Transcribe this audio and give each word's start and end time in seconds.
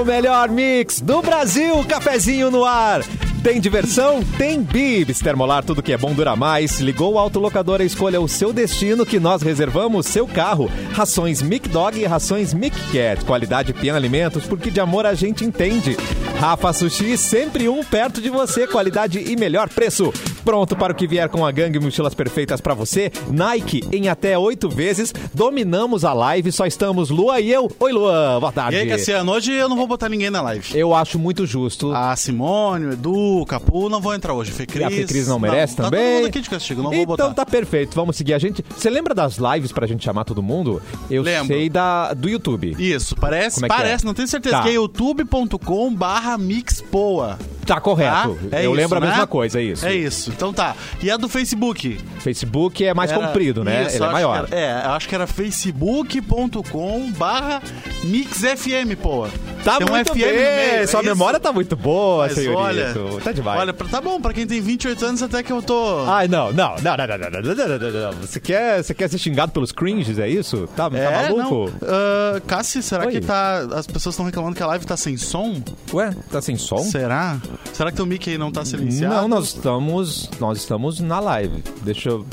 O 0.00 0.04
melhor 0.04 0.48
mix 0.48 0.98
do 0.98 1.20
Brasil, 1.20 1.84
cafezinho 1.84 2.50
no 2.50 2.64
ar. 2.64 3.02
Tem 3.42 3.60
diversão? 3.60 4.22
Tem 4.38 4.62
bibs. 4.62 5.18
Termolar, 5.18 5.62
tudo 5.62 5.82
que 5.82 5.92
é 5.92 5.98
bom 5.98 6.14
dura 6.14 6.34
mais. 6.34 6.80
Ligou 6.80 7.12
o 7.12 7.18
autolocador, 7.18 7.82
escolha 7.82 8.18
o 8.18 8.26
seu 8.26 8.50
destino 8.50 9.04
que 9.04 9.20
nós 9.20 9.42
reservamos 9.42 10.06
seu 10.06 10.26
carro. 10.26 10.70
Rações 10.92 11.42
Mic 11.42 11.68
Dog 11.68 12.00
e 12.00 12.06
rações 12.06 12.54
Mic 12.54 12.74
Cat. 12.90 13.26
Qualidade 13.26 13.74
Pian 13.74 13.94
Alimentos, 13.94 14.46
porque 14.46 14.70
de 14.70 14.80
amor 14.80 15.04
a 15.04 15.12
gente 15.12 15.44
entende. 15.44 15.98
Rafa 16.38 16.72
Sushi, 16.72 17.18
sempre 17.18 17.68
um 17.68 17.84
perto 17.84 18.22
de 18.22 18.30
você. 18.30 18.66
Qualidade 18.66 19.18
e 19.18 19.36
melhor 19.36 19.68
preço. 19.68 20.14
Pronto 20.44 20.74
para 20.76 20.92
o 20.92 20.96
que 20.96 21.06
vier 21.06 21.28
com 21.28 21.44
a 21.44 21.50
gangue 21.52 21.78
mochilas 21.78 22.14
perfeitas 22.14 22.60
para 22.60 22.74
você. 22.74 23.10
Nike 23.30 23.84
em 23.92 24.08
até 24.08 24.38
oito 24.38 24.68
vezes. 24.68 25.12
Dominamos 25.34 26.04
a 26.04 26.12
live. 26.12 26.50
Só 26.52 26.66
estamos 26.66 27.10
Lua 27.10 27.40
e 27.40 27.50
eu. 27.50 27.70
Oi, 27.78 27.92
Lua. 27.92 28.38
Boa 28.40 28.52
tarde. 28.52 28.76
E 28.76 28.80
aí, 28.80 28.88
Cassiano, 28.88 29.32
hoje 29.32 29.52
eu 29.52 29.68
não 29.68 29.76
vou 29.76 29.86
botar 29.86 30.08
ninguém 30.08 30.30
na 30.30 30.40
live. 30.42 30.76
Eu 30.76 30.94
acho 30.94 31.18
muito 31.18 31.46
justo. 31.46 31.92
A 31.92 32.14
Simone, 32.16 32.86
o 32.86 32.92
Edu, 32.92 33.40
o 33.40 33.46
Capu 33.46 33.88
não 33.88 34.00
vão 34.00 34.14
entrar 34.14 34.32
hoje. 34.34 34.50
Fê 34.50 34.66
Cris. 34.66 34.82
E 34.82 34.84
a 34.84 34.90
Fê 34.90 35.04
Cris 35.04 35.28
não 35.28 35.38
merece 35.38 35.76
tá 35.76 35.84
também? 35.84 36.00
todo 36.00 36.14
mundo 36.16 36.26
aqui 36.28 36.40
de 36.40 36.50
castigo, 36.50 36.82
não 36.82 36.90
vou 36.90 37.00
então 37.00 37.16
botar. 37.16 37.34
tá 37.34 37.46
perfeito, 37.46 37.94
vamos 37.94 38.16
seguir 38.16 38.34
a 38.34 38.38
gente. 38.38 38.64
Você 38.76 38.88
lembra 38.90 39.14
das 39.14 39.36
lives 39.36 39.72
pra 39.72 39.86
gente 39.86 40.04
chamar 40.04 40.24
todo 40.24 40.42
mundo? 40.42 40.80
Eu 41.10 41.22
Lembro. 41.22 41.48
sei 41.48 41.68
da, 41.68 42.12
do 42.14 42.28
YouTube. 42.28 42.76
Isso, 42.78 43.14
parece, 43.16 43.58
é 43.60 43.62
que 43.62 43.68
parece, 43.68 44.04
é? 44.04 44.06
não 44.06 44.14
tenho 44.14 44.28
certeza, 44.28 44.56
Tá. 44.56 44.62
que 44.62 44.68
é 44.70 44.72
youtube.com 44.72 45.94
barra 45.94 46.36
mixpoa. 46.38 47.38
Tá 47.66 47.80
correto. 47.80 48.36
Tá? 48.50 48.56
É 48.58 48.66
Eu 48.66 48.70
isso, 48.72 48.80
lembro 48.80 48.98
a 48.98 49.00
né? 49.00 49.08
mesma 49.08 49.26
coisa, 49.26 49.60
é 49.60 49.62
isso. 49.64 49.86
É 49.86 49.94
isso, 49.94 50.29
então 50.34 50.52
tá. 50.52 50.74
E 51.02 51.10
a 51.10 51.16
do 51.16 51.28
Facebook? 51.28 51.98
Facebook 52.20 52.84
é 52.84 52.92
mais 52.94 53.10
Era- 53.10 53.26
comprido, 53.26 53.62
né? 53.64 53.82
Isso, 53.86 53.96
Ele 53.96 54.04
é 54.04 54.06
acho 54.06 54.12
maior. 54.12 54.46
que 54.46 54.54
era- 54.54 54.64
é, 54.82 54.86
eu 54.86 54.90
acho 54.92 55.08
que 55.08 55.14
era 55.14 55.26
facebook.com 55.26 57.10
barra 57.12 57.62
mixfm, 58.04 58.94
pô. 59.00 59.26
Tá 59.64 59.76
Tem 59.76 59.86
um 59.86 59.90
muito 59.90 60.12
FM 60.12 60.18
bem. 60.18 60.26
no 60.32 60.38
meio, 60.38 60.42
é 60.82 60.86
Sua 60.86 61.00
isso? 61.00 61.08
memória 61.10 61.38
tá 61.38 61.52
muito 61.52 61.76
boa, 61.76 62.24
Mas 62.24 62.34
senhorito. 62.34 62.58
olha, 62.58 63.20
tá 63.22 63.32
demais. 63.32 63.60
olha, 63.60 63.72
pra- 63.74 63.88
tá 63.88 64.00
bom, 64.00 64.20
pra 64.20 64.32
quem 64.32 64.46
tem 64.46 64.60
28 64.60 65.04
anos 65.04 65.22
até 65.22 65.42
que 65.42 65.52
eu 65.52 65.60
tô... 65.62 66.04
Ai, 66.06 66.26
não, 66.28 66.50
não, 66.52 66.74
não, 66.76 66.96
não, 66.96 66.96
não, 66.96 67.06
não, 67.06 67.18
não, 67.18 67.42
não, 67.42 67.78
não, 67.78 67.90
não, 67.90 68.12
não. 68.12 68.20
Você 68.22 68.40
quer, 68.40 68.82
você 68.82 68.94
quer 68.94 69.08
ser 69.10 69.18
xingado 69.18 69.52
pelos 69.52 69.70
cringes, 69.70 70.18
é 70.18 70.28
isso? 70.28 70.66
Tá, 70.74 70.88
tá 70.88 70.96
é, 70.96 71.28
maluco? 71.28 71.70
não. 71.80 71.88
Ah, 71.88 72.40
Cassi, 72.46 72.82
será 72.82 73.04
Oi. 73.06 73.12
que 73.12 73.20
tá... 73.20 73.58
As 73.74 73.86
pessoas 73.86 74.14
estão 74.14 74.24
reclamando 74.24 74.56
que 74.56 74.62
a 74.62 74.66
live 74.66 74.86
tá 74.86 74.96
sem 74.96 75.16
som? 75.18 75.60
Ué, 75.92 76.10
tá 76.30 76.40
sem 76.40 76.56
som? 76.56 76.78
Será? 76.78 77.38
Será 77.72 77.90
que 77.90 77.96
teu 77.96 78.06
mic 78.06 78.28
aí 78.30 78.38
não 78.38 78.50
tá 78.50 78.64
silenciado? 78.64 79.14
Não, 79.14 79.28
nós 79.28 79.48
estamos, 79.48 80.19
nós 80.40 80.58
estamos 80.58 81.00
na 81.00 81.20
live. 81.20 81.62
Deixa 81.82 82.10
eu... 82.10 82.26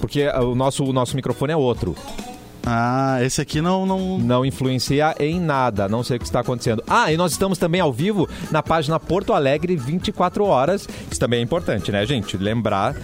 Porque 0.00 0.26
o 0.28 0.54
nosso, 0.54 0.84
o 0.84 0.92
nosso 0.92 1.14
microfone 1.16 1.52
é 1.52 1.56
outro. 1.56 1.94
Ah, 2.64 3.18
esse 3.22 3.40
aqui 3.40 3.60
não... 3.60 3.86
não... 3.86 4.18
Não 4.18 4.44
influencia 4.44 5.14
em 5.18 5.40
nada, 5.40 5.88
não 5.88 6.02
sei 6.02 6.16
o 6.16 6.20
que 6.20 6.26
está 6.26 6.40
acontecendo. 6.40 6.82
Ah, 6.86 7.12
e 7.12 7.16
nós 7.16 7.32
estamos 7.32 7.58
também 7.58 7.80
ao 7.80 7.92
vivo 7.92 8.28
na 8.50 8.62
página 8.62 8.98
Porto 8.98 9.32
Alegre 9.32 9.76
24 9.76 10.44
horas. 10.44 10.88
Isso 11.10 11.20
também 11.20 11.40
é 11.40 11.42
importante, 11.42 11.90
né, 11.90 12.04
gente? 12.06 12.36
Lembrar 12.36 12.96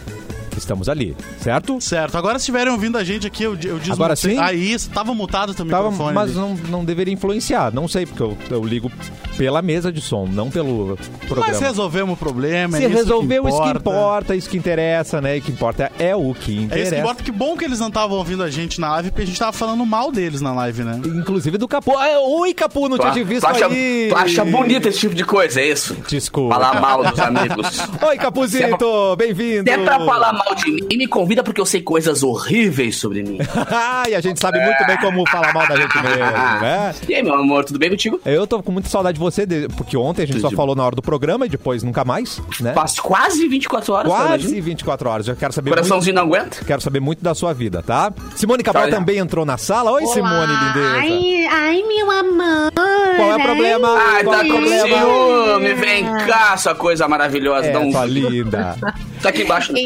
que 0.57 0.61
estamos 0.61 0.89
ali, 0.89 1.15
certo? 1.39 1.79
Certo, 1.83 2.17
agora 2.17 2.39
se 2.39 2.45
estiverem 2.45 2.73
ouvindo 2.73 2.97
a 2.97 3.05
gente 3.05 3.27
aqui, 3.27 3.43
eu, 3.45 3.53
eu 3.53 3.57
desmutei. 3.57 3.93
Agora 3.93 4.17
sim? 4.17 4.39
Ah, 4.39 4.55
isso, 4.55 4.89
tava 4.89 5.15
mutado 5.15 5.55
teu 5.55 5.67
Tava, 5.67 5.91
mas 5.91 6.31
ali. 6.31 6.39
não, 6.39 6.55
não 6.71 6.85
deveria 6.85 7.13
influenciar, 7.13 7.73
não 7.75 7.87
sei, 7.87 8.07
porque 8.07 8.23
eu, 8.23 8.37
eu 8.51 8.65
ligo 8.65 8.91
pela 9.37 9.61
mesa 9.63 9.93
de 9.93 10.01
som, 10.01 10.27
não 10.27 10.51
pelo 10.51 10.97
programa. 11.29 11.53
Mas 11.53 11.61
resolvemos 11.61 12.15
o 12.15 12.17
problema, 12.17 12.77
Se 12.79 12.85
é 12.85 12.89
resolveu 12.89 13.43
que 13.45 13.49
isso 13.51 13.63
que 13.63 13.69
importa. 13.71 14.35
isso 14.37 14.49
que 14.51 14.57
interessa, 14.57 15.21
né? 15.21 15.37
E 15.37 15.41
que 15.41 15.51
importa 15.53 15.91
é 15.99 16.15
o 16.17 16.35
que 16.35 16.59
É 16.59 16.63
interessa. 16.63 16.83
isso 16.87 16.95
que 16.95 17.01
importa. 17.01 17.23
Que 17.23 17.31
bom 17.33 17.57
que 17.57 17.65
eles 17.65 17.79
não 17.81 17.89
estavam 17.89 18.17
ouvindo 18.17 18.43
a 18.43 18.51
gente 18.51 18.81
na 18.81 18.91
live, 18.93 19.11
porque 19.11 19.23
a 19.23 19.27
gente 19.27 19.39
tava 19.39 19.53
falando 19.53 19.85
mal 19.85 20.11
deles 20.11 20.41
na 20.41 20.53
live, 20.55 20.83
né? 20.83 21.01
Inclusive 21.05 21.59
do 21.59 21.69
Capu. 21.69 21.97
Ah, 21.97 22.19
oi, 22.21 22.55
Capu, 22.55 22.89
não 22.89 22.97
Tu, 22.97 23.03
tinha 23.03 23.13
te 23.13 23.25
visto 23.25 23.43
tu 23.43 23.47
acha, 23.47 23.67
aí. 23.67 24.09
tu 24.11 24.17
acha 24.17 24.45
bonito 24.45 24.89
esse 24.89 24.99
tipo 25.01 25.15
de 25.15 25.25
coisa, 25.25 25.61
é 25.61 25.69
isso? 25.69 25.95
Desculpa. 26.09 26.55
Falar 26.55 26.81
mal 26.81 27.05
dos 27.05 27.19
amigos. 27.19 27.79
Oi, 28.09 28.17
Capuzito, 28.17 29.17
bem-vindo. 29.17 29.65
Se 29.65 29.71
é 29.71 29.79
pra 29.85 29.99
falar 30.01 30.33
mal 30.33 30.55
de 30.55 30.71
mim, 30.71 30.87
me 30.97 31.07
convida 31.07 31.43
porque 31.43 31.61
eu 31.61 31.67
sei 31.67 31.81
coisas 31.83 32.23
horríveis 32.23 32.97
sobre 32.97 33.23
mim. 33.23 33.39
e 34.09 34.15
a 34.15 34.21
gente 34.21 34.41
sabe 34.41 34.59
muito 34.61 34.85
bem 34.87 34.97
como 34.99 35.29
falar 35.29 35.53
mal 35.53 35.67
da 35.69 35.77
gente 35.77 35.95
mesmo, 35.97 36.61
né? 36.61 36.95
E 37.09 37.15
aí, 37.15 37.23
meu 37.23 37.35
amor, 37.35 37.65
tudo 37.65 37.79
bem 37.79 37.91
contigo? 37.91 38.21
Eu 38.25 38.47
tô 38.47 38.63
com 38.63 38.73
muita 38.73 38.89
saudade 38.89 39.15
de 39.15 39.21
você, 39.21 39.26
de- 39.31 39.69
porque 39.77 39.97
ontem 39.97 40.23
a 40.23 40.27
gente 40.27 40.41
só 40.41 40.51
falou 40.51 40.75
na 40.77 40.85
hora 40.85 40.95
do 40.97 41.03
programa 41.03 41.47
e 41.47 41.49
depois 41.49 41.83
nunca 41.83 42.05
mais, 42.05 42.41
né? 42.61 42.73
Faz 42.73 42.99
quase 43.01 43.47
24 43.49 43.93
horas, 43.93 44.11
Quase 44.13 44.27
imagina? 44.27 44.63
24 44.63 45.09
horas. 45.09 45.29
Eu 45.29 45.37
quero 45.37 45.53
saber 45.53 45.71
muito, 45.71 45.79
Coraçãozinho 45.81 46.15
não 46.15 46.23
aguenta? 46.23 46.65
quero 46.65 46.81
saber 46.81 47.01
muito 47.01 47.23
da 47.23 47.35
sua 47.35 47.53
vida, 47.53 47.83
tá? 47.83 48.13
Simone 48.35 48.63
Cabral 48.63 48.85
Tá, 48.85 48.91
já. 48.91 48.97
também 48.97 49.19
entrou 49.19 49.45
na 49.45 49.57
sala. 49.59 49.91
Oi, 49.93 50.07
Simone, 50.07 50.53
lindeza. 50.53 50.97
Ai, 50.99 51.47
ai, 51.51 51.83
meu 51.87 52.11
amor. 52.11 52.73
Qual 53.17 53.31
é 53.33 53.37
o 53.37 53.43
problema? 53.43 53.89
Ai, 53.99 54.25
Qual 54.25 54.37
tá 54.37 54.43
é 54.45 54.49
o 54.49 54.53
com 54.53 54.59
problema? 54.59 54.99
ciúme, 54.99 55.75
vem 55.75 56.05
cá, 56.27 56.57
sua 56.57 56.75
coisa 56.75 57.09
maravilhosa. 57.09 57.67
É, 57.69 57.73
Dá 57.73 57.81
um... 57.81 57.91
tua 57.91 58.05
linda. 58.07 58.77
Tá 59.23 59.29
aqui 59.31 59.43
embaixo. 59.43 59.73
né? 59.73 59.81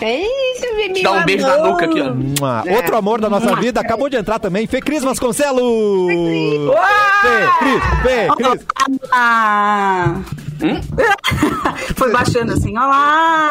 É 0.00 0.20
isso, 0.20 0.66
meu 0.76 1.02
Dá 1.02 1.12
um 1.12 1.24
beijo 1.24 1.46
na 1.46 1.54
amor. 1.54 1.68
nuca 1.72 1.84
aqui, 1.86 2.00
ó. 2.00 2.12
Mua. 2.14 2.64
Outro 2.76 2.96
amor 2.96 3.20
da 3.20 3.28
nossa 3.28 3.54
vida 3.56 3.80
acabou 3.80 4.08
de 4.08 4.16
entrar 4.16 4.38
também. 4.38 4.66
Fê 4.66 4.80
Cris 4.80 5.02
Vasconcelos. 5.02 5.60
Fê, 6.08 6.08
Cris, 6.18 6.62
Fê, 7.22 7.58
Cris. 7.58 7.97
Ah! 9.12 10.14
Hum? 10.62 10.80
Foi 11.94 12.12
baixando 12.12 12.52
assim, 12.52 12.76
olá! 12.76 13.50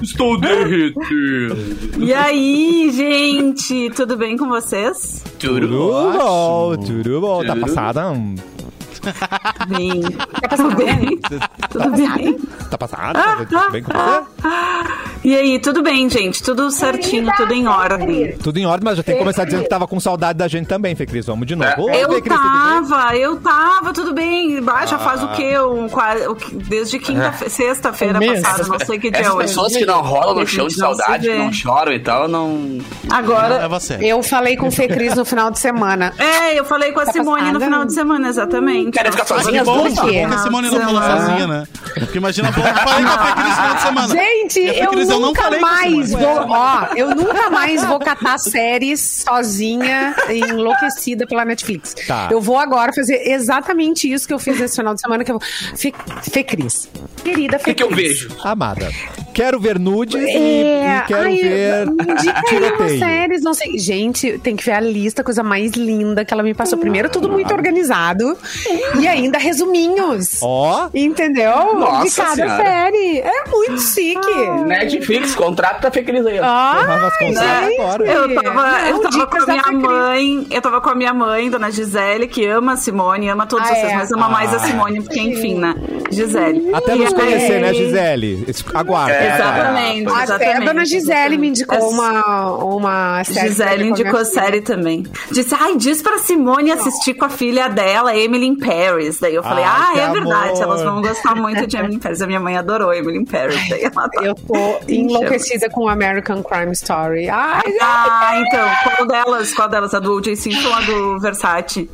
Estou 0.00 0.40
derretido. 0.40 1.56
E 1.98 2.12
aí, 2.12 2.90
gente, 2.92 3.90
tudo 3.90 4.16
bem 4.16 4.36
com 4.36 4.48
vocês? 4.48 5.22
Tudo 5.38 5.68
bom, 5.68 6.76
tudo 6.76 7.20
bom. 7.20 7.44
Tá 7.44 7.56
passada? 7.56 8.12
Bem. 9.68 10.02
Tudo 10.56 10.76
bem? 10.76 11.20
Tudo 11.70 11.90
bem? 11.90 12.38
Tá 12.70 12.78
passada? 12.78 13.46
Tudo 13.46 13.70
bem 13.70 13.82
com 13.82 13.92
você? 13.92 14.22
E 15.24 15.34
aí, 15.34 15.58
tudo 15.58 15.82
bem, 15.82 16.08
gente? 16.10 16.42
Tudo 16.42 16.70
certinho, 16.70 17.32
tudo 17.34 17.54
em 17.54 17.66
ordem. 17.66 18.36
Tudo 18.42 18.58
em 18.58 18.66
ordem, 18.66 18.84
mas 18.84 18.98
já 18.98 19.02
tem 19.02 19.14
que 19.14 19.20
começar 19.20 19.44
dizendo 19.46 19.62
que 19.62 19.68
tava 19.70 19.86
com 19.86 19.98
saudade 19.98 20.38
da 20.38 20.46
gente 20.46 20.66
também, 20.66 20.94
Fê 20.94 21.06
Cris. 21.06 21.24
Vamos 21.24 21.46
de 21.46 21.56
novo. 21.56 21.84
Oi, 21.84 21.96
Eu 21.96 22.12
Fê 22.12 22.20
Cris, 22.20 22.38
tava, 22.38 23.16
eu 23.16 23.36
tava, 23.40 23.92
tudo 23.94 24.12
bem. 24.12 24.60
Bah, 24.60 24.84
Já 24.84 24.98
faz 24.98 25.22
o 25.22 25.28
quê? 25.28 25.58
Um, 25.58 25.88
desde 26.68 26.98
quinta, 26.98 27.32
sexta-feira 27.48 28.20
passada, 28.20 28.64
não 28.68 28.78
sei 28.80 28.98
que 28.98 29.10
dia 29.10 29.18
é 29.18 29.22
Essas 29.22 29.34
hoje. 29.34 29.46
pessoas 29.46 29.76
que 29.76 29.86
não 29.86 30.02
rolam 30.02 30.34
no 30.34 30.46
chão 30.46 30.66
de 30.68 30.76
não 30.78 30.94
saudade, 30.94 31.26
que 31.26 31.34
não 31.38 31.50
choram 31.52 31.92
e 31.94 32.00
tal, 32.00 32.28
não. 32.28 32.78
Agora, 33.10 33.54
É 33.64 33.68
você. 33.68 33.96
Eu 34.02 34.22
falei 34.22 34.58
com 34.58 34.68
o 34.68 34.70
Fê 34.70 34.86
Cris 34.88 35.14
no 35.14 35.24
final 35.24 35.50
de 35.50 35.58
semana. 35.58 36.12
é, 36.20 36.58
eu 36.58 36.66
falei 36.66 36.92
com 36.92 37.00
a 37.00 37.06
Tá 37.06 37.12
Simone 37.12 37.40
no 37.44 37.52
passada? 37.54 37.64
final 37.64 37.84
de 37.86 37.94
semana, 37.94 38.28
exatamente. 38.28 38.90
Querem 38.90 39.10
ficar 39.10 39.22
Ah, 39.22 39.26
que 39.26 39.42
sozinhas 39.42 39.64
bom, 39.66 39.78
duas? 39.78 39.92
que 39.94 40.00
bom 40.00 40.06
que 40.10 40.18
a 40.34 40.38
Simone 40.38 40.70
não 40.70 40.80
falou 40.82 41.02
sozinha, 41.02 41.46
né? 41.46 41.64
Porque 41.94 42.18
imagina, 42.18 42.48
eu 42.48 42.52
falei 42.52 42.72
com 42.74 42.78
a 42.80 43.26
Fê 43.26 43.32
Cris 43.32 43.46
no 43.48 43.54
final 43.54 43.74
de 43.74 43.80
semana. 43.82 44.08
Gente, 44.08 44.60
E 44.60 44.74
Fê 44.74 45.13
eu 45.14 45.20
não 45.20 45.28
nunca 45.28 45.42
falei 45.42 45.60
mais 45.60 46.10
vou, 46.10 46.46
ó, 46.48 46.86
eu 46.96 47.14
nunca 47.14 47.50
mais 47.50 47.84
vou 47.84 47.98
catar 47.98 48.38
séries 48.38 49.24
sozinha, 49.26 50.14
enlouquecida 50.30 51.26
pela 51.26 51.44
Netflix. 51.44 51.94
Tá. 52.06 52.28
Eu 52.30 52.40
vou 52.40 52.58
agora 52.58 52.92
fazer 52.92 53.28
exatamente 53.30 54.10
isso 54.10 54.26
que 54.26 54.34
eu 54.34 54.38
fiz 54.38 54.60
esse 54.60 54.76
final 54.76 54.94
de 54.94 55.00
semana, 55.00 55.24
que 55.24 55.30
eu 55.32 55.38
vou... 55.38 55.48
Fê, 55.76 55.92
Fê 56.30 56.42
Cris. 56.42 56.88
Querida 57.22 57.56
O 57.56 57.60
Fê 57.60 57.66
que, 57.66 57.74
que 57.74 57.82
eu 57.82 57.90
vejo? 57.94 58.28
Amada. 58.44 58.90
Quero 59.32 59.58
ver 59.58 59.78
nudes 59.78 60.14
e- 60.14 60.28
É, 60.30 60.98
e, 61.02 61.06
quero 61.08 61.22
ai, 61.22 61.36
ver 61.36 61.86
tiroteio. 62.48 62.98
séries, 63.00 63.42
não 63.42 63.52
sei. 63.54 63.78
Gente, 63.78 64.38
tem 64.38 64.54
que 64.54 64.64
ver 64.64 64.72
a 64.72 64.80
lista, 64.80 65.24
coisa 65.24 65.42
mais 65.42 65.72
linda 65.72 66.24
que 66.24 66.32
ela 66.32 66.42
me 66.42 66.54
passou. 66.54 66.78
Primeiro, 66.78 67.08
tudo 67.08 67.28
muito 67.28 67.52
organizado. 67.52 68.36
E 69.00 69.08
ainda 69.08 69.38
resuminhos. 69.38 70.38
Ó, 70.42 70.88
Entendeu? 70.94 71.74
Nossa 71.74 72.04
De 72.04 72.14
cada 72.14 72.34
Senhora. 72.34 72.64
série. 72.64 73.18
É 73.20 73.48
muito 73.50 73.80
chique. 73.80 74.30
Netflix, 75.08 75.34
contrata 75.34 75.88
a 75.88 75.90
Fê 75.90 76.02
Cris 76.02 76.24
aí. 76.26 76.38
Ah, 76.38 77.08
agora. 77.78 78.04
Eu 78.06 78.34
tava, 78.34 78.88
eu 78.88 79.00
tava 79.00 79.26
com 79.26 79.36
a 79.38 79.46
minha 79.46 79.72
mãe, 79.72 80.46
eu 80.50 80.62
tava 80.62 80.80
com 80.80 80.90
a 80.90 80.94
minha 80.94 81.14
mãe, 81.14 81.50
dona 81.50 81.70
Gisele, 81.70 82.26
que 82.26 82.46
ama 82.46 82.72
a 82.72 82.76
Simone, 82.76 83.28
ama 83.28 83.46
todos 83.46 83.68
Ah, 83.68 83.74
vocês, 83.74 83.92
é? 83.92 83.96
mas 83.96 84.12
ama 84.12 84.28
mais 84.28 84.52
a 84.54 84.58
Simone, 84.60 85.02
porque 85.02 85.20
enfim, 85.20 85.58
né? 85.58 85.74
Gisele. 86.10 86.74
Até 86.74 86.94
E 86.94 86.98
nos 86.98 87.12
aí- 87.12 87.20
conhecer, 87.20 87.60
né, 87.60 87.74
Gisele? 87.74 88.46
Aguarda. 88.74 89.12
É. 89.14 89.34
Exatamente, 89.34 90.08
Até 90.10 90.22
exatamente. 90.24 90.56
a 90.56 90.64
dona 90.72 90.84
Gisele 90.84 91.38
me 91.38 91.48
indicou 91.48 91.90
uma, 91.90 92.54
uma 92.64 93.24
série. 93.24 93.48
Gisele 93.48 93.82
a 93.84 93.86
indicou 93.86 94.12
filha. 94.12 94.24
série 94.24 94.60
também. 94.60 95.04
Disse, 95.30 95.54
ai, 95.58 95.76
diz 95.76 96.02
pra 96.02 96.18
Simone 96.18 96.70
assistir 96.72 97.14
com 97.14 97.24
a 97.24 97.28
filha 97.28 97.68
dela, 97.68 98.16
Emily 98.16 98.46
in 98.46 98.56
Paris. 98.56 99.18
Daí 99.20 99.34
eu 99.34 99.42
falei, 99.42 99.64
Ai, 99.64 99.98
ah, 99.98 99.98
é 99.98 100.10
verdade, 100.12 100.50
amor. 100.50 100.62
elas 100.62 100.82
vão 100.82 101.02
gostar 101.02 101.34
muito 101.34 101.66
de 101.66 101.76
Emily 101.76 101.96
in 101.96 101.98
Paris. 101.98 102.22
A 102.22 102.26
minha 102.26 102.40
mãe 102.40 102.56
adorou 102.56 102.92
Emily 102.92 103.18
in 103.18 103.24
Paris. 103.24 103.68
Daí 103.68 103.82
ela 103.82 104.08
tá... 104.08 104.22
Eu 104.22 104.34
tô 104.34 104.54
enlouquecida 105.00 105.68
com 105.70 105.88
American 105.88 106.42
Crime 106.42 106.72
Story. 106.72 107.28
Ai, 107.28 107.62
Ah, 107.80 108.34
então, 108.38 108.68
qual 108.82 109.06
delas? 109.08 109.54
Qual 109.54 109.68
delas? 109.68 109.94
A 109.94 109.98
do 110.00 110.12
O.J. 110.14 110.34
Simpson 110.36 110.68
ou 110.68 110.74
a 110.74 110.80
do 110.80 111.20
Versace? 111.20 111.90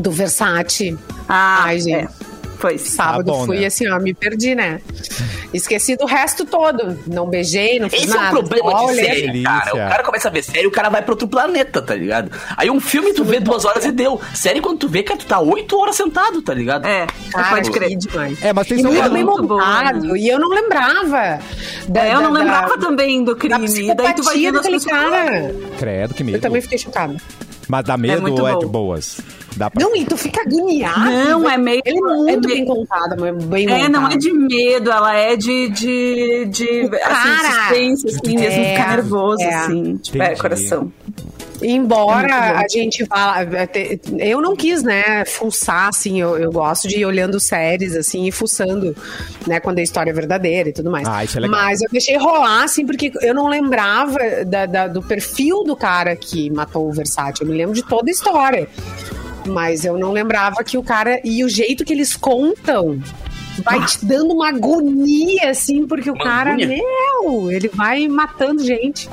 do 0.00 0.10
Versace. 0.10 0.98
Ah, 1.28 1.64
Ai, 1.64 1.80
gente. 1.80 2.04
é. 2.20 2.23
Pois. 2.64 2.80
Sábado 2.80 3.26
Tá 3.26 3.32
bom, 3.32 3.44
fui 3.44 3.60
né? 3.60 3.66
assim, 3.66 3.86
ó, 3.90 3.98
me 4.00 4.14
perdi, 4.14 4.54
né? 4.54 4.80
Esqueci 5.52 5.96
do 5.96 6.06
resto 6.06 6.46
todo. 6.46 6.98
Não 7.06 7.28
beijei, 7.28 7.78
não 7.78 7.90
fiz 7.90 8.04
Esse 8.04 8.12
é 8.12 8.14
nada. 8.20 8.28
o 8.40 8.44
problema 8.48 8.86
de 8.86 8.94
série, 8.94 9.42
cara. 9.42 9.70
O 9.74 9.76
cara 9.90 10.02
começa 10.02 10.28
a 10.28 10.30
ver 10.30 10.42
série, 10.42 10.66
o 10.66 10.70
cara 10.70 10.88
vai 10.88 11.02
pra 11.02 11.12
outro 11.12 11.28
planeta, 11.28 11.82
tá 11.82 11.94
ligado? 11.94 12.30
Aí 12.56 12.70
um 12.70 12.80
filme 12.80 13.12
tu 13.12 13.22
vê 13.22 13.38
duas 13.38 13.64
horas 13.66 13.84
e 13.84 13.92
deu. 13.92 14.18
Série, 14.34 14.62
quando 14.62 14.78
tu 14.78 14.88
vê, 14.88 15.02
cara, 15.02 15.18
tu 15.18 15.26
tá 15.26 15.38
oito 15.40 15.76
horas 15.78 15.94
sentado, 15.96 16.40
tá 16.40 16.54
ligado? 16.54 16.86
É, 16.86 17.06
Cara, 17.30 17.50
pode 17.50 17.70
crer. 17.70 17.96
demais. 17.96 18.42
É, 18.42 18.52
mas 18.52 18.66
tem 18.66 18.78
E 18.78 18.82
muito 18.82 18.98
lado. 18.98 19.12
bem 19.12 19.24
montado. 19.24 20.08
bom. 20.08 20.16
E 20.16 20.26
eu 20.28 20.38
não 20.38 20.48
lembrava. 20.48 21.38
da- 21.88 22.06
É, 22.06 22.14
eu 22.14 22.20
não 22.22 22.32
da- 22.32 22.38
lembrava 22.40 22.76
da- 22.78 22.86
também 22.86 23.22
do 23.22 23.34
Da 23.34 23.38
crime. 23.40 23.90
E 23.90 23.94
daí 23.94 24.14
tu 24.14 24.22
vai 24.22 24.38
vendo 24.38 24.58
as 24.58 24.66
pessoas. 24.66 24.84
cara. 25.10 25.54
Credo, 25.78 26.14
que 26.14 26.24
medo. 26.24 26.38
Eu 26.38 26.40
também 26.40 26.62
fiquei 26.62 26.78
chocada. 26.78 27.14
Mas 27.68 27.84
dá 27.84 27.96
medo 27.96 28.22
muito 28.22 28.40
ou 28.42 28.48
é 28.48 28.56
de 28.56 28.66
boas? 28.66 29.18
Dá 29.56 29.70
pra... 29.70 29.82
Não, 29.82 29.94
e 29.94 30.04
tu 30.04 30.16
fica 30.16 30.40
agoniado. 30.42 31.00
Não, 31.00 31.48
é 31.48 31.56
meio- 31.56 31.82
Ele 31.84 31.98
é 31.98 32.00
muito 32.00 32.28
é 32.30 32.36
meio- 32.36 32.40
bem 32.40 32.64
contado, 32.64 33.16
mas 33.20 33.44
bem 33.44 33.70
É, 33.70 33.88
não 33.88 34.08
é 34.10 34.16
de 34.16 34.32
medo, 34.32 34.90
ela 34.90 35.14
é 35.14 35.36
de, 35.36 35.68
de, 35.68 36.44
de 36.46 36.80
assim, 36.80 36.90
cara. 37.02 37.68
suspense, 37.68 38.06
assim, 38.08 38.34
mesmo 38.36 38.62
É, 38.62 38.70
ficar 38.72 38.88
nervoso, 38.96 39.42
é. 39.42 39.54
assim, 39.54 39.96
tipo, 39.98 40.22
é, 40.22 40.34
coração. 40.36 40.92
Embora 41.62 42.28
É 42.28 42.64
a 42.64 42.68
gente 42.68 43.04
vá. 43.04 43.36
Eu 44.18 44.40
não 44.40 44.56
quis, 44.56 44.82
né, 44.82 45.24
fuçar, 45.24 45.88
assim. 45.88 46.20
Eu, 46.20 46.36
eu 46.36 46.50
gosto 46.52 46.88
de 46.88 46.98
ir 46.98 47.06
olhando 47.06 47.38
séries, 47.38 47.94
assim, 47.96 48.26
e 48.26 48.32
fuçando, 48.32 48.94
né, 49.46 49.60
quando 49.60 49.78
a 49.78 49.82
história 49.82 50.10
é 50.10 50.12
verdadeira 50.12 50.68
e 50.68 50.72
tudo 50.72 50.90
mais. 50.90 51.06
Ah, 51.08 51.24
isso 51.24 51.38
é 51.38 51.40
legal. 51.40 51.58
Mas 51.60 51.80
eu 51.80 51.88
deixei 51.90 52.16
rolar, 52.18 52.64
assim, 52.64 52.84
porque 52.84 53.12
eu 53.22 53.32
não 53.32 53.46
lembrava 53.48 54.18
da- 54.44 54.66
da- 54.66 54.88
do 54.88 55.00
perfil 55.00 55.62
do 55.64 55.76
cara 55.76 56.14
que 56.16 56.50
matou 56.50 56.88
o 56.88 56.92
Versátil. 56.92 57.46
Eu 57.46 57.52
me 57.52 57.56
lembro 57.56 57.74
de 57.74 57.82
toda 57.84 58.10
a 58.10 58.12
história. 58.12 58.68
Mas 59.46 59.84
eu 59.84 59.98
não 59.98 60.12
lembrava 60.12 60.62
que 60.64 60.76
o 60.78 60.82
cara. 60.82 61.20
E 61.24 61.44
o 61.44 61.48
jeito 61.48 61.84
que 61.84 61.92
eles 61.92 62.16
contam. 62.16 63.00
Vai 63.64 63.84
te 63.86 64.04
dando 64.04 64.34
uma 64.34 64.48
agonia, 64.48 65.50
assim, 65.50 65.86
porque 65.86 66.10
o 66.10 66.14
Uma 66.14 66.24
cara, 66.24 66.50
agonia? 66.54 66.66
meu, 66.66 67.52
ele 67.52 67.68
vai 67.68 68.08
matando 68.08 68.64
gente. 68.64 69.08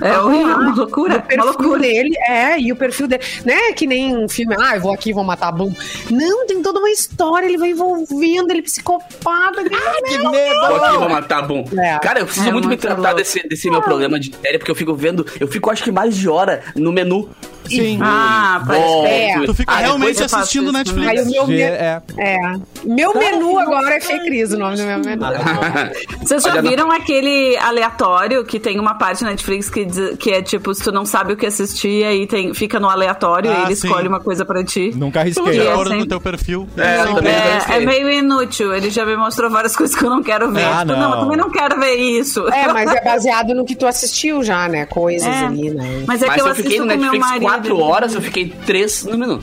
É 0.00 0.18
horrível, 0.18 0.46
uma 0.56 0.72
O 0.72 0.76
loucura, 0.76 1.14
uma 1.14 1.22
perfil 1.22 1.44
loucura. 1.44 1.78
dele, 1.78 2.12
é, 2.28 2.58
e 2.58 2.72
o 2.72 2.76
perfil 2.76 3.06
dele. 3.06 3.22
Não 3.44 3.54
é 3.54 3.72
que 3.72 3.86
nem 3.86 4.16
um 4.16 4.28
filme, 4.28 4.56
ah, 4.58 4.74
eu 4.74 4.80
vou 4.82 4.92
aqui, 4.92 5.12
vou 5.12 5.22
matar 5.22 5.46
a 5.46 5.52
Bloom. 5.52 5.72
Não, 6.10 6.44
tem 6.44 6.60
toda 6.60 6.80
uma 6.80 6.90
história, 6.90 7.46
ele 7.46 7.56
vai 7.56 7.70
envolvendo, 7.70 8.50
ele 8.50 8.58
é 8.58 8.62
psicopata. 8.62 9.60
Ele, 9.60 9.70
ah, 9.72 10.02
Que 10.08 10.18
Vou 10.18 10.30
medo! 10.32 10.84
aqui, 10.84 10.98
vou 10.98 11.08
matar, 11.08 11.42
bum. 11.42 11.64
É. 11.78 11.96
Cara, 12.00 12.18
eu 12.18 12.24
preciso 12.24 12.48
É 12.48 12.52
muito 12.52 12.64
me 12.64 12.70
muito 12.70 12.80
tratar 12.80 13.00
louco. 13.00 13.16
desse, 13.18 13.46
desse 13.48 13.70
meu 13.70 13.80
programa 13.80 14.18
de 14.18 14.34
série, 14.34 14.58
porque 14.58 14.72
eu 14.72 14.74
fico 14.76 14.92
vendo, 14.96 15.24
eu 15.38 15.46
fico 15.46 15.70
acho 15.70 15.84
que 15.84 15.92
mais 15.92 16.16
de 16.16 16.28
hora 16.28 16.64
no 16.74 16.90
menu. 16.92 17.30
Sim. 17.68 17.98
Ah, 18.02 18.62
pode 18.66 19.08
ser. 19.08 19.46
Tu 19.46 19.54
fica 19.54 19.72
Ah, 19.72 19.76
realmente 19.78 20.22
assistindo 20.22 20.72
Netflix. 20.72 21.08
Aí 21.08 21.20
o 21.20 21.26
meu, 21.30 21.46
me- 21.46 21.60
é. 21.60 22.02
é. 22.18 22.38
meu 22.84 23.14
menu 23.14 23.58
agora 23.58 23.96
é 23.96 24.00
Fake 24.00 24.24
Cris, 24.26 24.52
o 24.52 24.58
nome 24.58 24.76
do 24.76 24.82
meu 24.84 24.98
menu. 24.98 25.24
Vocês 26.22 26.42
já 26.42 26.60
viram 26.60 26.90
aquele 26.90 27.56
aleatório 27.58 28.44
que 28.44 28.58
tem 28.60 28.78
uma 28.78 28.94
parte 28.94 29.22
na 29.24 29.30
Netflix 29.30 29.68
que, 29.68 29.84
diz- 29.84 30.16
que 30.18 30.30
é 30.30 30.42
tipo, 30.42 30.74
se 30.74 30.82
tu 30.82 30.92
não 30.92 31.04
sabe 31.04 31.32
o 31.32 31.36
que 31.36 31.46
assistir, 31.46 32.04
aí 32.04 32.26
tem, 32.26 32.52
fica 32.54 32.78
no 32.80 32.88
aleatório 32.88 33.50
e 33.50 33.54
Ah, 33.54 33.62
ele 33.66 33.76
sim. 33.76 33.86
escolhe 33.86 34.08
uma 34.08 34.20
coisa 34.20 34.44
pra 34.44 34.62
ti. 34.64 34.92
Nunca 34.94 35.20
arrisquei. 35.20 35.60
É, 35.60 35.76
sempre- 35.76 36.02
o 36.02 36.06
teu 36.06 36.20
perfil. 36.20 36.68
É. 36.76 37.74
É, 37.74 37.76
é 37.76 37.80
meio 37.80 38.10
inútil. 38.10 38.74
Ele 38.74 38.90
já 38.90 39.04
me 39.04 39.16
mostrou 39.16 39.50
várias 39.50 39.74
coisas 39.76 39.96
que 39.96 40.04
eu 40.04 40.10
não 40.10 40.22
quero 40.22 40.50
ver. 40.52 40.64
Ah, 40.64 40.80
tipo, 40.80 40.92
não. 40.92 41.00
não. 41.00 41.14
eu 41.14 41.20
também 41.20 41.36
não 41.36 41.50
quero 41.50 41.78
ver 41.80 41.94
isso. 41.96 42.46
É, 42.48 42.72
mas 42.72 42.90
é 42.92 43.00
baseado 43.04 43.54
no 43.54 43.64
que 43.64 43.74
tu 43.74 43.86
assistiu 43.86 44.42
já, 44.42 44.68
né? 44.68 44.86
Coisas 44.86 45.26
É. 45.28 45.44
ali, 45.46 45.70
né? 45.70 46.04
Mas 46.06 46.22
é 46.22 46.26
Mas 46.26 46.34
que 46.34 46.40
eu 46.40 46.46
eu 46.46 46.52
assisto 46.52 46.70
no 46.70 46.78
com 46.78 46.84
meu 46.86 46.96
Netflix 46.98 47.26
marido. 47.28 47.46
Quatro 47.54 47.78
horas, 47.78 48.14
eu 48.14 48.20
fiquei 48.22 48.54
três 48.66 49.04
no 49.04 49.16
menu. 49.18 49.40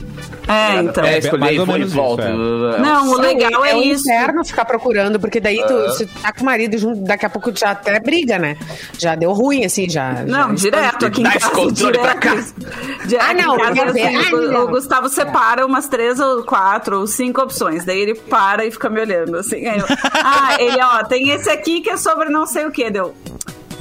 É, 0.48 0.80
então. 0.82 1.04
É, 1.04 1.14
É, 1.14 1.18
escolhi, 1.18 1.64
foi 1.64 1.80
e 1.80 1.84
volta. 1.84 2.28
isso, 2.28 2.38
Não, 2.80 3.10
o 3.12 3.18
legal 3.18 3.64
é, 3.64 3.74
um 3.74 3.82
isso. 3.82 4.02
inferno 4.10 4.44
ficar 4.44 4.64
procurando, 4.64 5.18
porque 5.20 5.38
daí 5.40 5.62
tu, 5.66 5.90
se 5.92 6.06
tu 6.06 6.20
tá 6.20 6.32
com 6.32 6.42
o 6.42 6.44
marido 6.44 6.76
junto, 6.76 7.00
daqui 7.02 7.24
a 7.24 7.30
pouco 7.30 7.52
já 7.56 7.70
até 7.70 7.98
briga, 8.00 8.38
né? 8.38 8.56
Já 8.98 9.14
deu 9.14 9.32
ruim, 9.32 9.64
assim, 9.64 9.88
já. 9.88 10.24
Não, 10.26 10.48
já 10.48 10.54
direto 10.70 11.06
aqui 11.06 11.20
em 11.20 11.24
casa. 11.24 11.50
controle 11.50 11.98
pra 11.98 12.14
cá. 12.16 12.34
Direto 13.06 13.24
Ah, 13.30 13.34
não, 13.34 13.56
casa, 13.56 13.72
quer 13.72 13.92
ver? 13.92 14.02
assim, 14.16 14.16
Ah, 14.16 14.36
o- 14.36 14.50
não. 14.52 14.64
o 14.64 14.68
Gustavo 14.68 15.08
separa 15.08 15.64
umas 15.64 15.86
três 15.88 16.18
ou 16.18 16.42
quatro 16.42 16.98
ou 17.00 17.06
cinco 17.06 17.40
opções. 17.40 17.84
Daí 17.84 18.00
ele 18.00 18.14
para 18.14 18.66
e 18.66 18.70
fica 18.70 18.90
me 18.90 19.00
olhando, 19.00 19.36
assim. 19.36 19.64
Aí 19.66 19.78
eu, 19.78 19.86
ah, 20.12 20.56
ele, 20.58 20.76
ó, 20.82 21.04
tem 21.04 21.30
esse 21.30 21.48
aqui 21.48 21.80
que 21.80 21.90
é 21.90 21.96
sobre 21.96 22.28
não 22.28 22.46
sei 22.46 22.66
o 22.66 22.70
que, 22.72 22.90
deu. 22.90 23.14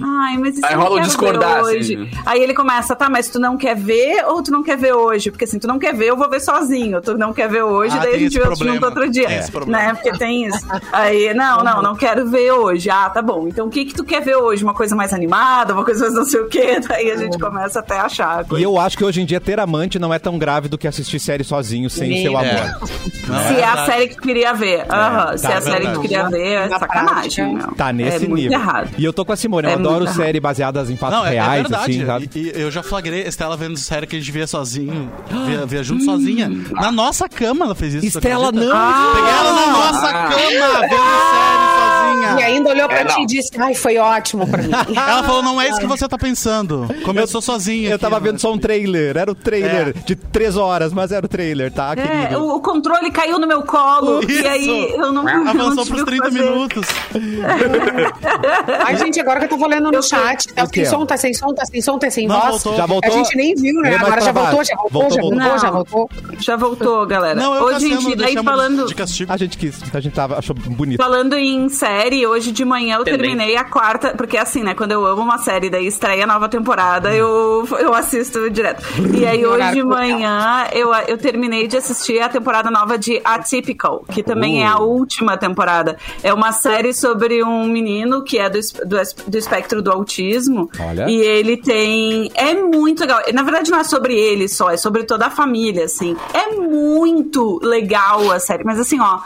Ai, 0.03 0.37
mas 0.37 0.57
isso 0.57 0.65
Aí 0.65 0.75
rola 0.75 0.97
o 0.99 1.01
discordar, 1.01 1.59
assim, 1.59 1.77
hoje. 1.77 1.95
né? 1.97 2.09
Aí 2.25 2.41
ele 2.41 2.53
começa, 2.53 2.95
tá, 2.95 3.09
mas 3.09 3.29
tu 3.29 3.39
não 3.39 3.57
quer 3.57 3.75
ver 3.75 4.25
ou 4.25 4.41
tu 4.41 4.51
não 4.51 4.63
quer 4.63 4.77
ver 4.77 4.93
hoje? 4.93 5.31
Porque 5.31 5.45
assim, 5.45 5.59
tu 5.59 5.67
não 5.67 5.79
quer 5.79 5.93
ver, 5.93 6.07
eu 6.09 6.17
vou 6.17 6.29
ver 6.29 6.39
sozinho. 6.39 7.01
Tu 7.01 7.17
não 7.17 7.33
quer 7.33 7.49
ver 7.49 7.63
hoje, 7.63 7.95
Ah, 7.97 8.01
daí 8.01 8.15
a 8.15 8.17
gente 8.19 8.33
vê 8.37 8.41
problema. 8.45 8.73
junto 8.75 8.85
outro 8.85 9.09
dia. 9.09 9.27
Tem 9.27 9.37
esse 9.37 9.51
problema. 9.51 9.83
Né? 9.83 9.93
Porque 9.93 10.11
tem 10.17 10.45
isso. 10.45 10.65
Aí, 10.91 11.33
não, 11.33 11.63
não, 11.63 11.81
não 11.81 11.95
quero 11.95 12.27
ver 12.29 12.51
hoje. 12.51 12.89
Ah, 12.89 13.09
tá 13.09 13.21
bom. 13.21 13.47
Então 13.47 13.67
o 13.67 13.69
que 13.69 13.85
que 13.85 13.93
tu 13.93 14.03
quer 14.03 14.21
ver 14.21 14.35
hoje? 14.35 14.63
Uma 14.63 14.73
coisa 14.73 14.95
mais 14.95 15.13
animada, 15.13 15.73
uma 15.73 15.83
coisa 15.85 16.01
mais 16.01 16.13
não 16.15 16.25
sei 16.25 16.41
o 16.41 16.47
quê? 16.47 16.79
Daí 16.87 17.11
a 17.11 17.17
gente 17.17 17.37
começa 17.37 17.79
até 17.79 17.97
a 17.97 18.03
achar. 18.05 18.45
E 18.57 18.63
eu 18.63 18.79
acho 18.79 18.97
que 18.97 19.03
hoje 19.03 19.21
em 19.21 19.25
dia 19.25 19.39
ter 19.39 19.59
amante 19.59 19.97
não 19.99 20.13
é 20.13 20.19
tão 20.19 20.37
grave 20.37 20.67
do 20.67 20.77
que 20.77 20.87
assistir 20.87 21.19
série 21.19 21.43
sozinho 21.43 21.89
sem 21.89 22.15
Sim. 22.15 22.21
seu 22.23 22.39
É. 22.39 22.49
amor. 22.51 22.79
Não, 23.27 23.39
Se 23.47 23.53
é 23.55 23.63
a 23.63 23.67
verdade. 23.75 23.85
série 23.91 24.07
que 24.09 24.15
tu 24.15 24.21
queria 24.21 24.53
ver. 24.53 24.79
Se 24.81 24.85
tá, 24.87 25.35
é 25.51 25.53
a 25.57 25.61
série 25.61 25.87
que 25.87 25.99
queria 25.99 26.29
ver, 26.29 26.47
é 26.47 26.67
Na 26.67 26.79
sacanagem. 26.79 27.57
Tá 27.77 27.91
nesse 27.93 28.25
é 28.25 28.27
nível. 28.27 28.51
errado. 28.53 28.89
E 28.97 29.05
eu 29.05 29.13
tô 29.13 29.23
com 29.25 29.31
a 29.31 29.35
Simone, 29.35 29.67
eu 29.67 29.71
É 29.71 29.75
adoro 29.75 29.90
muito 29.97 30.03
errado. 30.09 30.15
série 30.15 30.39
baseadas 30.39 30.89
em 30.89 30.97
fatos 30.97 31.17
Não, 31.17 31.25
é, 31.25 31.29
é 31.29 31.33
reais, 31.33 31.61
verdade. 31.63 31.91
assim, 31.91 32.05
sabe? 32.05 32.29
E, 32.35 32.39
e 32.39 32.61
eu 32.61 32.71
já 32.71 32.81
flagrei 32.83 33.21
Estela 33.27 33.55
vendo 33.57 33.77
série 33.77 34.07
que 34.07 34.15
a 34.15 34.19
gente 34.19 34.31
via 34.31 34.47
sozinho, 34.47 35.11
via, 35.45 35.65
via 35.65 35.83
junto 35.83 36.03
sozinha. 36.03 36.49
Na 36.71 36.91
nossa 36.91 37.27
cama 37.29 37.65
ela 37.65 37.75
fez 37.75 37.93
isso. 37.95 38.17
Estela, 38.17 38.51
não! 38.51 38.61
Peguei 38.61 39.29
ela 39.31 39.53
na 39.53 39.67
nossa 39.67 40.07
Ah. 40.07 40.23
cama, 40.29 40.79
vendo 40.81 41.21
série 41.31 41.65
sozinha. 41.77 42.31
E 42.39 42.43
ainda 42.43 42.69
olhou 42.69 42.87
pra 42.87 42.99
É, 43.01 43.05
ti 43.05 43.21
e 43.21 43.25
disse, 43.25 43.49
ai, 43.59 43.73
foi 43.73 43.97
ótimo 43.97 44.47
pra 44.47 44.61
mim. 44.63 44.71
Ela 44.95 45.23
falou, 45.23 45.41
não 45.43 45.59
é 45.59 45.67
isso 45.69 45.79
que 45.79 45.87
você 45.87 46.07
tá 46.07 46.17
pensando. 46.17 46.87
Começou 47.03 47.41
sozinha. 47.41 47.89
Eu 47.89 47.95
aqui, 47.95 48.01
tava 48.03 48.19
né? 48.19 48.27
vendo 48.27 48.39
só 48.39 48.53
um 48.53 48.57
trailer, 48.57 49.17
era 49.17 49.29
o 49.31 49.35
trailer 49.35 49.89
É. 49.89 49.93
de 50.05 50.15
três 50.15 50.55
horas, 50.55 50.93
mas 50.93 51.11
era 51.11 51.25
o 51.25 51.29
trailer, 51.29 51.71
tá, 51.71 51.93
É, 51.97 52.37
o, 52.37 52.55
o 52.55 52.59
controle 52.61 53.11
caiu 53.11 53.37
no 53.39 53.47
meu 53.47 53.63
colo 53.63 54.21
Isso. 54.23 54.43
e 54.43 54.47
aí 54.47 54.91
eu 54.93 55.11
não, 55.11 55.27
eu 55.27 55.43
não 55.43 55.47
Avançou 55.49 55.85
pros 55.85 56.01
o 56.01 56.05
que 56.05 56.11
30 56.11 56.23
fazer. 56.25 56.41
minutos. 56.43 56.85
Ai, 58.85 58.97
gente, 58.97 59.19
agora 59.19 59.39
que 59.39 59.45
eu 59.45 59.49
tô 59.49 59.57
olhando 59.71 59.91
no 59.91 60.03
chat, 60.03 60.47
tá 60.53 60.65
sem 60.65 60.85
som, 60.85 61.05
tá 61.05 61.17
sem 61.17 61.33
som, 61.33 61.53
tá 61.53 61.65
sem 61.65 61.81
som, 61.81 61.97
tá 61.99 62.09
sem 62.11 62.27
Não, 62.27 62.39
voz. 62.39 62.49
voltou. 62.63 62.75
Já 62.75 62.85
voltou? 62.85 63.11
A 63.11 63.15
gente 63.17 63.35
nem 63.35 63.55
viu, 63.55 63.81
né? 63.81 63.91
Mais 63.91 64.01
Agora 64.01 64.21
já 64.21 64.31
voltou, 64.31 64.63
já 64.63 64.75
voltou, 64.75 65.01
Voltou, 65.01 65.11
já 65.11 65.21
voltou. 65.21 65.39
voltou, 65.39 65.59
já 65.59 65.69
voltou. 65.71 66.09
Já 66.39 66.55
voltou, 66.55 67.05
galera. 67.07 67.35
Não, 67.39 67.55
eu 67.55 67.63
Ô, 67.65 67.79
gente, 67.79 68.15
daí 68.15 68.35
falando, 68.43 68.85
de 68.87 68.95
castigo. 68.95 69.31
A 69.31 69.37
gente 69.37 69.57
quis, 69.57 69.79
a 69.93 69.99
gente 69.99 70.13
tava, 70.13 70.37
achou 70.37 70.55
bonito. 70.55 70.97
falando 71.01 71.35
em 71.37 71.69
série, 71.69 72.25
hoje 72.25 72.51
de 72.51 72.65
manhã 72.65 72.95
eu 72.97 73.03
Também. 73.05 73.19
terminei 73.19 73.55
a 73.55 73.63
quarta, 73.63 74.13
porque 74.15 74.37
assim, 74.37 74.63
né, 74.63 74.73
quando 74.73 74.91
eu 74.91 75.05
amo 75.05 75.21
uma 75.21 75.37
série, 75.37 75.69
daí 75.69 75.87
estreia 75.87 76.23
a 76.23 76.27
nova 76.27 76.49
temporada, 76.49 77.13
eu, 77.13 77.67
eu 77.79 77.93
assisto 77.93 78.49
direto. 78.49 78.83
E 79.17 79.25
aí 79.25 79.45
hoje 79.45 79.71
de 79.73 79.83
manhã 79.83 80.65
eu, 80.73 80.93
eu 81.07 81.17
terminei 81.17 81.67
de 81.67 81.77
assistir 81.77 82.19
a 82.21 82.29
temporada 82.29 82.69
nova 82.71 82.97
de 82.97 83.21
Atypical, 83.23 84.03
que 84.11 84.23
também 84.23 84.63
é 84.63 84.67
a 84.67 84.79
última 84.79 85.37
temporada. 85.37 85.97
É 86.23 86.33
uma 86.33 86.51
série 86.51 86.93
sobre 86.93 87.43
um 87.43 87.65
menino 87.65 88.23
que 88.23 88.37
é 88.39 88.49
do, 88.49 88.59
do, 88.85 88.97
do 89.27 89.37
espectro 89.37 89.60
do 89.81 89.91
autismo. 89.91 90.69
Olha. 90.79 91.09
E 91.09 91.15
ele 91.15 91.57
tem. 91.57 92.31
É 92.35 92.53
muito 92.53 93.01
legal. 93.01 93.21
Na 93.33 93.43
verdade, 93.43 93.71
não 93.71 93.79
é 93.79 93.83
sobre 93.83 94.15
ele 94.15 94.47
só, 94.47 94.69
é 94.69 94.77
sobre 94.77 95.03
toda 95.03 95.27
a 95.27 95.29
família, 95.29 95.85
assim. 95.85 96.15
É 96.33 96.55
muito 96.55 97.59
legal 97.63 98.31
a 98.31 98.39
série. 98.39 98.63
Mas 98.63 98.79
assim, 98.79 98.99
ó, 98.99 99.19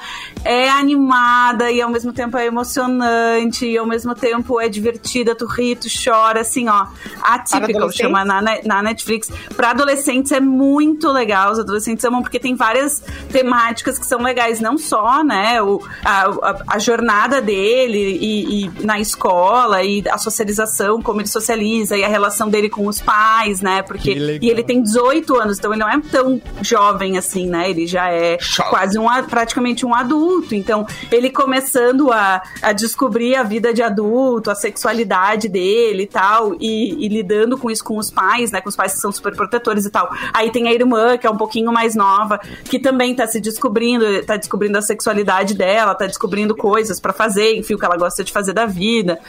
é 0.44 0.70
animada 0.70 1.72
e 1.72 1.82
ao 1.82 1.90
mesmo 1.90 2.14
tempo 2.14 2.38
é 2.38 2.46
emocionante, 2.46 3.66
e 3.66 3.78
ao 3.78 3.86
mesmo 3.86 4.14
tempo 4.14 4.60
é 4.60 4.68
divertida, 4.70 5.34
tu 5.36 5.46
ri, 5.46 5.76
tu 5.76 5.88
chora, 5.88 6.42
assim, 6.42 6.68
ó. 6.70 6.88
Atypical, 7.22 7.64
adolescentes? 7.64 7.96
chama 7.96 8.26
na, 8.26 8.42
na 8.42 8.82
Netflix. 8.84 9.32
Pra 9.56 9.72
adolescentes 9.72 10.32
é 10.32 10.40
muito 10.40 11.12
legal, 11.12 11.52
os 11.52 11.60
adolescentes 11.60 12.04
amam, 12.06 12.22
porque 12.22 12.40
tem 12.40 12.56
várias 12.56 13.02
temáticas 13.32 13.98
que 13.98 14.06
são 14.06 14.22
legais, 14.22 14.60
não 14.60 14.78
só, 14.78 15.24
né, 15.24 15.62
o, 15.62 15.82
a, 16.04 16.22
a, 16.24 16.64
a 16.76 16.80
jornada 16.80 17.42
dele 17.42 18.18
e, 18.22 18.66
e 18.66 18.86
na 18.86 19.00
escola 19.00 19.84
e 19.84 20.04
a 20.10 20.18
socialização, 20.26 21.02
como 21.02 21.22
ele 21.22 21.28
socializa 21.28 21.98
e 21.98 22.04
a 22.04 22.08
relação 22.08 22.50
dele 22.50 22.70
com 22.70 22.88
os 22.88 23.00
pais, 23.00 23.62
né, 23.62 23.82
porque 23.82 24.40
e 24.42 24.50
ele 24.50 24.64
tem 24.64 24.82
18 24.82 25.36
anos, 25.36 25.58
então 25.58 25.72
ele 25.72 25.80
não 25.80 25.90
é 25.90 26.00
tão 26.02 26.42
jovem 26.62 27.18
assim, 27.18 27.48
né, 27.48 27.70
ele 27.70 27.88
já 27.88 28.10
é 28.10 28.38
quase 28.70 28.98
um, 29.00 29.06
praticamente 29.30 29.86
um 29.86 29.94
adulto, 29.94 30.54
então 30.56 30.86
ele 31.12 31.30
começando 31.30 32.12
a, 32.12 32.42
a 32.62 32.74
descobrir 32.74 33.36
a 33.36 33.44
vida 33.44 33.74
de 33.74 33.82
adulto, 33.82 34.50
a 34.50 34.56
sexualidade 34.56 35.48
dele 35.48 36.04
e 36.04 36.08
tal, 36.08 36.56
e, 36.60 37.06
e 37.06 37.08
lidando 37.08 37.58
com 37.58 37.70
isso 37.70 37.84
com 37.84 37.98
os 37.98 38.10
pais, 38.10 38.52
né? 38.52 38.62
Com 38.62 38.70
os 38.70 38.76
pais 38.76 38.94
que 38.94 39.00
são 39.00 39.12
super 39.12 39.36
protetores 39.36 39.86
e 39.86 39.90
tal. 39.90 40.10
Aí 40.34 40.52
tem 40.52 40.68
a 40.68 40.74
irmã, 40.74 41.18
que 41.18 41.28
é 41.28 41.30
um 41.30 41.38
pouquinho 41.38 41.72
mais 41.72 41.96
nova, 41.96 42.40
que 42.64 42.80
também 42.80 43.16
tá 43.16 43.28
se 43.28 43.40
descobrindo, 43.40 44.24
tá 44.26 44.38
descobrindo 44.38 44.78
a 44.78 44.82
sexualidade 44.82 45.54
dela, 45.54 45.94
tá 45.94 46.06
descobrindo 46.06 46.56
coisas 46.56 47.00
pra 47.00 47.14
fazer, 47.14 47.58
enfim, 47.58 47.76
o 47.76 47.78
que 47.78 47.86
ela 47.86 47.98
gosta 47.98 48.24
de 48.24 48.32
fazer 48.32 48.54
da 48.54 48.66
vida. 48.66 49.20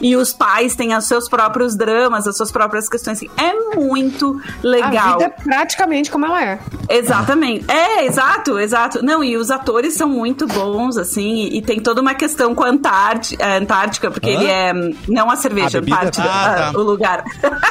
E 0.00 0.16
os 0.16 0.32
pais 0.40 0.74
têm 0.74 0.96
os 0.96 1.04
seus 1.04 1.28
próprios 1.28 1.76
dramas, 1.76 2.26
as 2.26 2.34
suas 2.34 2.50
próprias 2.50 2.88
questões. 2.88 3.18
Assim, 3.18 3.28
é 3.36 3.76
muito 3.78 4.40
legal. 4.62 5.08
A 5.08 5.12
vida 5.18 5.24
é 5.24 5.42
praticamente 5.42 6.10
como 6.10 6.24
ela 6.24 6.42
é. 6.42 6.58
Exatamente. 6.88 7.70
É, 7.70 8.06
exato, 8.06 8.58
exato. 8.58 9.04
Não, 9.04 9.22
e 9.22 9.36
os 9.36 9.50
atores 9.50 9.94
são 9.94 10.08
muito 10.08 10.46
bons, 10.46 10.96
assim, 10.96 11.34
e, 11.44 11.58
e 11.58 11.62
tem 11.62 11.78
toda 11.78 12.00
uma 12.00 12.14
questão 12.14 12.54
com 12.54 12.64
a 12.64 12.68
Antártica, 12.70 13.44
a 13.44 13.56
Antártica 13.58 14.10
porque 14.10 14.30
Hã? 14.30 14.32
ele 14.32 14.46
é. 14.46 14.72
Não 15.08 15.30
a 15.30 15.36
cerveja, 15.36 15.78
A 15.78 15.80
bebida? 15.82 15.96
Antártica, 15.98 16.28
Ah, 16.30 16.70
tá. 16.72 16.78
o 16.78 16.82
lugar. 16.82 17.22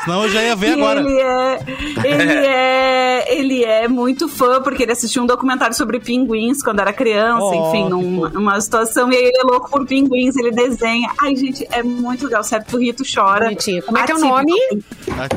Senão 0.04 0.24
eu 0.24 0.30
já 0.30 0.44
ia 0.44 0.56
ver 0.56 0.74
agora. 0.80 1.00
Ele 1.00 1.20
é, 1.20 1.60
ele 2.04 2.34
é, 2.46 3.40
ele 3.40 3.64
é 3.64 3.88
muito 3.88 4.28
fã 4.28 4.62
porque 4.62 4.84
ele 4.84 4.92
assistiu 4.92 5.24
um 5.24 5.26
documentário 5.26 5.76
sobre 5.76 6.00
pinguins 6.00 6.62
quando 6.64 6.80
era 6.80 6.94
criança, 6.94 7.40
Oh, 7.44 7.54
enfim, 7.70 7.90
num- 7.90 8.30
numa 8.30 8.60
situação 8.62 9.12
e 9.12 9.16
aí 9.16 9.24
ele 9.26 9.38
é 9.40 9.44
louco 9.44 9.70
por 9.70 9.86
pinguins, 9.86 10.36
ele 10.36 10.52
desenha. 10.52 11.10
Ai, 11.22 11.36
gente, 11.36 11.68
é 11.72 11.82
muito 11.82 12.26
legal, 12.26 12.44
certo? 12.60 12.78
O 12.78 12.80
Rito 12.80 13.04
chora. 13.04 13.46
Bonitinho. 13.46 13.84
Como 13.84 13.98
é 13.98 14.06
que 14.06 14.12
é 14.12 14.16
o 14.16 14.18
Atípico. 14.18 14.36
nome? 14.36 14.84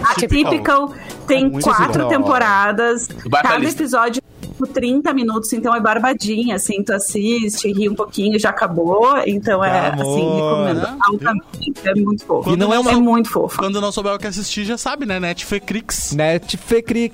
Atypical 0.04 0.94
tem 1.26 1.50
muito 1.50 1.64
quatro 1.64 2.04
legal. 2.04 2.08
temporadas. 2.08 3.08
Cada 3.42 3.64
episódio 3.64 4.22
por 4.52 4.68
30 4.68 5.12
minutos, 5.14 5.52
então 5.52 5.74
é 5.74 5.80
barbadinha, 5.80 6.56
assim, 6.56 6.82
tu 6.82 6.92
assiste, 6.92 7.70
ri 7.72 7.88
um 7.88 7.94
pouquinho, 7.94 8.38
já 8.38 8.50
acabou. 8.50 9.16
Então 9.26 9.64
é, 9.64 9.88
Amor. 9.88 10.02
assim, 10.02 10.24
recomendo 10.34 10.80
Né? 10.80 10.96
altamente. 11.00 11.72
É 11.84 11.94
muito 11.94 12.24
fofo. 12.24 12.50
E 12.52 12.56
não 12.56 12.72
é 12.72 12.78
uma- 12.78 12.92
É 12.92 12.96
muito 12.96 13.28
fofo. 13.30 13.58
Quando 13.58 13.80
não 13.80 13.90
souber 13.92 14.14
o 14.14 14.18
que 14.18 14.26
assistir, 14.26 14.64
já 14.64 14.76
sabe, 14.78 15.06
né? 15.06 15.18
Netflix. 15.20 16.12
Netflix. 16.16 17.12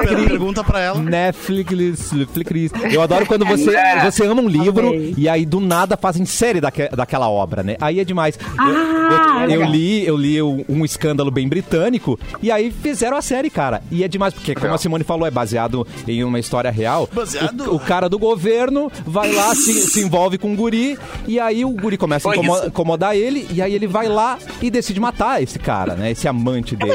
Aí. 0.00 0.26
pergunta 0.26 0.62
pra 0.64 0.80
ela. 0.80 0.98
Netflix, 1.00 2.12
Netflix. 2.12 2.72
Eu 2.92 3.02
adoro 3.02 3.26
quando 3.26 3.44
você, 3.44 3.70
É. 3.76 4.10
você 4.10 4.26
ama 4.26 4.42
um 4.42 4.48
livro 4.48 4.88
Amei. 4.88 5.14
e 5.16 5.28
aí 5.28 5.44
do 5.46 5.60
nada 5.60 5.96
fazem 5.96 6.24
série 6.24 6.60
daque, 6.60 6.88
daquela 6.88 7.28
obra, 7.28 7.62
né? 7.62 7.76
Aí 7.80 8.00
é 8.00 8.04
demais. 8.04 8.38
Eu- 8.38 8.98
Ah, 9.10 9.44
eu, 9.44 9.50
eu 9.52 9.58
legal. 9.60 9.70
li, 9.72 10.06
eu 10.06 10.16
li 10.16 10.42
um, 10.42 10.64
um 10.68 10.84
escândalo 10.84 11.30
bem 11.30 11.48
britânico 11.48 12.18
e 12.42 12.50
aí 12.50 12.70
fizeram 12.70 13.16
a 13.16 13.22
série, 13.22 13.48
cara. 13.50 13.82
E 13.90 14.04
é 14.04 14.08
demais, 14.08 14.34
porque 14.34 14.54
como 14.54 14.74
a 14.74 14.78
Simone 14.78 15.04
falou, 15.04 15.26
é 15.26 15.30
baseado 15.30 15.86
em 16.06 16.22
uma 16.24 16.38
história 16.38 16.70
real. 16.70 17.08
Baseado? 17.12 17.70
O, 17.72 17.76
o 17.76 17.80
cara 17.80 18.08
do 18.08 18.18
governo 18.18 18.90
vai 19.06 19.32
lá, 19.32 19.54
se, 19.54 19.72
se 19.90 20.00
envolve 20.02 20.38
com 20.38 20.50
um 20.52 20.56
guri 20.56 20.98
e 21.26 21.38
aí 21.40 21.64
o 21.64 21.70
guri 21.70 21.96
começa 21.96 22.28
a 22.28 22.32
Foi 22.34 22.42
incomo- 22.42 22.66
incomodar 22.66 23.16
ele 23.16 23.46
e 23.52 23.60
aí 23.62 23.74
ele 23.74 23.86
vai 23.86 24.08
lá 24.08 24.38
e 24.62 24.70
decide 24.70 25.00
matar 25.00 25.42
esse 25.42 25.58
cara, 25.58 25.94
né? 25.94 26.10
Esse 26.10 26.28
amante 26.28 26.76
dele. 26.76 26.92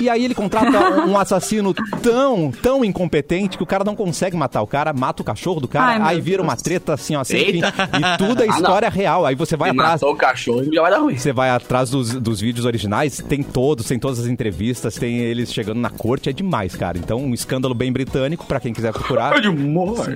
E 0.00 0.08
aí 0.08 0.24
ele 0.24 0.34
contrata 0.34 0.70
um 1.06 1.16
assassino 1.18 1.74
tão, 2.02 2.50
tão 2.50 2.84
incompetente 2.84 3.56
que 3.56 3.62
o 3.62 3.66
cara 3.66 3.84
não 3.84 3.94
consegue 3.96 4.36
matar 4.36 4.62
o 4.62 4.66
cara, 4.66 4.92
mata 4.92 5.22
o 5.22 5.24
cachorro 5.24 5.60
do 5.60 5.68
cara, 5.68 6.04
Ai, 6.04 6.14
aí 6.16 6.20
vira 6.20 6.38
Deus. 6.38 6.48
uma 6.48 6.56
treta 6.56 6.94
assim, 6.94 7.16
ó, 7.16 7.24
sem 7.24 7.38
fim. 7.44 7.52
Eita. 7.56 7.72
E 7.98 8.18
tudo 8.18 8.42
é 8.42 8.46
Ah, 8.52 8.56
história 8.56 8.88
real. 8.90 9.24
Aí 9.24 9.34
você 9.34 9.56
vai 9.56 9.70
atrás. 9.70 9.92
matou 10.00 10.12
o 10.12 10.16
cachorro, 10.16 10.62
vai 10.74 10.90
dar 10.90 10.98
ruim. 10.98 11.16
Você 11.16 11.32
vai 11.32 11.48
atrás 11.50 11.88
dos, 11.90 12.12
dos 12.14 12.40
vídeos 12.40 12.66
originais, 12.66 13.22
tem 13.28 13.42
todos, 13.42 13.86
tem 13.86 13.98
todas 13.98 14.18
as 14.20 14.26
entrevistas, 14.26 14.94
tem 14.96 15.18
eles 15.20 15.52
chegando 15.52 15.78
na 15.80 15.88
corte, 15.90 16.28
é 16.28 16.32
demais, 16.32 16.74
cara. 16.76 16.98
Então, 16.98 17.18
um 17.18 17.32
escândalo 17.32 17.74
bem 17.74 17.90
britânico, 17.92 18.11
pra 18.46 18.60
quem 18.60 18.72
quiser 18.72 18.92
procurar. 18.92 19.34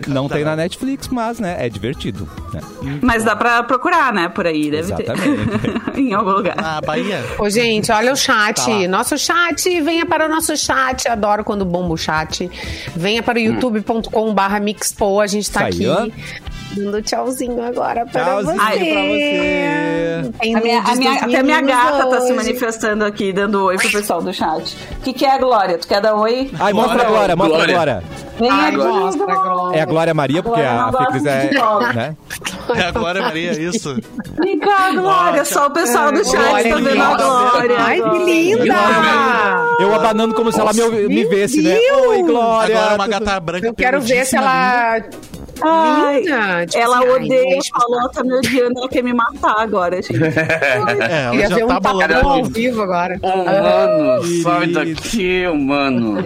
Não 0.07 0.29
tem 0.29 0.45
na 0.45 0.55
Netflix, 0.57 1.09
mas, 1.09 1.39
né, 1.41 1.57
é 1.59 1.69
divertido. 1.69 2.29
né? 2.53 2.61
Mas 3.03 3.25
dá 3.25 3.35
pra 3.35 3.63
procurar, 3.63 4.13
né? 4.13 4.29
Por 4.29 4.47
aí, 4.47 4.71
deve 4.71 4.93
Exatamente. 4.93 5.59
ter. 5.93 5.99
em 6.01 6.13
algum 6.13 6.31
lugar. 6.33 6.57
Na 6.57 6.81
Bahia. 6.81 7.25
Ô, 7.39 7.49
gente, 7.49 7.91
olha 7.91 8.13
o 8.13 8.17
chat. 8.17 8.57
Tá. 8.65 8.89
Nosso 8.89 9.17
chat, 9.19 9.81
venha 9.81 10.05
para 10.07 10.27
o 10.27 10.29
nosso 10.29 10.57
chat. 10.57 11.09
Adoro 11.09 11.45
quando 11.45 11.65
bomba 11.65 11.95
o 11.95 11.97
chat. 11.97 12.51
Venha 12.95 13.23
para 13.23 13.39
o 13.39 13.41
youtube.com/barra 13.41 14.61
Mixpo. 14.61 15.21
A 15.21 15.27
gente 15.27 15.51
tá 15.51 15.65
Hum. 15.65 15.67
Aqui. 15.67 16.15
Dando 16.73 17.01
tchauzinho 17.01 17.63
agora 17.63 18.05
para 18.07 18.23
Tchauzinho 18.25 18.55
você. 18.57 18.61
pra 18.61 19.03
você. 19.03 20.31
A 20.57 20.61
minha- 20.61 20.81
a 20.83 20.95
minha- 20.97 21.13
até 21.15 21.27
minha 21.27 21.43
meninos 21.43 21.71
gata 21.71 22.07
tá 22.07 22.21
se 22.21 22.25
hoje. 22.27 22.33
manifestando 22.35 23.05
aqui, 23.05 23.33
dando 23.33 23.65
oi 23.65 23.77
pro 23.77 23.91
pessoal 23.91 24.21
do 24.21 24.33
chat. 24.33 24.77
O 24.99 25.03
que, 25.03 25.13
que 25.15 25.25
é 25.25 25.35
a 25.35 25.39
Glória? 25.39 25.79
Tu 25.79 25.87
quer 25.89 26.01
dar 26.03 26.15
oi? 26.15 26.51
Ai, 26.61 26.73
mostra 26.75 27.03
a 27.03 27.05
Glória, 27.07 27.37
mostra 27.37 27.55
a 27.57 27.67
Glória. 27.67 27.75
Glória. 27.75 28.03
Vem 28.39 28.51
Ai, 28.51 28.69
aqui, 28.69 28.77
mostra, 28.77 29.27
Glória. 29.27 29.79
É 29.79 29.83
a 29.83 29.85
Glória 29.87 30.13
Maria, 30.15 30.43
porque 30.43 30.61
Glória 30.61 30.83
a 30.83 30.93
Fecris 30.93 31.23
de 31.23 31.29
é. 31.29 31.51
Né? 31.95 32.17
É 32.75 32.83
agora, 32.83 33.23
Maria, 33.23 33.53
isso. 33.53 33.97
Vem 34.39 34.59
cá, 34.59 34.91
Glória. 34.91 35.45
Só 35.47 35.69
o 35.69 35.71
pessoal 35.71 36.13
do 36.13 36.23
chat 36.25 36.37
Glória 36.37 36.71
tá 36.71 36.77
vendo 36.77 37.03
a. 37.03 37.17
Glória. 37.17 37.77
Ai, 37.79 38.03
que 38.03 38.19
linda! 38.25 38.75
Eu 39.81 39.95
abanando 39.95 40.35
como 40.35 40.53
se 40.53 40.61
ela 40.61 40.73
me, 40.75 40.83
me 41.09 41.25
visse, 41.25 41.63
né? 41.63 41.75
Oi, 42.09 42.23
Glória. 42.23 42.77
Agora 42.79 42.95
uma 42.97 43.09
gata 43.09 43.41
branca 43.41 43.67
Eu 43.67 43.75
quero 43.75 44.01
ver 44.01 44.27
se 44.27 44.37
ela... 44.37 45.01
Ai, 45.63 46.21
Linda, 46.21 46.67
tipo 46.67 46.83
ela 46.85 46.99
assim, 46.99 47.09
odeia, 47.09 47.57
eu 47.57 47.81
falou, 47.81 48.09
tá 48.11 48.23
me 48.25 48.35
odiando, 48.35 48.79
ela 48.79 48.89
quer 48.89 49.03
me 49.03 49.13
matar 49.13 49.55
agora, 49.59 49.97
gente. 50.03 50.17
É, 50.27 51.23
ela 51.25 51.31
Queria 51.33 51.49
já 51.49 51.55
ver 51.57 51.61
tá 51.61 51.65
um 51.67 51.69
tapão 51.81 51.93
bolando 51.93 52.29
ao 52.29 52.45
vivo 52.45 52.83
agora. 52.83 53.19
Humano, 53.23 54.43
sai 54.43 54.61
querido. 54.69 54.95
daqui, 54.95 55.47
humano. 55.47 56.25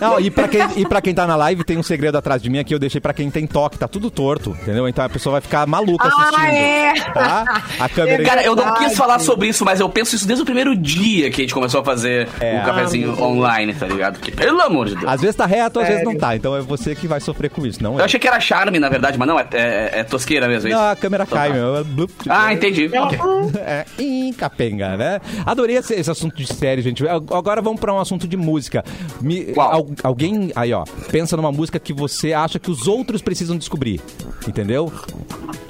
Não, 0.00 0.20
e 0.20 0.30
pra, 0.30 0.48
quem, 0.48 0.60
e 0.76 0.86
pra 0.86 1.00
quem 1.00 1.14
tá 1.14 1.26
na 1.26 1.36
live, 1.36 1.64
tem 1.64 1.76
um 1.78 1.82
segredo 1.82 2.16
atrás 2.18 2.42
de 2.42 2.48
mim 2.50 2.58
aqui, 2.58 2.74
eu 2.74 2.78
deixei 2.78 3.00
pra 3.00 3.12
quem 3.12 3.30
tem 3.30 3.46
toque, 3.46 3.78
tá 3.78 3.88
tudo 3.88 4.10
torto, 4.10 4.50
entendeu? 4.62 4.88
Então 4.88 5.04
a 5.04 5.08
pessoa 5.08 5.32
vai 5.34 5.40
ficar 5.40 5.66
maluca 5.66 6.08
assistindo. 6.08 6.36
Ah, 6.38 6.52
é? 6.54 6.94
Tá? 7.12 7.62
A 7.80 7.88
câmera... 7.90 8.24
Cara, 8.24 8.42
eu 8.42 8.54
não 8.56 8.74
quis 8.74 8.96
falar 8.96 9.18
sobre 9.18 9.48
isso, 9.48 9.64
mas 9.64 9.80
eu 9.80 9.88
penso 9.88 10.14
isso 10.14 10.26
desde 10.26 10.42
o 10.42 10.46
primeiro 10.46 10.76
dia 10.76 11.30
que 11.30 11.40
a 11.40 11.44
gente 11.44 11.54
começou 11.54 11.80
a 11.80 11.84
fazer 11.84 12.28
É. 12.40 12.60
o 12.60 12.64
cafezinho 12.64 13.20
online, 13.22 13.74
tá 13.74 13.86
ligado? 13.86 14.14
Porque, 14.18 14.30
pelo 14.32 14.60
amor 14.60 14.86
de 14.86 14.94
Deus. 14.96 15.10
Às 15.10 15.20
vezes 15.20 15.36
tá 15.36 15.46
reto, 15.46 15.80
às 15.80 15.86
vezes 15.88 16.02
não 16.04 16.12
Sério. 16.12 16.20
tá. 16.20 16.36
Então 16.36 16.56
é 16.56 16.60
você 16.60 16.94
que 16.94 17.06
vai 17.06 17.20
sofrer 17.20 17.50
com 17.50 17.64
isso, 17.66 17.82
não 17.82 17.94
Eu 17.94 18.00
é? 18.00 18.04
achei 18.04 18.18
que 18.20 18.28
era 18.28 18.40
charme, 18.68 18.78
na 18.78 18.88
verdade, 18.88 19.18
mas 19.18 19.26
não, 19.28 19.38
é, 19.38 19.46
é- 19.52 19.90
é 20.00 20.04
tosqueira 20.04 20.46
mesmo, 20.46 20.68
é 20.68 20.70
isso? 20.72 20.78
Não, 20.80 20.88
a 20.90 20.96
câmera 20.96 21.26
cai, 21.26 21.48
Então 21.50 21.72
meu. 21.74 21.84
Blup. 21.84 22.10
Ah, 22.28 22.52
entendi. 22.52 22.90
Ok. 22.96 23.18
É, 23.60 23.84
ih, 23.98 24.32
capenga, 24.36 24.96
né? 24.96 25.20
Adorei 25.46 25.76
esse, 25.76 25.94
esse 25.94 26.10
assunto 26.10 26.36
de 26.36 26.46
série, 26.46 26.82
gente. 26.82 27.06
Agora 27.08 27.60
vamos 27.62 27.80
pra 27.80 27.92
um 27.92 27.98
assunto 27.98 28.26
de 28.28 28.36
música. 28.36 28.84
Me- 29.20 29.46
Qual? 29.46 29.72
al- 29.72 29.86
alguém, 30.02 30.52
aí 30.54 30.72
ó, 30.72 30.84
pensa 31.10 31.36
numa 31.36 31.50
música 31.52 31.78
que 31.78 31.92
você 31.92 32.32
acha 32.32 32.58
que 32.58 32.70
os 32.70 32.86
outros 32.86 33.22
precisam 33.22 33.56
descobrir. 33.56 34.00
Entendeu? 34.46 34.92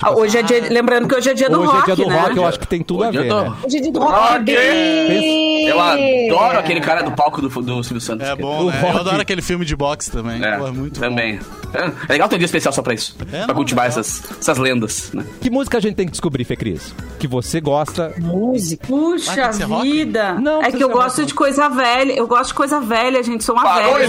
Ah, 0.01 0.13
Hoje 0.13 0.39
é 0.39 0.43
dia, 0.43 0.61
lembrando 0.71 1.09
que 1.09 1.15
hoje 1.15 1.31
é 1.31 1.35
dia 1.35 1.51
do 1.51 1.61
Hoje 1.61 1.73
rock, 1.73 1.91
é 1.91 1.95
dia 1.97 2.05
do 2.05 2.11
né? 2.11 2.21
rock, 2.21 2.37
eu 2.37 2.47
acho 2.47 2.61
que 2.61 2.67
tem 2.67 2.83
tudo 2.83 3.05
a 3.05 3.09
Hoje 3.09 3.19
eu 3.19 3.23
ver, 3.23 3.29
tô- 3.29 3.41
né? 3.43 3.53
Hoje 3.65 3.77
é 3.77 3.81
dia 3.81 3.93
do 3.93 3.99
Rock! 4.01 4.53
rock! 4.55 5.67
Eu 5.69 5.81
adoro 5.81 6.59
aquele 6.59 6.81
cara 6.81 7.03
do 7.03 7.11
palco 7.13 7.41
do, 7.43 7.49
do 7.49 7.83
Silvio 7.85 8.01
Santos. 8.01 8.27
É 8.27 8.35
bom, 8.37 8.65
O 8.67 8.71
né? 8.71 8.81
Eu 8.83 8.99
adoro 9.01 9.21
aquele 9.21 9.43
filme 9.43 9.65
de 9.65 9.75
boxe 9.77 10.11
também. 10.11 10.43
É, 10.45 10.57
Pô, 10.57 10.67
é 10.69 10.71
muito 10.71 11.01
também. 11.01 11.39
É, 11.75 11.85
é 12.09 12.13
legal 12.13 12.29
ter 12.29 12.37
um 12.37 12.39
dia 12.39 12.47
especial 12.47 12.73
só 12.73 12.81
pra 12.81 12.95
isso. 12.95 13.17
É, 13.33 13.39
pra 13.39 13.49
não, 13.49 13.55
cultivar 13.55 13.85
legal. 13.87 14.01
essas, 14.01 14.23
essas 14.41 14.57
lendas, 14.59 15.11
né? 15.13 15.25
Que 15.41 15.51
música 15.51 15.77
a 15.79 15.81
gente 15.81 15.95
tem 15.97 16.07
que 16.07 16.13
descobrir, 16.13 16.45
Fê 16.45 16.57
Cris? 16.57 16.95
Que 17.19 17.27
você 17.27 17.61
gosta. 17.61 18.15
Música. 18.19 18.87
Puxa 18.87 19.51
vida. 19.83 20.35
Não, 20.35 20.63
é 20.63 20.71
que 20.73 20.83
eu 20.83 20.89
gosto 20.89 21.17
rock, 21.19 21.27
de 21.27 21.35
coisa 21.35 21.69
velha. 21.69 22.13
Eu 22.13 22.27
gosto 22.27 22.49
de 22.49 22.55
coisa 22.55 22.81
velha, 22.81 23.23
gente. 23.23 23.45
Sou 23.45 23.55
uma 23.55 23.65
Parou, 23.65 23.95
velha. 23.95 24.07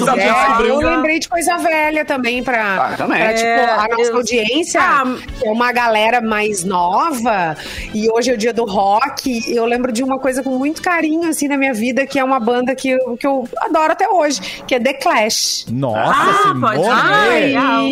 Eu 0.67 0.81
É, 0.81 0.95
lembrei 0.95 1.19
de 1.19 1.27
coisa 1.27 1.57
velha 1.57 2.05
também 2.05 2.43
pra, 2.43 2.91
Ah, 2.91 2.95
também. 2.97 3.19
pra, 3.19 3.33
tipo, 3.33 3.45
É, 3.45 3.69
a 3.69 3.87
nossa 3.89 4.11
eu- 4.11 4.15
audiência 4.17 4.79
Ah, 4.81 5.03
é 5.43 5.49
uma 5.49 5.71
galera 5.79 6.19
mais 6.19 6.65
nova 6.65 7.55
e 7.95 8.09
hoje 8.11 8.29
é 8.29 8.33
o 8.33 8.37
dia 8.37 8.51
do 8.51 8.65
rock. 8.65 9.41
Eu 9.49 9.65
lembro 9.65 9.93
de 9.93 10.03
uma 10.03 10.19
coisa 10.19 10.43
com 10.43 10.57
muito 10.57 10.81
carinho 10.81 11.29
assim 11.29 11.47
na 11.47 11.55
minha 11.55 11.73
vida, 11.73 12.05
que 12.05 12.19
é 12.19 12.23
uma 12.23 12.37
banda 12.39 12.75
que, 12.75 12.89
eu- 12.89 13.15
que 13.15 13.25
eu 13.25 13.47
adoro 13.61 13.93
até 13.93 14.09
hoje, 14.09 14.41
que 14.67 14.75
é 14.75 14.79
The 14.79 14.93
Clash. 14.95 15.65
Nossa, 15.71 16.11
Ah, 16.13 16.43
Simone! 16.43 16.61
pode- 16.61 16.87
Ai, 16.89 17.41
legal. 17.45 17.83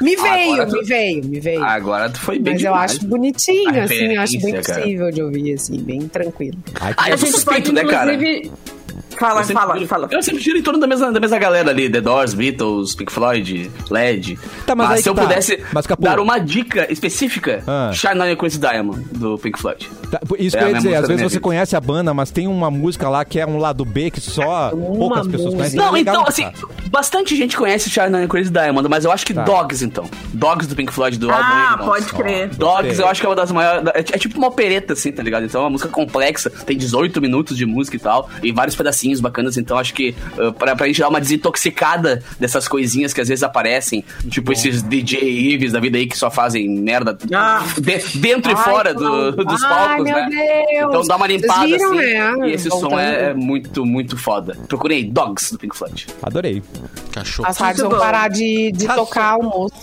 me 0.00 0.16
veio, 0.16 0.66
tu- 0.68 0.72
me 0.76 0.84
veio, 0.84 1.24
me 1.24 1.40
veio. 1.40 1.64
Agora 1.64 2.08
tu 2.08 2.20
foi 2.20 2.38
bem 2.38 2.52
Mas 2.54 2.62
eu 2.62 2.70
demais. 2.72 2.92
acho 2.92 3.06
bonitinho, 3.06 3.82
assim, 3.82 4.14
eu 4.14 4.20
acho 4.20 4.40
bem 4.40 4.52
cara. 4.60 4.80
possível 4.80 5.10
de 5.10 5.22
ouvir, 5.22 5.54
assim, 5.54 5.78
bem 5.82 6.00
tranquilo. 6.08 6.58
Ai, 6.80 6.94
Ah, 6.96 7.08
eu 7.08 7.14
A 7.14 7.16
gente 7.16 7.32
suspeito, 7.32 7.72
pode, 7.72 7.84
né, 7.84 7.90
cara? 7.90 8.16
Fala, 9.18 9.42
fala, 9.44 9.74
giro- 9.74 9.86
fala. 9.86 10.08
Eu 10.10 10.22
sempre 10.22 10.42
giro 10.42 10.58
em 10.58 10.62
torno 10.62 10.78
da 10.80 10.86
mesma, 10.86 11.12
da 11.12 11.20
mesma 11.20 11.38
galera 11.38 11.70
ali, 11.70 11.88
The 11.90 12.00
Doors, 12.00 12.34
Beatles, 12.34 12.94
Pink 12.94 13.12
Floyd, 13.12 13.70
LED. 13.90 14.38
Tá, 14.66 14.74
mas 14.74 14.90
aí 14.90 15.02
se 15.02 15.08
eu 15.08 15.14
tá. 15.14 15.22
pudesse 15.22 15.62
Mas, 15.72 15.86
dar 15.98 16.20
uma 16.20 16.38
dica 16.38 16.90
específica, 16.92 17.62
Ah. 17.66 17.90
Shine 17.92 18.20
On 18.20 18.26
You 18.26 18.36
Crazy 18.36 18.58
Diamond, 18.58 19.02
do 19.12 19.38
Pink 19.38 19.58
Floyd. 19.58 19.88
Tá, 20.10 20.20
Isso 20.38 20.56
É 20.56 20.60
que 20.60 20.64
eu 20.64 20.68
ia 20.70 20.74
dizer, 20.76 20.94
às 20.94 21.08
vezes 21.08 21.22
você 21.22 21.28
vida. 21.36 21.40
conhece 21.40 21.76
a 21.76 21.80
banda, 21.80 22.12
mas 22.14 22.30
tem 22.30 22.46
uma 22.46 22.70
música 22.70 23.08
lá 23.08 23.24
que 23.24 23.38
é 23.40 23.46
um 23.46 23.58
lado 23.58 23.84
B 23.84 24.10
que 24.10 24.20
só 24.20 24.70
poucas 24.70 25.26
pessoas 25.26 25.54
conhecem. 25.54 25.78
Não, 25.78 25.96
É 25.96 26.00
então, 26.00 26.24
assim, 26.26 26.50
bastante 26.92 27.34
gente 27.34 27.56
conhece 27.56 27.88
Shine 27.90 28.14
On 28.14 28.20
You 28.20 28.28
Crazy 28.28 28.50
Diamond, 28.50 28.88
mas 28.88 29.04
eu 29.04 29.10
acho 29.10 29.24
que 29.26 29.32
Tá. 29.34 29.42
Dogs, 29.42 29.82
então. 29.84 30.04
Dogs 30.34 30.68
do 30.68 30.76
Pink 30.76 30.92
Floyd, 30.92 31.18
do 31.18 31.30
álbum 31.30 31.42
Ah, 31.44 31.78
pode 31.82 32.06
crer. 32.12 32.48
Dogs, 32.50 33.00
eu 33.00 33.08
acho 33.08 33.20
que 33.20 33.26
é 33.26 33.30
uma 33.30 33.34
das 33.36 33.50
maiores. 33.50 33.88
É, 33.94 34.00
é 34.00 34.18
tipo 34.18 34.36
uma 34.38 34.48
opereta, 34.48 34.92
assim, 34.92 35.10
tá 35.10 35.22
ligado? 35.22 35.44
Então 35.46 35.62
é 35.62 35.64
uma 35.64 35.70
música 35.70 35.88
complexa, 35.88 36.50
tem 36.50 36.76
18 36.76 37.20
minutos 37.20 37.56
de 37.56 37.64
música 37.64 37.96
e 37.96 38.00
tal, 38.00 38.28
e 38.42 38.52
vários 38.52 38.76
pedacinhos 38.76 39.20
bacanas, 39.20 39.56
então 39.56 39.78
acho 39.78 39.94
que 39.94 40.14
uh, 40.38 40.52
pra, 40.52 40.76
pra 40.76 40.86
gente 40.86 41.00
dar 41.00 41.08
uma 41.08 41.20
desintoxicada 41.20 42.22
dessas 42.38 42.68
coisinhas 42.68 43.12
que 43.14 43.20
às 43.20 43.28
vezes 43.28 43.42
aparecem, 43.42 44.04
tipo 44.28 44.52
esses 44.52 44.82
DJ 44.82 45.20
Ives 45.54 45.72
da 45.72 45.80
vida 45.80 45.96
aí 45.96 46.06
que 46.06 46.16
só 46.18 46.30
fazem 46.30 46.68
merda 46.68 47.16
Ah. 47.32 47.64
de- 47.78 48.18
dentro 48.18 48.50
e 48.52 48.54
Ai, 48.54 48.62
fora 48.64 48.92
não. 48.92 49.30
do- 49.30 49.44
dos 49.44 49.62
Ai, 49.62 49.68
palcos, 49.68 50.04
meu 50.04 50.14
né? 50.16 50.28
Deus. 50.28 50.88
Então 50.90 51.02
dá 51.06 51.16
uma 51.16 51.26
limpada 51.26 51.66
viram, 51.66 51.86
assim. 51.92 51.96
né? 51.96 52.48
E 52.48 52.52
esse 52.52 52.68
som 52.68 52.80
Voltando. 52.80 53.00
é, 53.00 53.30
é 53.30 53.34
muito, 53.34 53.86
muito 53.86 54.16
foda. 54.16 54.56
Procurei 54.68 55.04
Dogs 55.04 55.52
do 55.52 55.58
Pink 55.58 55.76
Floyd. 55.76 56.06
Adorei. 56.22 56.62
Cachorro. 57.12 57.48
As 57.48 57.56
rádios 57.58 57.88
vão 57.88 57.98
parar 57.98 58.28
de, 58.28 58.72
de 58.72 58.86
tocar 58.86 59.32
almoço. 59.32 59.74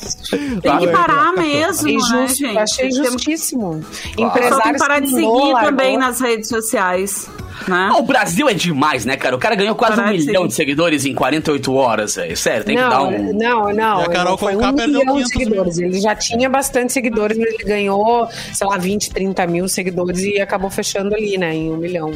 Tem 0.62 0.78
que 0.80 0.88
parar 0.88 1.34
mesmo, 1.34 1.88
né, 1.88 1.92
Injusto, 1.94 2.38
gente? 2.38 2.58
achei 2.58 2.92
justíssimo. 2.92 3.70
O 3.72 3.82
pessoal 3.82 4.14
tem 4.16 4.26
Empresários 4.28 4.72
que 4.74 4.78
parar 4.80 5.00
de 5.00 5.10
seguir 5.10 5.26
largou. 5.28 5.62
também 5.62 5.98
nas 5.98 6.20
redes 6.20 6.50
sociais. 6.50 7.28
Né? 7.68 7.90
Ah, 7.92 7.98
o 7.98 8.04
Brasil 8.04 8.48
é 8.50 8.54
demais, 8.54 9.04
né, 9.06 9.18
cara? 9.18 9.36
O 9.36 9.40
cara 9.40 9.54
ganhou 9.54 9.76
quase 9.76 9.98
Parar 9.98 10.08
um 10.10 10.12
milhão 10.18 10.48
de 10.48 10.54
seguidores 10.54 11.06
em 11.06 11.14
48 11.14 11.74
horas, 11.74 12.16
velho. 12.16 12.36
Sério, 12.38 12.64
tem 12.64 12.76
que 12.76 12.82
dar 12.82 12.90
Não, 12.90 13.10
um. 13.10 13.34
não, 13.38 13.74
não. 13.74 14.02
E 14.02 14.06
a 14.06 14.10
Carol 14.10 14.38
foi 14.38 14.56
um 14.56 14.72
milhão 14.72 14.88
de 14.88 15.06
500 15.06 15.14
mil. 15.16 15.28
seguidores. 15.28 15.78
Ele 15.78 16.00
já 16.00 16.16
tinha 16.16 16.50
bastante 16.50 16.94
seguidores, 16.94 17.38
mas 17.38 17.48
ele 17.54 17.64
ganhou, 17.64 18.28
sei 18.54 18.66
lá, 18.66 18.78
20, 18.78 19.12
30 19.12 19.46
mil 19.48 19.68
seguidores 19.68 20.20
e 20.24 20.40
acabou 20.40 20.70
fechando 20.70 21.14
ali, 21.14 21.38
né, 21.38 21.54
em 21.54 21.70
um 21.70 21.78
milhão. 21.78 22.12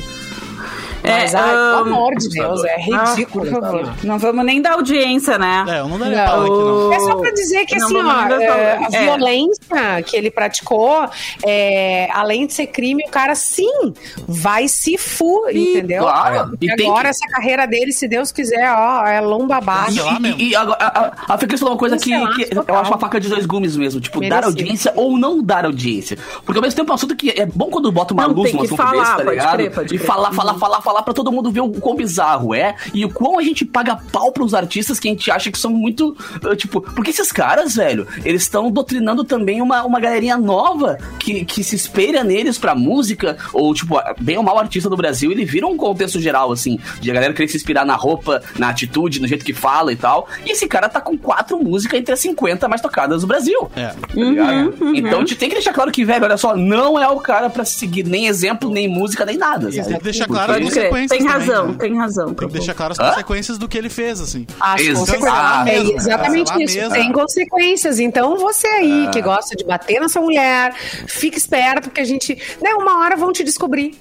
Mas, 1.03 1.33
É, 1.33 1.37
ai, 1.37 1.53
ahn, 1.55 1.83
pelo 1.83 1.95
amor 1.95 2.15
de 2.15 2.29
Deus, 2.29 2.63
é 2.63 2.75
Ah, 2.75 3.03
ridículo. 3.05 3.45
por 3.45 3.61
favor. 3.61 3.93
Não 4.03 4.17
vamos 4.17 4.45
nem 4.45 4.61
dar 4.61 4.73
audiência, 4.73 5.37
né? 5.37 5.65
É, 5.67 5.79
eu 5.79 5.87
não 5.87 5.99
daria 5.99 6.25
Não. 6.25 6.41
aqui, 6.41 6.49
não. 6.49 6.93
É 6.93 6.99
só 6.99 7.15
pra 7.15 7.31
dizer 7.31 7.65
que, 7.65 7.75
Não, 7.77 7.85
assim, 7.85 7.97
ó, 7.97 8.41
é, 8.41 8.77
a 8.77 8.87
É. 8.91 9.03
violência 9.03 10.01
que 10.05 10.15
ele 10.15 10.31
praticou, 10.31 11.05
é, 11.45 12.07
além 12.13 12.47
de 12.47 12.53
ser 12.53 12.67
crime, 12.67 13.03
o 13.07 13.09
cara, 13.11 13.35
sim, 13.35 13.93
vai 14.27 14.67
se 14.67 14.97
fu, 14.97 15.43
entendeu? 15.51 16.03
claro. 16.03 16.57
E 16.61 16.69
agora 16.71 17.03
que- 17.03 17.07
essa 17.09 17.27
carreira 17.27 17.65
dele, 17.67 17.91
se 17.91 18.07
Deus 18.07 18.31
quiser, 18.31 18.71
ó, 18.71 19.05
é 19.05 19.19
lomba 19.21 19.57
abaixo. 19.57 19.93
Sei 19.93 20.03
lá 20.03 20.19
mesmo. 20.19 20.39
E, 20.39 20.49
e 20.49 20.55
agora, 20.55 20.77
a, 20.79 20.99
a, 21.05 21.33
a 21.33 21.37
Fê 21.37 21.47
Cris 21.47 21.59
falou 21.59 21.73
uma 21.73 21.79
coisa 21.79 21.97
que, 21.97 22.15
lá, 22.17 22.33
que 22.33 22.47
eu 22.67 22.75
acho 22.77 22.91
uma 22.91 22.99
faca 22.99 23.19
de 23.19 23.29
dois 23.29 23.45
gumes 23.45 23.75
mesmo. 23.75 23.99
Tipo, 23.99 24.19
dar 24.21 24.27
Merecido. 24.29 24.47
audiência 24.47 24.93
ou 24.95 25.17
não 25.17 25.41
dar 25.43 25.65
audiência. 25.65 26.17
Porque 26.45 26.57
ao 26.57 26.61
mesmo 26.61 26.77
tempo 26.77 26.91
é 26.91 26.93
um 26.93 26.95
assunto 26.95 27.15
que 27.15 27.29
é 27.39 27.45
bom 27.45 27.69
quando 27.69 27.91
bota 27.91 28.13
uma 28.13 28.27
Não, 28.27 28.33
luz 28.33 28.51
que 28.51 28.57
assunto 28.57 28.75
falar, 28.77 28.91
desse, 28.91 29.17
tá 29.17 29.23
ligado? 29.23 29.53
crer, 29.55 29.65
e 29.67 29.87
crer. 29.87 29.99
falar, 30.01 30.31
falar, 30.31 30.53
falar, 30.55 30.81
falar 30.93 31.01
pra 31.03 31.13
todo 31.13 31.31
mundo 31.31 31.51
ver 31.51 31.61
o 31.61 31.69
quão 31.71 31.95
bizarro 31.95 32.53
é 32.53 32.75
e 32.93 33.03
o 33.03 33.09
quão 33.09 33.39
a 33.39 33.41
gente 33.41 33.65
paga 33.65 33.95
pau 34.11 34.31
pros 34.31 34.53
artistas 34.53 34.99
que 34.99 35.07
a 35.07 35.11
gente 35.11 35.31
acha 35.31 35.51
que 35.51 35.57
são 35.57 35.71
muito. 35.71 36.15
uh, 36.43 36.55
tipo, 36.55 36.79
porque 36.81 37.09
esses 37.09 37.31
caras, 37.31 37.75
velho, 37.75 38.07
eles 38.23 38.43
estão 38.43 38.69
doutrinando 38.71 39.23
também 39.23 39.61
uma, 39.61 39.83
uma 39.83 39.99
galerinha 39.99 40.37
nova 40.37 40.97
que, 41.19 41.43
que 41.45 41.63
se 41.63 41.75
espelha 41.75 42.23
neles 42.23 42.57
pra 42.59 42.75
música, 42.75 43.37
ou, 43.51 43.73
tipo, 43.73 43.99
bem 44.19 44.37
ou 44.37 44.43
mal 44.43 44.59
artista 44.59 44.89
do 44.89 44.95
Brasil, 44.95 45.31
ele 45.31 45.45
vira 45.45 45.65
um 45.65 45.75
contexto 45.75 46.19
geral, 46.19 46.51
assim, 46.51 46.79
de 47.01 47.09
a 47.09 47.13
galera 47.13 47.33
querer 47.33 47.47
se 47.47 47.57
inspirar 47.57 47.85
na 47.85 47.95
roupa, 47.95 48.41
na 48.59 48.69
atitude, 48.69 49.19
no 49.19 49.27
jeito 49.27 49.43
que 49.43 49.53
fala 49.53 49.91
e 49.91 49.95
tal. 49.95 50.27
E 50.45 50.51
esse 50.51 50.67
cara 50.67 50.87
tá 50.87 51.01
com 51.01 51.17
quatro 51.17 51.57
músicas 51.63 51.99
entre 51.99 52.13
as 52.13 52.19
50 52.19 52.67
mais 52.67 52.81
tocadas 52.81 53.21
do 53.21 53.27
Brasil. 53.27 53.69
É. 53.75 53.87
Tá 53.87 53.95
ligado? 54.13 54.75
Uhum, 54.79 54.95
Então 54.95 55.17
a 55.17 55.19
gente 55.21 55.35
tem 55.35 55.49
que 55.49 55.55
deixar 55.55 55.73
claro 55.73 55.91
que, 55.91 56.05
velho, 56.05 56.23
olha 56.25 56.37
só, 56.37 56.55
não 56.55 57.01
é 57.01 57.07
o 57.07 57.19
cara 57.19 57.49
pra 57.49 57.65
seguir 57.65 58.03
nem 58.05 58.27
exemplo, 58.27 58.69
nem 58.69 58.87
música, 58.87 59.25
nem 59.25 59.37
nada. 59.37 59.69
Tem 59.71 59.97
que 59.97 60.03
deixar 60.03 60.27
claro 60.27 60.53
crer. 60.73 60.82
Consequências. 60.89 61.09
Tem 61.09 61.27
também, 61.27 61.47
razão, 61.47 61.67
né? 61.67 61.75
tem 61.79 61.97
razão. 61.97 62.33
Tem 62.33 62.47
que 62.47 62.53
deixar 62.53 62.73
claro 62.73 62.93
as 62.93 62.99
Hã? 62.99 63.09
consequências 63.09 63.57
do 63.57 63.67
que 63.67 63.77
ele 63.77 63.89
fez, 63.89 64.19
assim. 64.19 64.45
As 64.59 64.81
Exato. 64.81 64.99
consequências. 64.99 65.67
É 65.67 65.95
exatamente 65.95 66.63
isso. 66.63 66.77
mesmo. 66.77 66.93
Tem 66.93 67.11
consequências. 67.11 67.99
Então, 67.99 68.37
você 68.37 68.67
aí 68.67 69.09
que 69.11 69.21
gosta 69.21 69.55
de 69.55 69.63
bater 69.63 69.99
na 69.99 70.09
sua 70.09 70.21
mulher, 70.21 70.73
fique 71.07 71.37
esperto, 71.37 71.89
porque 71.89 72.01
a 72.01 72.05
gente. 72.05 72.33
Né, 72.61 72.71
uma 72.75 72.99
hora 72.99 73.15
vão 73.15 73.31
te 73.31 73.43
descobrir. 73.43 73.95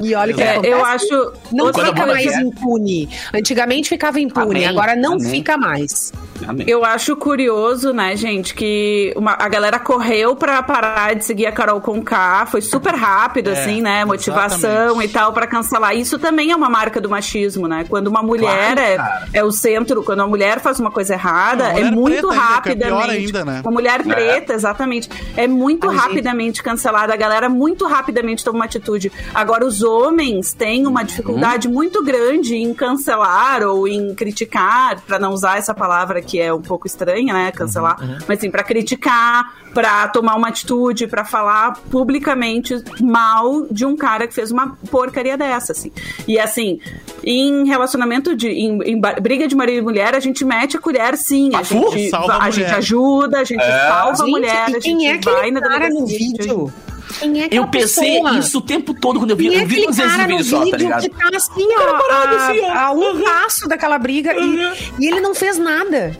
E 0.00 0.14
olha 0.14 0.32
o 0.32 0.36
que 0.36 0.42
É, 0.42 0.52
acontece. 0.52 0.72
eu 0.74 0.84
acho. 0.84 1.32
Não 1.52 1.66
fica 1.72 2.02
a 2.02 2.06
mais 2.06 2.32
impune. 2.38 3.08
Antigamente 3.32 3.88
ficava 3.88 4.20
impune, 4.20 4.64
Amém, 4.64 4.66
agora 4.66 4.96
não 4.96 5.14
amém. 5.14 5.30
fica 5.30 5.56
mais. 5.56 6.12
Amém. 6.46 6.66
Eu 6.68 6.84
acho 6.84 7.16
curioso, 7.16 7.92
né, 7.92 8.16
gente, 8.16 8.54
que 8.54 9.12
uma- 9.16 9.36
a 9.38 9.48
galera 9.48 9.78
correu 9.78 10.34
pra 10.34 10.62
parar 10.62 11.14
de 11.14 11.24
seguir 11.24 11.46
a 11.46 11.52
Carol 11.52 11.80
com 11.80 12.02
K, 12.02 12.46
foi 12.46 12.60
super 12.60 12.94
rápido, 12.94 13.50
É, 13.50 13.52
assim, 13.52 13.80
né, 13.80 14.04
motivação 14.04 14.70
exatamente. 14.70 15.10
e 15.10 15.12
tal 15.12 15.32
pra 15.32 15.46
cancelar. 15.46 15.94
Isso 15.96 16.18
também 16.18 16.50
é 16.50 16.56
uma 16.56 16.68
marca 16.68 17.00
do 17.00 17.08
machismo, 17.08 17.68
né? 17.68 17.86
Quando 17.88 18.08
uma 18.08 18.22
mulher 18.22 18.74
Claro, 18.74 18.80
é, 18.80 19.38
é 19.38 19.44
o 19.44 19.52
centro, 19.52 20.02
quando 20.02 20.20
uma 20.20 20.26
mulher 20.28 20.60
faz 20.60 20.80
uma 20.80 20.90
coisa 20.90 21.14
errada, 21.14 21.64
Uma 21.70 21.78
é 21.80 21.90
muito 21.90 22.30
ainda, 22.30 22.60
que 22.62 22.68
é 22.70 23.10
ainda, 23.10 23.44
né? 23.44 23.60
Uma 23.64 23.70
mulher 23.72 24.02
preta, 24.02 24.52
exatamente. 24.54 25.08
É 25.36 25.46
muito 25.46 25.88
gente. 25.88 26.00
rapidamente 26.00 26.62
cancelada. 26.62 27.12
A 27.14 27.16
galera 27.16 27.48
muito 27.48 27.86
rapidamente 27.86 28.44
toma 28.44 28.58
uma 28.58 28.64
atitude. 28.64 29.10
Agora, 29.32 29.64
os 29.64 29.83
homens 29.84 30.52
têm 30.52 30.86
uma 30.86 31.04
dificuldade 31.04 31.68
muito 31.68 32.02
grande 32.02 32.56
em 32.56 32.74
cancelar 32.74 33.62
ou 33.62 33.86
em 33.86 34.14
criticar, 34.14 35.00
pra 35.06 35.18
não 35.18 35.32
usar 35.32 35.58
essa 35.58 35.72
palavra 35.74 36.20
que 36.20 36.40
é 36.40 36.52
um 36.52 36.60
pouco 36.62 36.86
estranha, 36.86 37.32
né? 37.32 37.52
Cancelar. 37.52 37.96
Mas 38.26 38.38
assim, 38.38 38.50
pra 38.50 38.64
criticar, 38.64 39.54
pra 39.72 40.08
tomar 40.08 40.34
uma 40.36 40.48
atitude, 40.48 41.06
pra 41.06 41.24
falar 41.24 41.74
publicamente 41.90 42.82
mal 43.00 43.66
de 43.70 43.84
um 43.84 43.96
cara 43.96 44.26
que 44.26 44.34
fez 44.34 44.50
uma 44.50 44.76
porcaria 44.90 45.36
dessa, 45.36 45.72
assim. 45.72 45.92
E 46.26 46.38
assim, 46.38 46.80
em 47.22 47.66
relacionamento 47.66 48.34
de. 48.34 48.48
em, 48.48 48.78
em 48.82 49.00
briga 49.20 49.46
de 49.46 49.54
marido 49.54 49.78
e 49.78 49.82
mulher, 49.82 50.14
a 50.14 50.20
gente 50.20 50.44
mete 50.44 50.76
a 50.76 50.80
colher 50.80 51.16
sim. 51.16 51.50
A, 51.54 51.62
fu, 51.64 51.90
gente, 51.92 52.10
salva 52.10 52.32
a 52.32 52.36
a 52.36 52.38
mulher. 52.40 52.52
gente 52.52 52.70
ajuda, 52.74 53.38
a 53.40 53.44
gente 53.44 53.62
É. 53.62 53.88
salva 53.88 54.12
a 54.12 54.14
Gente, 54.26 54.30
mulher, 54.30 54.70
e 54.70 54.76
a 54.76 54.80
gente 54.80 55.06
é 55.06 55.18
vai 55.18 55.50
na 55.50 55.60
cara 55.60 55.88
no 55.90 56.06
vídeo? 56.06 56.72
Quem 57.18 57.42
é 57.42 57.48
Eu 57.50 57.66
pensei 57.68 58.14
pessoa? 58.20 58.38
isso 58.38 58.58
o 58.58 58.60
tempo 58.60 58.94
todo 58.94 59.18
quando 59.18 59.30
eu 59.30 59.36
vi. 59.36 59.48
Quem 59.48 59.58
é 59.58 59.62
eu 59.62 59.66
vi 59.66 59.74
aquele 59.74 59.86
duas 59.86 59.96
vezes 59.96 60.12
o 60.14 60.18
no 60.18 60.26
vídeo 60.26 60.44
só, 60.44 60.70
tá 60.70 60.76
ligado? 60.76 61.02
que 61.02 61.08
tá 61.10 61.30
assim, 61.36 61.68
ó, 61.78 61.98
parado 62.00 62.36
a, 62.36 62.48
assim, 62.48 62.60
ó. 62.60 62.72
a 62.72 62.90
um 62.92 63.22
passo 63.22 63.68
daquela 63.68 63.98
briga 63.98 64.34
e, 64.34 64.58
e 65.00 65.06
ele 65.06 65.20
não 65.20 65.34
fez 65.34 65.58
nada. 65.58 66.16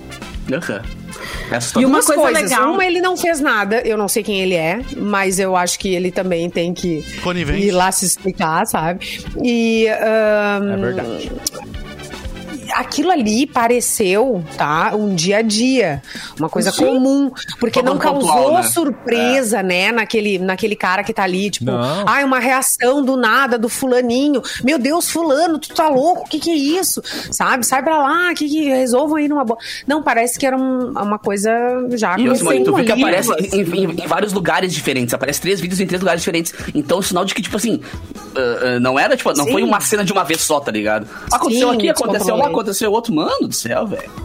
Aham. 0.52 0.82
É 1.50 1.80
E 1.80 1.84
uma 1.84 2.02
coisa 2.02 2.20
coisas. 2.22 2.42
legal- 2.42 2.72
Uma, 2.72 2.84
ele 2.84 3.00
não 3.00 3.16
fez 3.16 3.40
nada. 3.40 3.80
Eu 3.86 3.96
não 3.96 4.08
sei 4.08 4.22
quem 4.22 4.40
ele 4.40 4.54
é, 4.54 4.80
mas 4.96 5.38
eu 5.38 5.54
acho 5.56 5.78
que 5.78 5.94
ele 5.94 6.10
também 6.10 6.48
tem 6.50 6.72
que 6.74 7.02
Conivente. 7.22 7.66
ir 7.66 7.70
lá 7.70 7.90
se 7.92 8.04
explicar, 8.04 8.66
sabe? 8.66 9.20
E. 9.42 9.86
ahn, 9.88 10.72
É 10.72 10.76
verdade. 10.76 11.32
Aquilo 12.72 13.10
ali 13.10 13.46
pareceu, 13.46 14.44
tá? 14.56 14.92
Um 14.94 15.14
dia 15.14 15.38
a 15.38 15.42
dia. 15.42 16.02
Uma 16.38 16.48
coisa 16.48 16.70
Sim. 16.70 16.84
comum. 16.86 17.30
Porque 17.60 17.80
Todo 17.80 17.86
não 17.92 17.98
causou 17.98 18.20
pontual, 18.32 18.52
né? 18.54 18.62
surpresa, 18.64 19.62
né? 19.62 19.92
Naquele, 19.92 20.38
naquele 20.38 20.76
cara 20.76 21.02
que 21.04 21.12
tá 21.12 21.22
ali, 21.24 21.50
tipo, 21.50 21.66
Não. 21.70 22.04
ai, 22.06 22.24
uma 22.24 22.38
reação 22.38 23.04
do 23.04 23.16
nada 23.16 23.58
do 23.58 23.68
fulaninho. 23.68 24.42
Meu 24.62 24.78
Deus, 24.78 25.10
fulano, 25.10 25.58
tu 25.58 25.74
tá 25.74 25.88
louco? 25.88 26.22
O 26.22 26.28
que 26.28 26.38
que 26.38 26.50
é 26.50 26.54
isso? 26.56 27.02
Sabe? 27.30 27.64
Sai 27.66 27.82
pra 27.82 27.98
lá, 27.98 28.34
que, 28.34 28.48
que 28.48 28.64
resolvam 28.68 29.16
aí 29.16 29.28
numa 29.28 29.44
boa. 29.44 29.58
Não, 29.86 30.02
parece 30.02 30.38
que 30.38 30.46
era 30.46 30.56
um- 30.56 30.90
uma 30.92 31.18
coisa 31.18 31.50
já 31.92 32.16
E 32.18 32.36
Simone, 32.36 32.64
tu 32.64 32.74
vê 32.74 32.84
que 32.84 32.92
aparece 32.92 33.30
em, 33.32 33.60
em- 33.62 33.90
em 34.02 34.06
vários 34.06 34.32
lugares 34.32 34.72
diferentes. 34.72 35.12
Aparece 35.14 35.40
três 35.40 35.60
vídeos 35.60 35.80
em 35.80 35.86
três 35.86 36.00
lugares 36.00 36.20
diferentes. 36.22 36.52
Então, 36.74 37.00
sinal 37.02 37.24
de 37.24 37.34
que, 37.34 37.42
tipo 37.42 37.56
assim, 37.56 37.80
ah, 38.36 38.40
ah, 38.76 38.80
não 38.80 38.98
era, 38.98 39.16
tipo, 39.16 39.32
não 39.34 39.44
Sim. 39.44 39.52
foi 39.52 39.62
uma 39.62 39.80
cena 39.80 40.04
de 40.04 40.12
uma 40.12 40.24
vez 40.24 40.40
só, 40.40 40.60
tá 40.60 40.70
ligado? 40.70 41.06
Aconteceu 41.32 41.70
Sim, 41.70 41.74
aqui, 41.76 41.88
aconteceu 41.88 42.36
lá. 42.36 42.50
Aconteceu 42.54 42.92
outro. 42.92 43.14
Mano 43.14 43.48
do 43.48 43.54
céu, 43.54 43.86
velho. 43.86 44.23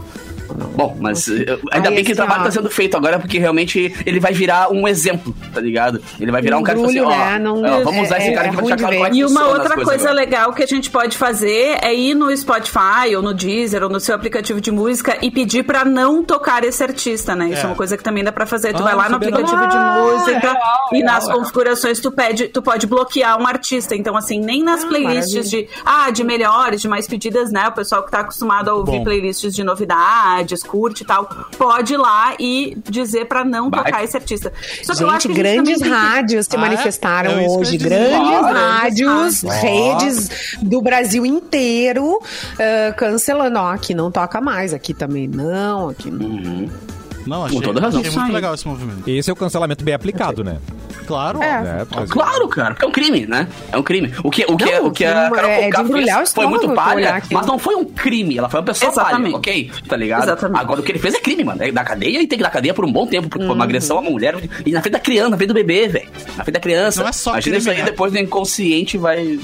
Bom, 0.74 0.96
mas 1.00 1.28
eh, 1.28 1.58
ainda 1.70 1.88
Aí, 1.88 1.94
bem 1.96 2.04
que 2.04 2.10
o 2.10 2.12
assim, 2.12 2.14
trabalho 2.14 2.40
ó. 2.42 2.44
tá 2.44 2.50
sendo 2.50 2.70
feito 2.70 2.96
agora, 2.96 3.18
porque 3.18 3.38
realmente 3.38 3.94
ele 4.04 4.20
vai 4.20 4.32
virar 4.32 4.70
um 4.72 4.86
exemplo, 4.88 5.34
tá 5.52 5.60
ligado? 5.60 6.00
Ele 6.18 6.30
vai 6.30 6.42
virar 6.42 6.58
um, 6.58 6.62
cara 6.62 6.78
que 6.78 6.84
assim, 6.84 7.00
ó, 7.00 7.08
né? 7.10 7.38
Não- 7.38 7.62
ó, 7.62 7.80
vamos 7.84 8.06
usar 8.06 8.16
é- 8.18 8.22
esse 8.26 8.34
cara 8.34 8.46
é 8.46 8.50
que 8.50 8.56
vai 8.56 8.64
deixar 8.64 8.76
de 8.76 8.82
claro 8.82 8.96
como 8.96 9.06
é 9.06 9.10
que 9.10 9.18
E 9.18 9.24
uma 9.24 9.46
outra 9.48 9.74
coisa 9.74 9.94
agora. 10.10 10.12
legal 10.12 10.52
que 10.52 10.62
a 10.62 10.66
gente 10.66 10.90
pode 10.90 11.16
fazer 11.16 11.78
é 11.82 11.94
ir 11.94 12.14
no 12.14 12.34
Spotify 12.36 13.14
ou 13.16 13.22
no 13.22 13.32
Deezer 13.34 13.82
ou 13.82 13.88
no 13.88 14.00
seu 14.00 14.14
aplicativo 14.14 14.60
de 14.60 14.70
música 14.70 15.16
e 15.22 15.30
pedir 15.30 15.62
pra 15.64 15.84
não 15.84 16.22
tocar 16.22 16.64
esse 16.64 16.82
artista, 16.82 17.34
né? 17.34 17.46
Isso 17.50 17.60
é, 17.60 17.64
É. 17.64 17.66
uma 17.66 17.76
coisa 17.76 17.96
que 17.96 18.02
também 18.02 18.24
dá 18.24 18.32
pra 18.32 18.46
fazer. 18.46 18.72
Tu 18.74 18.80
Ah, 18.82 18.86
vai 18.86 18.94
lá 18.96 19.08
no 19.08 19.16
aplicativo 19.16 19.66
de 19.68 19.76
não. 19.76 20.12
música 20.18 20.50
Ah, 20.52 20.88
e 20.92 20.96
legal, 20.96 21.14
nas 21.14 21.24
legal. 21.24 21.38
configurações 21.40 22.00
tu 22.00 22.10
pede, 22.10 22.48
tu 22.48 22.62
pode 22.62 22.86
bloquear 22.86 23.40
um 23.40 23.46
artista. 23.46 23.94
Então 23.94 24.16
assim, 24.16 24.40
nem 24.40 24.62
nas 24.62 24.84
Ah, 24.84 24.88
playlists 24.88 25.50
de 25.50 25.68
ah, 25.84 26.10
de 26.10 26.24
melhores, 26.24 26.80
de 26.80 26.88
mais 26.88 27.06
pedidas, 27.06 27.50
né? 27.52 27.68
O 27.68 27.72
pessoal 27.72 28.02
que 28.02 28.10
tá 28.10 28.20
acostumado 28.20 28.68
a 28.70 28.74
ouvir 28.74 28.98
Bom. 28.98 29.04
playlists 29.04 29.54
de 29.54 29.62
novidades, 29.64 30.39
curte 30.62 31.02
e 31.02 31.06
tal, 31.06 31.26
pode 31.56 31.94
ir 31.94 31.96
lá 31.96 32.34
e 32.38 32.76
dizer 32.88 33.26
pra 33.26 33.44
não 33.44 33.70
Vai. 33.70 33.84
tocar 33.84 34.04
esse 34.04 34.16
artista. 34.16 34.52
Só 34.82 34.94
que 34.94 35.02
eu 35.02 35.08
acho 35.10 35.28
Gente, 35.28 35.36
que 35.36 35.42
gente 35.48 35.56
grandes 35.64 35.82
que- 35.82 35.88
rádios 35.88 36.46
se 36.46 36.56
Ah, 36.56 36.60
manifestaram 36.60 37.30
É 37.38 37.46
hoje. 37.48 37.76
Grandes 37.76 38.40
rádios, 38.52 39.44
Ó. 39.44 39.48
redes 39.50 40.56
do 40.62 40.80
Brasil 40.82 41.24
inteiro 41.26 42.18
ah, 42.58 42.92
cancelando. 42.92 43.58
Ó, 43.58 43.70
aqui 43.72 43.94
não 43.94 44.10
toca 44.10 44.40
mais, 44.40 44.72
aqui 44.74 44.94
também 44.94 45.26
não, 45.28 45.88
aqui 45.90 46.10
não. 46.10 46.26
Uhum. 46.26 46.70
Não, 47.26 47.44
achei, 47.44 47.60
toda 47.60 47.80
razão. 47.80 48.00
achei 48.00 48.12
muito 48.18 48.32
legal 48.32 48.54
esse 48.54 48.66
movimento. 48.66 49.08
Esse 49.08 49.30
é 49.30 49.32
o 49.32 49.36
cancelamento 49.36 49.84
bem 49.84 49.94
aplicado, 49.94 50.42
né? 50.42 50.58
Claro. 51.06 51.42
É. 51.42 51.80
É, 51.80 51.84
por 51.84 51.98
exemplo. 51.98 52.08
Claro, 52.08 52.48
cara, 52.48 52.70
porque 52.74 52.84
é 52.84 52.88
um 52.88 52.92
crime, 52.92 53.26
né? 53.26 53.48
É 53.72 53.76
um 53.76 53.82
crime. 53.82 54.12
O 54.22 54.30
que, 54.30 54.44
o 54.44 54.56
que, 54.56 54.64
Não, 54.72 54.86
o 54.86 54.90
que 54.92 55.04
a 55.04 55.28
Carol 55.30 55.50
é 55.50 55.62
Conká 55.64 55.84
fez 55.84 56.32
foi 56.32 56.46
muito 56.46 56.70
palha, 56.72 57.22
mas 57.32 57.46
não 57.46 57.58
foi 57.58 57.74
um 57.74 57.84
crime. 57.84 58.38
Ela 58.38 58.48
foi 58.48 58.60
uma 58.60 58.66
pessoa 58.66 58.90
Exatamente. 58.92 59.32
palha, 59.32 59.36
ok? 59.36 59.70
Tá 59.88 59.96
ligado? 59.96 60.22
Exatamente. 60.22 60.60
Agora, 60.60 60.80
o 60.80 60.82
que 60.84 60.92
ele 60.92 60.98
fez 61.00 61.14
é 61.14 61.20
crime, 61.20 61.42
mano. 61.44 61.62
É 61.62 61.72
da 61.72 61.82
cadeia 61.84 62.22
e 62.22 62.26
tem 62.26 62.38
que 62.38 62.44
dar 62.44 62.50
cadeia 62.50 62.72
por 62.72 62.84
um 62.84 62.92
bom 62.92 63.06
tempo, 63.06 63.28
porque 63.28 63.44
foi 63.44 63.54
uma 63.54 63.56
Uhum. 63.56 63.62
agressão 63.62 63.98
a 63.98 64.00
uma 64.00 64.10
mulher 64.10 64.36
e 64.64 64.70
na 64.70 64.80
frente 64.80 64.92
da 64.92 65.00
criança, 65.00 65.30
na 65.30 65.36
frente 65.36 65.48
do 65.48 65.54
bebê, 65.54 65.88
velho. 65.88 66.08
Na 66.36 66.44
frente 66.44 66.54
da 66.54 66.60
criança. 66.60 67.00
Não 67.02 67.08
é 67.08 67.12
só 67.12 67.30
Imagina 67.32 67.42
crime, 67.56 67.58
isso 67.58 67.70
aí 67.70 67.78
né? 67.78 67.84
depois 67.84 68.12
do 68.12 68.18
inconsciente 68.18 68.96
vai... 68.96 69.38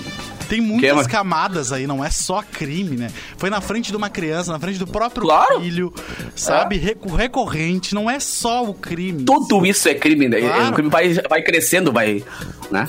Tem 0.49 0.61
muitas 0.61 1.07
é, 1.07 1.11
camadas 1.11 1.73
aí, 1.73 1.87
não 1.87 2.05
é 2.05 2.11
só 2.11 2.43
crime, 2.43 2.97
né? 2.97 3.11
Foi 3.37 3.51
na 3.51 3.61
frente 3.61 3.91
de 3.91 3.97
uma 3.97 4.09
criança, 4.11 4.53
na 4.53 4.59
frente 4.59 4.79
do 4.79 4.87
próprio 4.87 5.23
Claro. 5.25 5.61
filho, 5.61 5.93
sabe? 6.35 6.77
Recu- 6.77 7.15
Recorrente, 7.15 7.95
não 7.95 8.09
é 8.11 8.21
só 8.21 8.65
o 8.65 8.75
crime. 8.75 9.25
Tudo 9.25 9.65
isso 9.67 9.89
é 9.89 9.95
crime, 9.95 10.29
né? 10.29 10.41
Claro. 10.41 10.71
O 10.71 10.73
crime 10.73 10.91
vai, 10.91 11.13
vai 11.29 11.43
crescendo, 11.43 11.93
vai. 11.93 12.23
Né? 12.71 12.89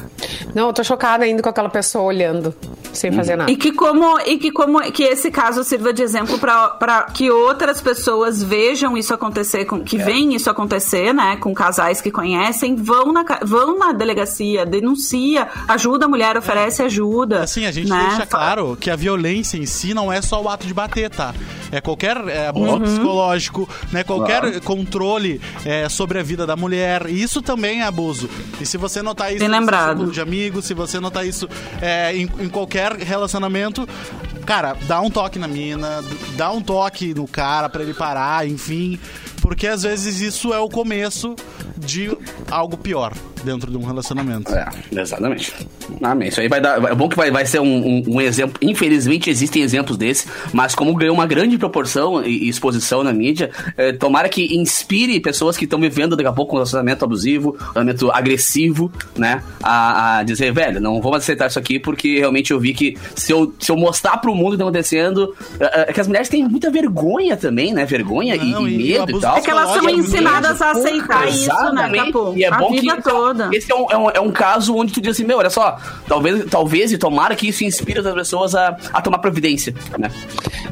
Não, 0.56 0.68
eu 0.68 0.74
tô 0.74 0.84
chocada 0.84 1.24
ainda 1.24 1.42
com 1.44 1.50
aquela 1.50 1.70
pessoa 1.70 2.04
olhando, 2.06 2.54
sem 2.92 3.12
fazer 3.12 3.36
nada. 3.36 3.52
E 3.52 3.56
que 3.56 3.72
como 3.72 4.20
e 4.22 4.38
que 4.40 4.52
como 4.52 4.82
que 4.92 5.04
esse 5.04 5.30
caso 5.30 5.64
sirva 5.64 5.94
de 5.94 6.02
exemplo 6.02 6.40
para 6.40 7.04
que 7.14 7.30
outras 7.30 7.80
pessoas 7.80 8.42
vejam 8.42 8.98
isso 8.98 9.14
acontecer, 9.14 9.66
com, 9.66 9.78
É. 9.78 9.80
que 9.82 9.98
veem 9.98 10.34
isso 10.34 10.50
acontecer, 10.50 11.14
né, 11.14 11.38
com 11.40 11.54
casais 11.54 12.02
que 12.02 12.10
conhecem, 12.10 12.76
vão 12.76 13.12
na 13.14 13.24
vão 13.44 13.78
na 13.78 13.92
delegacia, 13.92 14.66
denuncia, 14.66 15.48
ajuda 15.68 16.06
a 16.06 16.10
mulher, 16.10 16.38
oferece 16.38 16.82
ajuda. 16.82 17.46
Assim, 17.48 17.66
a 17.66 17.72
gente 17.72 17.90
né? 17.90 18.08
deixa 18.10 18.26
claro 18.26 18.76
que 18.80 18.90
a 18.92 18.96
violência 18.98 19.58
em 19.58 19.66
si 19.66 19.94
não 19.94 20.12
é 20.12 20.22
só 20.22 20.42
o 20.42 20.50
ato 20.50 20.68
de 20.68 20.74
bater, 20.74 21.10
tá? 21.10 21.34
É 21.72 21.80
qualquer 21.80 22.18
é, 22.28 22.48
abuso 22.48 22.74
Uhum. 22.74 22.80
psicológico, 22.82 23.70
né? 23.92 24.04
Qualquer 24.04 24.42
Claro. 24.42 24.62
controle 24.62 25.40
é, 25.66 25.88
sobre 25.88 26.20
a 26.20 26.24
vida 26.24 26.46
da 26.46 26.56
mulher. 26.58 27.08
Isso 27.10 27.42
também 27.42 27.82
é 27.82 27.86
abuso. 27.86 28.30
E 28.60 28.66
se 28.66 28.78
você 28.78 29.02
notar 29.02 29.32
isso 29.32 29.40
Bem 29.40 29.48
no 29.50 29.66
círculo 29.66 30.12
de 30.12 30.20
amigos, 30.22 30.66
se 30.66 30.74
você 30.74 31.00
notar 31.00 31.26
isso 31.26 31.48
é, 31.82 32.14
em, 32.16 32.30
em 32.40 32.50
qualquer 32.50 32.94
relacionamento, 32.98 33.88
cara, 34.46 34.76
dá 34.88 35.00
um 35.02 35.10
toque 35.10 35.40
na 35.40 35.48
mina, 35.48 36.04
dá 36.36 36.52
um 36.52 36.62
toque 36.62 37.14
no 37.14 37.28
cara 37.28 37.70
pra 37.70 37.82
ele 37.82 37.94
parar, 37.94 38.48
enfim. 38.48 39.00
Porque 39.42 39.68
às 39.68 39.84
vezes 39.84 40.20
isso 40.22 40.54
é 40.54 40.60
o 40.60 40.68
começo 40.70 41.36
de 41.78 42.10
algo 42.50 42.76
pior 42.78 43.14
dentro 43.44 43.72
de 43.72 43.78
um 43.78 43.84
relacionamento. 43.86 44.52
É, 44.54 44.68
exatamente. 44.92 45.54
Amém. 46.02 46.28
Isso 46.30 46.42
aí 46.42 46.48
vai 46.50 46.60
dar. 46.60 46.84
É 46.84 46.94
bom 46.96 47.08
que 47.08 47.16
vai, 47.16 47.32
vai 47.32 47.46
ser 47.46 47.60
um, 47.62 47.66
um- 47.66 48.04
um 48.16 48.22
exemplo. 48.22 48.58
Infelizmente 48.62 49.30
existem 49.30 49.62
exemplos 49.62 49.96
desses, 49.98 50.28
mas 50.52 50.76
como 50.76 50.94
ganhou 50.96 51.14
uma 51.14 51.26
grande 51.26 51.58
proporção 51.58 52.26
e, 52.26 52.50
exposição 52.50 53.04
na 53.04 53.14
mídia, 53.14 53.52
é, 53.78 53.94
tomara 53.94 54.28
que 54.28 54.58
inspire 54.58 55.20
pessoas 55.20 55.56
que 55.56 55.64
estão 55.64 55.80
vivendo 55.80 56.16
daqui 56.16 56.28
a 56.28 56.34
pouco 56.34 56.54
um 56.56 56.58
relacionamento 56.58 57.06
abusivo, 57.06 57.50
um 57.52 57.58
relacionamento 57.60 58.12
agressivo, 58.12 58.92
né? 59.16 59.42
A, 59.64 60.18
a 60.18 60.24
dizer, 60.24 60.52
velho, 60.52 60.82
não 60.82 61.02
vamos 61.02 61.20
aceitar 61.20 61.48
isso 61.48 61.60
aqui 61.60 61.80
porque 61.80 62.18
realmente 62.20 62.52
eu 62.52 62.60
vi 62.60 62.74
que 62.74 62.98
se 63.16 63.32
eu, 63.32 63.54
se 63.60 63.72
eu 63.72 63.78
mostrar 63.78 64.18
pro 64.18 64.36
mundo 64.36 64.50
o 64.50 64.52
que 64.52 64.58
tá 64.58 64.64
acontecendo. 64.64 65.34
É, 65.60 65.90
é 65.90 65.94
que 65.94 66.02
as 66.02 66.08
mulheres 66.08 66.28
têm 66.28 66.44
muita 66.48 66.70
vergonha 66.70 67.38
também, 67.38 67.74
né? 67.74 67.86
Vergonha 67.86 68.36
e- 68.36 68.52
Não, 68.52 68.68
e, 68.68 68.74
e 68.74 68.78
medo 68.78 68.90
e 68.90 68.98
abuso 69.00 69.22
tal. 69.22 69.27
É 69.36 69.42
que 69.42 69.50
elas 69.50 69.70
são 69.74 69.90
ensinadas 69.90 70.62
a 70.62 70.72
aceitar 70.72 71.28
isso, 71.28 71.74
né. 71.74 71.90
Capu? 71.90 72.34
E 72.36 72.44
é 72.44 72.48
a 72.48 72.58
bom 72.58 72.72
vida 72.72 72.96
que 72.98 73.04
toda. 73.04 73.50
esse 73.54 73.72
é 73.72 73.76
um, 73.76 73.92
é, 73.92 73.98
um, 73.98 74.10
é 74.12 74.20
um 74.20 74.32
caso 74.32 74.76
onde 74.76 74.94
tu 74.94 75.02
diz 75.02 75.12
assim, 75.12 75.24
meu, 75.24 75.38
olha 75.38 75.50
só, 75.50 75.78
talvez, 76.08 76.46
talvez 76.50 76.92
e 76.92 76.98
tomara 76.98 77.36
que 77.36 77.48
isso 77.50 77.64
inspire 77.64 78.00
as 78.00 78.14
pessoas 78.14 78.56
a, 78.56 78.78
a 78.94 79.02
tomar 79.02 79.20
providência, 79.20 79.74
né? 79.98 80.12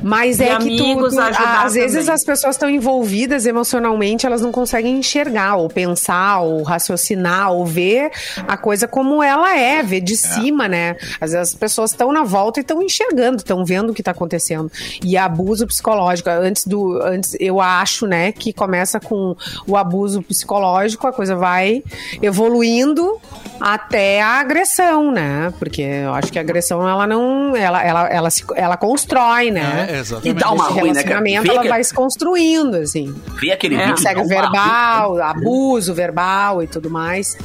Mas 0.01 0.39
E 0.39 0.43
é 0.43 0.57
que 0.57 0.77
tu, 0.77 1.05
às 1.05 1.73
vezes 1.73 1.97
também. 1.97 2.13
as 2.13 2.23
pessoas 2.23 2.55
estão 2.55 2.69
envolvidas 2.69 3.45
emocionalmente, 3.45 4.25
elas 4.25 4.41
não 4.41 4.51
conseguem 4.51 4.97
enxergar, 4.97 5.55
ou 5.55 5.67
pensar, 5.67 6.39
ou 6.39 6.61
raciocinar, 6.63 7.51
ou 7.51 7.65
ver 7.65 8.11
a 8.47 8.55
coisa 8.55 8.87
como 8.87 9.23
ela 9.23 9.57
é, 9.57 9.81
ver 9.81 10.01
de 10.01 10.15
cima, 10.15 10.67
né? 10.67 10.95
Às 11.19 11.31
vezes 11.31 11.49
as 11.49 11.55
pessoas 11.55 11.91
estão 11.91 12.11
na 12.11 12.23
volta 12.23 12.59
e 12.59 12.61
estão 12.61 12.81
enxergando, 12.81 13.37
estão 13.37 13.65
vendo 13.65 13.89
o 13.89 13.93
que 13.93 14.01
está 14.01 14.11
acontecendo. 14.11 14.71
E 15.03 15.17
abuso 15.17 15.65
psicológico, 15.65 16.29
antes 16.29 16.65
do. 16.65 17.01
Antes, 17.01 17.35
eu 17.39 17.59
acho, 17.59 18.05
né, 18.05 18.31
que 18.31 18.44
começa 18.53 18.99
com 18.99 19.35
o 19.67 19.75
abuso 19.77 20.21
psicológico, 20.21 21.05
a 21.07 21.13
coisa 21.13 21.35
vai 21.35 21.83
evoluindo 22.21 23.19
até 23.59 24.21
a 24.21 24.39
agressão, 24.39 25.11
né? 25.11 25.53
Porque 25.57 25.81
eu 25.81 26.13
acho 26.13 26.31
que 26.31 26.37
a 26.37 26.41
agressão 26.41 26.87
ela 26.87 27.07
não, 27.07 27.55
ela, 27.55 27.81
ela, 27.83 28.07
ela, 28.09 28.29
se, 28.29 28.43
ela 28.55 28.75
constrói, 28.77 29.51
né? 29.51 29.87
É, 29.89 29.99
exatamente. 29.99 30.29
E 30.29 30.33
dá 30.39 30.51
uma 30.51 30.65
Esse 30.65 30.73
ruim, 30.73 30.91
né, 30.91 31.03
cara? 31.03 31.07
relacionamento 31.21 31.43
Vê 31.43 31.49
ela 31.49 31.61
que- 31.63 31.69
vai 31.69 31.83
se 31.83 31.93
construindo, 31.93 32.75
assim. 32.75 33.15
Vê 33.39 33.51
aquele 33.51 33.75
É. 33.75 33.85
vídeo. 33.87 33.97
Segue 33.99 34.15
dá 34.15 34.21
uma 34.21 34.27
verbal, 34.27 35.21
abuso 35.21 35.93
verbal 35.93 36.61
e 36.63 36.67
tudo 36.67 36.89
mais. 36.89 37.37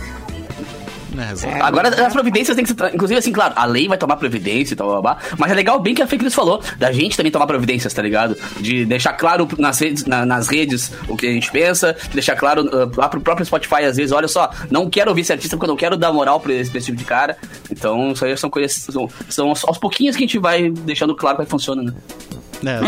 É, 1.18 1.33
exatamente. 1.33 1.62
Agora, 1.62 2.07
as 2.07 2.12
providências 2.12 2.55
têm 2.57 2.64
que 2.64 2.70
ser. 2.73 2.94
Inclusive, 2.94 3.18
assim, 3.18 3.33
claro, 3.33 3.53
a 3.57 3.64
lei 3.64 3.88
vai 3.88 3.99
tomar 3.99 4.16
providência 4.16 4.75
e 4.75 4.77
tal, 4.77 4.88
blá, 4.88 5.01
blá, 5.01 5.14
blá, 5.14 5.23
mas 5.38 5.51
é 5.51 5.55
legal 5.55 5.79
bem 5.81 5.94
que 5.94 6.03
a 6.03 6.07
Fake 6.07 6.23
News 6.23 6.35
falou, 6.35 6.62
da 6.79 6.92
gente 6.92 7.16
também 7.16 7.33
tomar 7.33 7.46
providências, 7.46 7.92
tá 7.92 8.03
ligado? 8.03 8.37
De 8.61 8.85
deixar 8.85 9.12
claro 9.14 9.49
nas 9.59 9.79
redes, 9.81 10.05
na- 10.05 10.25
nas 10.25 10.49
redes 10.49 10.92
o 11.09 11.16
que 11.16 11.27
a 11.27 11.33
gente 11.33 11.51
pensa, 11.51 11.96
de 12.09 12.11
deixar 12.14 12.37
claro 12.37 12.62
uh, 12.64 12.90
lá 12.96 13.09
pro 13.09 13.20
próprio 13.20 13.44
Spotify, 13.44 13.85
às 13.85 13.96
vezes, 13.96 14.12
olha 14.12 14.29
só, 14.29 14.51
não 14.70 14.88
quero 14.88 15.11
ouvir 15.11 15.23
esse 15.23 15.33
artista 15.33 15.57
porque 15.57 15.64
eu 15.66 15.70
não 15.70 15.77
quero 15.77 15.96
dar 15.96 16.12
moral 16.12 16.38
pra 16.40 16.53
esse, 16.53 16.70
pra 16.70 16.79
esse 16.79 16.87
tipo 16.87 16.99
de 16.99 17.05
cara. 17.05 17.37
Então, 17.70 18.12
isso 18.12 18.25
aí 18.25 18.37
são 18.37 18.51
coisas. 18.51 18.73
São, 18.90 19.09
são 19.29 19.49
aos 19.66 19.79
pouquinhos 19.79 20.16
que 20.16 20.23
a 20.23 20.27
gente 20.27 20.38
vai 20.38 20.70
deixando 20.70 21.14
claro 21.16 21.37
como 21.37 21.42
é 21.42 21.46
que 21.46 21.51
funciona, 21.51 21.83
né? 21.83 21.92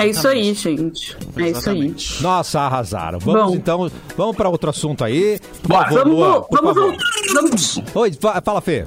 É 0.00 0.06
isso 0.06 0.28
aí, 0.28 0.52
gente. 0.54 1.16
É 1.37 1.48
isso 1.50 1.70
aí. 1.70 1.94
Nossa, 2.20 2.61
arrasaram. 2.61 3.18
Vamos 3.18 3.50
Bom. 3.52 3.54
então, 3.56 3.90
vamos 4.16 4.37
para 4.37 4.48
outro 4.48 4.68
assunto 4.70 5.02
aí. 5.04 5.38
Bora, 5.66 5.85
favor, 5.88 5.98
Vamos, 6.04 6.18
Luan, 6.18 6.42
por 6.42 6.61
vamos, 6.62 6.74
favor. 6.74 6.96
vamos. 7.35 7.80
Oi, 7.94 8.12
fa- 8.20 8.42
fala, 8.44 8.61
Fê. 8.61 8.85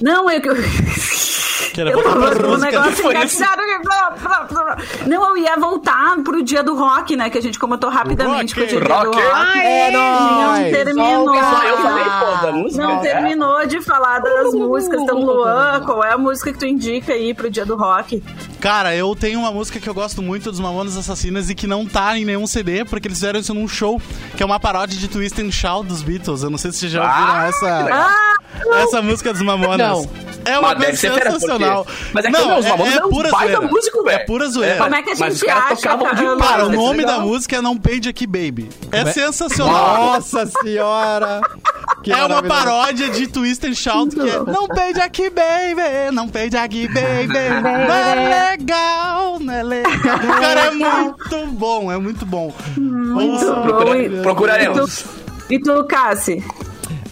Não, 0.00 0.30
eu. 0.30 0.40
Que 1.72 1.80
era 1.80 1.90
Eu 1.90 1.98
um 1.98 2.02
música. 2.48 2.58
negócio 2.58 2.92
Foi 2.96 3.14
isso. 3.24 3.42
engraçado. 3.42 3.60
Não, 5.06 5.28
eu 5.28 5.36
ia 5.38 5.56
voltar 5.56 6.16
pro 6.24 6.42
dia 6.42 6.62
do 6.62 6.74
rock, 6.74 7.16
né? 7.16 7.30
Que 7.30 7.38
a 7.38 7.42
gente 7.42 7.58
comentou 7.58 7.88
rapidamente 7.90 8.54
Rock. 8.54 8.68
que 8.68 8.76
o 8.76 8.80
dia 8.80 8.94
Rock. 8.94 9.04
do 9.10 9.12
rock. 9.16 9.30
Ah, 9.32 9.58
é 9.58 9.90
Não 9.90 10.54
terminou. 10.70 11.24
Volta. 11.26 11.66
Eu 11.66 11.76
falei, 11.78 12.04
pô, 12.04 12.46
da 12.46 12.52
música. 12.52 12.82
Não 12.82 12.90
é. 12.96 12.98
terminou 13.00 13.66
de 13.66 13.80
falar 13.80 14.18
das 14.20 14.52
músicas. 14.52 15.00
Então, 15.00 15.20
Luan, 15.20 15.82
qual 15.84 16.04
é 16.04 16.12
a 16.12 16.18
música 16.18 16.52
que 16.52 16.58
tu 16.58 16.66
indica 16.66 17.12
aí 17.12 17.32
pro 17.34 17.50
dia 17.50 17.64
do 17.64 17.76
rock? 17.76 18.22
Cara, 18.60 18.94
eu 18.94 19.14
tenho 19.16 19.40
uma 19.40 19.50
música 19.50 19.80
que 19.80 19.88
eu 19.88 19.94
gosto 19.94 20.20
muito 20.20 20.50
dos 20.50 20.60
Mamonas 20.60 20.96
Assassinas 20.96 21.48
e 21.48 21.54
que 21.54 21.66
não 21.66 21.86
tá 21.86 22.18
em 22.18 22.24
nenhum 22.24 22.46
CD, 22.46 22.84
porque 22.84 23.08
eles 23.08 23.18
fizeram 23.18 23.40
isso 23.40 23.54
num 23.54 23.66
show, 23.66 24.00
que 24.36 24.42
é 24.42 24.46
uma 24.46 24.60
paródia 24.60 24.98
de 24.98 25.08
Twist 25.08 25.40
and 25.40 25.50
Shout 25.50 25.86
dos 25.88 26.02
Beatles. 26.02 26.42
Eu 26.42 26.50
não 26.50 26.58
sei 26.58 26.70
se 26.72 26.78
vocês 26.78 26.92
já 26.92 27.00
ouviram 27.02 27.32
Ah, 27.32 27.46
essa, 27.48 28.76
essa 28.82 29.02
música 29.02 29.32
dos 29.32 29.40
Mamonas. 29.42 29.78
Não. 29.78 30.10
É 30.44 30.58
uma 30.58 30.74
Mas 30.74 31.00
coisa 31.00 31.20
sensacional. 31.20 31.69
Porque- 31.76 31.92
Mas 32.12 32.24
é 32.24 32.30
que, 32.30 32.38
meu, 32.46 32.56
os 32.58 32.64
Mamonas 32.66 32.96
é 32.96 33.04
um 33.04 33.08
pura 33.10 33.30
baita 33.30 33.54
zoeira. 33.56 33.72
músico, 33.72 34.04
velho. 34.04 34.16
É 34.16 34.18
pura 34.24 34.48
zoeira. 34.48 34.76
Como 34.82 34.94
é 34.94 35.02
que 35.02 35.10
a 35.10 35.14
Mas 35.18 35.38
gente 35.38 35.50
acha, 35.50 35.76
tocavam 35.76 36.38
cara? 36.38 36.66
o 36.66 36.70
nome 36.70 37.04
da 37.04 37.18
música 37.20 37.56
é 37.56 37.60
Não 37.60 37.76
Page 37.76 38.08
Aqui 38.08 38.26
Baby. 38.26 38.68
É, 38.92 39.00
é? 39.00 39.06
sensacional. 39.06 39.96
Nossa 40.14 40.46
senhora! 40.46 41.40
Que 42.02 42.12
é 42.12 42.24
uma 42.24 42.42
paródia 42.42 43.10
de 43.10 43.26
Twist 43.26 43.66
and 43.66 43.74
Shout 43.74 44.14
que 44.16 44.20
é 44.28 44.38
Não 44.38 44.66
pede 44.68 45.00
aqui, 45.00 45.28
baby, 45.28 46.10
não 46.14 46.28
pede 46.28 46.56
aqui, 46.56 46.88
baby. 46.92 47.28
Não 47.62 47.94
é 47.94 48.50
legal, 48.52 49.38
não 49.38 49.52
é 49.52 49.62
legal. 49.62 49.92
Cara, 50.40 50.60
é 50.66 50.70
muito 50.70 51.46
bom, 51.48 51.92
é 51.92 51.98
muito 51.98 52.24
bom. 52.24 52.54
Ouça. 53.16 53.52
bom. 53.54 53.94
E- 53.94 54.22
Procuraremos. 54.22 55.04
E 55.50 55.58
tu, 55.58 55.84
Cassi? 55.84 56.42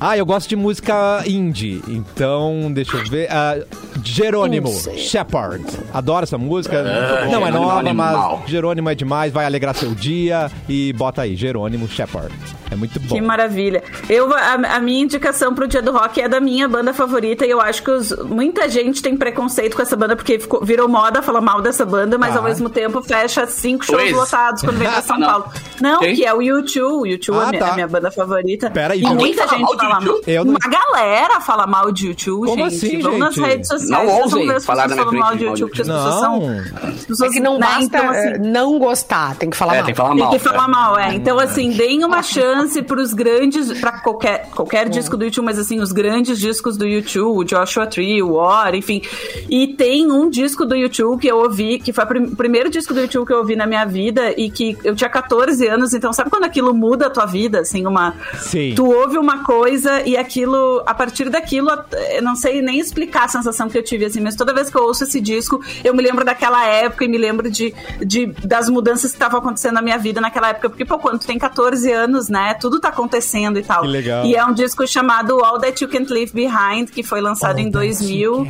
Ah, 0.01 0.17
eu 0.17 0.25
gosto 0.25 0.49
de 0.49 0.57
música 0.57 1.23
indie. 1.27 1.83
Então, 1.89 2.71
deixa 2.73 2.97
eu 2.97 3.05
ver. 3.05 3.29
Ah, 3.31 3.59
Jerônimo, 4.05 4.71
Shepard. 4.97 5.65
Adoro 5.93 6.25
essa 6.25 6.39
música. 6.39 6.83
Não 7.31 7.47
é 7.47 7.51
nova, 7.51 7.79
animal. 7.79 8.39
mas 8.43 8.51
Jerônimo 8.51 8.89
é 8.91 8.95
demais. 8.95 9.33
Vai 9.33 9.45
alegrar 9.45 9.75
seu 9.75 9.95
dia. 9.95 10.51
E 10.69 10.93
bota 10.95 11.23
aí, 11.23 11.37
Jerônimo, 11.37 11.89
Shepard. 11.89 12.35
É 12.71 12.77
muito 12.77 13.01
bom. 13.01 13.15
Que 13.15 13.21
maravilha. 13.21 13.83
Eu, 14.11 14.33
a, 14.35 14.53
a 14.77 14.81
minha 14.81 15.03
indicação 15.03 15.55
pro 15.55 15.67
Dia 15.67 15.81
do 15.81 15.91
Rock 15.93 16.21
é 16.21 16.29
da 16.29 16.39
minha 16.39 16.69
banda 16.69 16.93
favorita 16.93 17.47
e 17.47 17.51
eu 17.51 17.61
acho 17.63 17.83
que 17.83 17.91
os- 17.91 18.13
muita 18.25 18.69
gente 18.69 19.01
tem 19.03 19.17
preconceito 19.17 19.75
com 19.75 19.81
essa 19.81 19.97
banda 19.97 20.15
porque 20.15 20.39
ficou- 20.39 20.63
virou 20.63 20.87
moda 20.87 21.23
falar 21.23 21.41
mal 21.41 21.63
dessa 21.63 21.87
banda, 21.87 22.19
mas 22.19 22.35
Ah. 22.35 22.39
ao 22.41 22.45
mesmo 22.45 22.69
tempo 22.69 23.03
fecha 23.03 23.47
cinco 23.47 23.87
shows 23.87 24.03
Pois. 24.03 24.15
lotados 24.15 24.63
quando 24.63 24.77
vem 24.77 24.87
pra 24.89 25.01
São 25.09 25.19
Não. 25.19 25.27
Paulo. 25.29 25.45
Não, 25.81 25.99
Quem? 26.01 26.15
que 26.15 26.27
é 26.27 26.35
o 26.35 26.39
U2. 26.39 26.77
O 26.83 27.03
U2 27.07 27.33
é 27.33 27.39
Ah, 27.39 27.43
a 27.43 27.51
minha, 27.51 27.59
tá. 27.65 27.71
a 27.71 27.75
minha 27.75 27.89
banda 27.89 28.11
favorita. 28.11 28.71
Pera 28.71 28.93
aí, 28.93 29.01
e 29.01 29.03
muita 29.03 29.15
Alguém 29.19 29.33
gente 29.35 29.47
fala 29.49 29.59
mal 29.61 29.77
fala 29.79 29.99
de 30.01 30.07
mal. 30.07 30.15
U2? 30.17 30.23
Eu 30.27 30.45
não- 30.45 30.51
Uma 30.53 30.59
galera 30.71 31.41
fala 31.41 31.67
mal 31.67 31.91
de 31.91 32.09
U2, 32.11 32.47
Como 32.51 32.69
gente. 32.71 32.87
assim, 32.87 32.99
Vão 33.01 33.17
nas 33.19 33.35
gente? 33.35 33.47
redes 33.47 33.69
sociais. 33.69 33.88
Não 33.89 34.07
ousem 34.07 34.61
falar 34.61 34.89
na 34.89 34.95
minha 34.95 35.07
frente 35.09 35.15
de 35.15 35.19
mal 35.19 35.37
de 35.37 35.45
U2, 35.63 35.67
porque 35.69 35.83
as 35.83 35.89
pessoas 35.89 36.15
Não. 36.15 36.21
são... 36.21 36.89
as 36.89 37.05
pessoas- 37.05 37.31
É 37.31 37.35
que 37.35 37.41
não 37.41 37.55
né, 37.59 37.67
basta 37.67 37.85
então, 37.85 38.11
assim, 38.11 38.29
eh, 38.29 38.39
não 38.39 38.79
gostar, 38.79 39.35
tem 39.37 39.51
que 39.51 39.57
falar 39.57 39.75
É, 39.75 39.77
mal. 39.79 39.85
tem 39.87 39.95
que 39.95 39.99
falar 39.99 40.11
tem 40.11 40.19
mal. 40.19 40.31
que 40.33 40.39
falar 40.39 40.65
é. 40.65 40.69
mal, 40.69 40.99
é. 40.99 41.15
Então, 41.15 41.39
assim, 41.39 41.71
deem 41.71 42.05
uma 42.05 42.23
chance 42.23 42.81
pros 42.83 43.13
grandes, 43.13 43.79
pra 43.81 44.01
qualquer, 44.01 44.49
qualquer 44.55 44.89
disco 44.89 45.17
do 45.17 45.25
YouTube, 45.25 45.45
mas 45.45 45.59
assim, 45.59 45.81
os 45.81 45.93
grandes 45.93 46.39
discos 46.39 46.77
do 46.77 46.87
YouTube, 46.87 47.39
o 47.39 47.45
Joshua 47.45 47.87
Tree, 47.87 48.23
o 48.23 48.35
War, 48.35 48.75
enfim. 48.75 49.03
E 49.49 49.69
tem 49.69 50.11
um 50.11 50.29
disco 50.29 50.65
do 50.65 50.75
YouTube 50.75 51.21
que 51.21 51.29
eu 51.29 51.39
ouvi, 51.39 51.79
que 51.79 51.93
foi 51.93 52.05
o 52.05 52.07
prim- 52.07 52.35
primeiro 52.35 52.71
disco 52.71 52.93
do 52.95 53.01
YouTube 53.01 53.27
que 53.27 53.33
eu 53.33 53.39
ouvi 53.39 53.57
na 53.57 53.67
minha 53.67 53.85
vida 53.85 54.33
e 54.39 54.51
que 54.51 54.77
eu 54.85 54.95
tinha 54.95 55.09
14 55.11 55.67
anos, 55.67 55.95
então 55.95 56.13
sabe 56.13 56.31
quando 56.31 56.45
aquilo 56.45 56.75
muda 56.75 57.07
a 57.07 57.11
tua 57.11 57.27
vida, 57.27 57.61
assim, 57.61 57.87
uma... 57.87 58.15
Sim. 58.39 58.75
Tu 58.75 58.85
ouve 58.85 59.19
uma 59.19 59.45
coisa 59.45 60.03
e 60.07 60.17
aquilo, 60.17 60.83
a 60.87 60.95
partir 60.95 61.29
daquilo, 61.31 61.71
eu 62.15 62.23
não 62.23 62.35
sei 62.37 62.61
nem 62.63 62.79
explicar 62.79 63.25
a 63.25 63.29
sensação 63.29 63.69
que 63.69 63.78
eu 63.79 63.85
tive, 63.85 64.05
assim, 64.05 64.21
mas 64.21 64.35
toda 64.35 64.53
vez 64.53 64.71
que 64.71 64.77
eu 64.77 64.83
ouço 64.83 65.05
esse 65.05 65.21
disco, 65.21 65.61
eu 65.85 65.95
me 65.95 66.03
lembro 66.03 66.25
daquela 66.25 66.67
época 66.67 67.05
e 67.05 67.09
me 67.09 67.19
lembro 67.19 67.51
de, 67.51 67.75
de 68.05 68.27
das 68.45 68.69
mudanças 68.69 69.11
que 69.11 69.17
estavam 69.17 69.39
acontecendo 69.41 69.75
na 69.75 69.83
minha 69.83 69.99
vida 69.99 70.21
naquela 70.21 70.51
época, 70.51 70.71
porque, 70.71 70.85
pô, 70.85 70.99
quando 70.99 71.21
tu 71.21 71.27
tem 71.27 71.39
14 71.39 71.91
anos, 71.93 72.29
né, 72.29 72.55
tudo 72.55 72.81
tá 72.81 72.89
acontecendo 72.89 73.59
e 73.59 73.63
tal. 73.63 73.83
Que 73.83 73.89
legal. 73.89 74.25
E 74.25 74.35
é 74.35 74.45
um 74.45 74.53
disco 74.53 74.87
chamado 74.87 75.43
All 75.45 75.59
That 75.59 75.83
You 75.83 75.91
Can't 75.91 76.13
Leave 76.13 76.33
Behind, 76.33 76.91
que 76.91 77.03
foi 77.03 77.21
lançado 77.21 77.59
em 77.59 77.71
2000. 77.71 78.47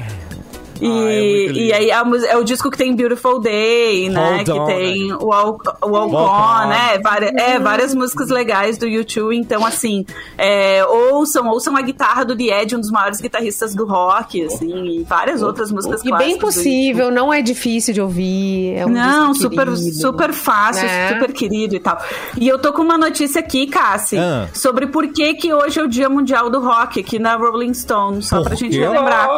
E, 0.81 0.87
Ah, 0.87 1.11
é 1.11 1.53
e 1.53 1.73
aí 1.73 1.91
a 1.91 2.05
é 2.29 2.37
o 2.37 2.45
disco 2.45 2.71
que 2.71 2.79
tem 2.79 2.95
Beautiful 2.95 3.41
Day, 3.41 4.09
né? 4.09 4.37
Hold 4.37 4.45
que 4.45 4.53
on, 4.53 4.65
tem 4.67 5.13
o 5.13 5.25
Walk, 5.27 5.69
o 5.83 5.89
Walk 5.89 6.15
Walk 6.15 6.15
On, 6.15 6.65
On. 6.65 6.69
né? 6.69 6.99
Várias, 7.03 7.33
é, 7.35 7.59
várias 7.59 7.95
músicas 7.95 8.29
legais 8.29 8.79
do 8.79 8.87
YouTube. 8.87 9.37
Então, 9.37 9.65
assim, 9.65 10.05
é, 10.37 10.85
ouçam, 10.87 11.49
ouçam 11.49 11.77
a 11.77 11.83
guitarra 11.83 12.25
do 12.25 12.37
The 12.37 12.63
Ed, 12.63 12.77
um 12.77 12.81
dos 12.81 12.91
maiores 12.91 13.21
guitarristas 13.21 13.75
do 13.75 13.85
rock, 13.87 14.45
assim, 14.45 14.73
e 14.87 15.03
várias 15.05 15.43
outras 15.43 15.71
músicas 15.73 16.05
E 16.05 16.11
bem 16.17 16.39
possível, 16.39 17.11
não 17.11 17.33
é 17.33 17.43
difícil 17.43 17.93
de 17.95 18.01
ouvir. 18.01 18.75
É 18.77 18.87
um 18.87 18.91
não, 18.91 19.33
disco 19.33 19.51
super, 19.51 19.67
querido. 19.67 19.93
super 20.01 20.33
fácil, 20.33 20.87
né? 20.87 21.09
super 21.15 21.33
querido 21.33 21.75
e 21.77 21.81
tal. 21.81 21.99
E 22.37 22.47
eu 22.49 22.59
tô 22.59 22.73
com 22.73 22.83
uma 22.83 22.99
notícia 22.99 23.41
aqui, 23.41 23.67
Cassi, 23.67 24.17
Ah. 24.19 24.49
sobre 24.55 24.87
por 24.87 25.09
que 25.09 25.35
que 25.35 25.53
hoje 25.53 25.79
é 25.81 25.83
o 25.83 25.89
Dia 25.89 26.09
Mundial 26.09 26.49
do 26.51 26.61
Rock 26.61 27.01
aqui 27.01 27.19
na 27.19 27.37
Rolling 27.37 27.75
Stone, 27.75 28.23
só 28.23 28.41
pra 28.41 28.51
Por 28.51 28.57
gente 28.59 28.73
quê? 28.77 28.81
relembrar. 28.81 29.29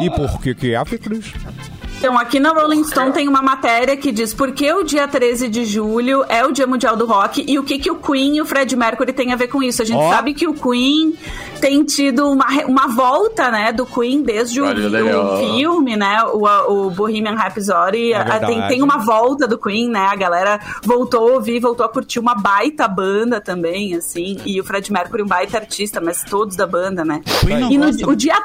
E 0.00 0.10
por 0.10 0.40
que 0.40 0.54
que 0.54 0.72
é, 0.74 0.76
Fê 0.90 0.98
Cruz? 0.98 1.32
Então, 1.98 2.18
aqui 2.18 2.40
na 2.40 2.50
Rolling 2.50 2.82
Stone 2.82 3.12
tem 3.12 3.28
uma 3.28 3.42
matéria 3.42 3.94
que 3.94 4.10
diz 4.10 4.32
por 4.32 4.52
que 4.52 4.72
o 4.72 4.82
dia 4.82 5.06
13 5.06 5.48
de 5.48 5.66
julho 5.66 6.24
é 6.30 6.44
o 6.44 6.50
Dia 6.50 6.66
Mundial 6.66 6.96
do 6.96 7.04
Rock 7.04 7.44
e 7.46 7.58
o 7.58 7.62
que, 7.62 7.78
que 7.78 7.90
o 7.90 7.96
Queen 7.96 8.38
e 8.38 8.40
o 8.40 8.46
Fred 8.46 8.74
Mercury 8.74 9.12
têm 9.12 9.34
a 9.34 9.36
ver 9.36 9.48
com 9.48 9.62
isso. 9.62 9.82
A 9.82 9.84
gente 9.84 9.98
Ó. 9.98 10.10
sabe 10.10 10.32
que 10.32 10.48
o 10.48 10.54
Queen 10.54 11.14
tem 11.60 11.84
tido 11.84 12.26
uma, 12.26 12.46
uma 12.66 12.88
volta, 12.88 13.50
né, 13.50 13.70
do 13.70 13.84
Queen 13.84 14.22
desde 14.22 14.62
o, 14.62 14.64
o 14.64 15.38
filme, 15.38 15.94
né, 15.94 16.24
o, 16.24 16.46
o 16.72 16.90
Bohemian 16.90 17.34
Rhapsody. 17.34 18.14
É 18.14 18.38
tem, 18.40 18.66
tem 18.66 18.82
uma 18.82 18.96
volta 18.96 19.46
do 19.46 19.58
Queen, 19.58 19.90
né, 19.90 20.08
a 20.10 20.16
galera 20.16 20.58
voltou 20.82 21.28
a 21.28 21.32
ouvir, 21.34 21.60
voltou 21.60 21.84
a 21.84 21.88
curtir 21.88 22.18
uma 22.18 22.34
baita 22.34 22.88
banda 22.88 23.42
também, 23.42 23.94
assim, 23.94 24.38
e 24.46 24.58
o 24.58 24.64
Fred 24.64 24.90
Mercury 24.90 25.22
um 25.22 25.26
baita 25.26 25.58
artista, 25.58 26.00
mas 26.00 26.24
todos 26.24 26.56
da 26.56 26.66
banda, 26.66 27.04
né. 27.04 27.20
Queen 27.40 27.60
não 27.60 27.70
e 27.70 27.76
no, 27.76 27.86
gosta, 27.86 28.08
o 28.08 28.16
dia 28.16 28.42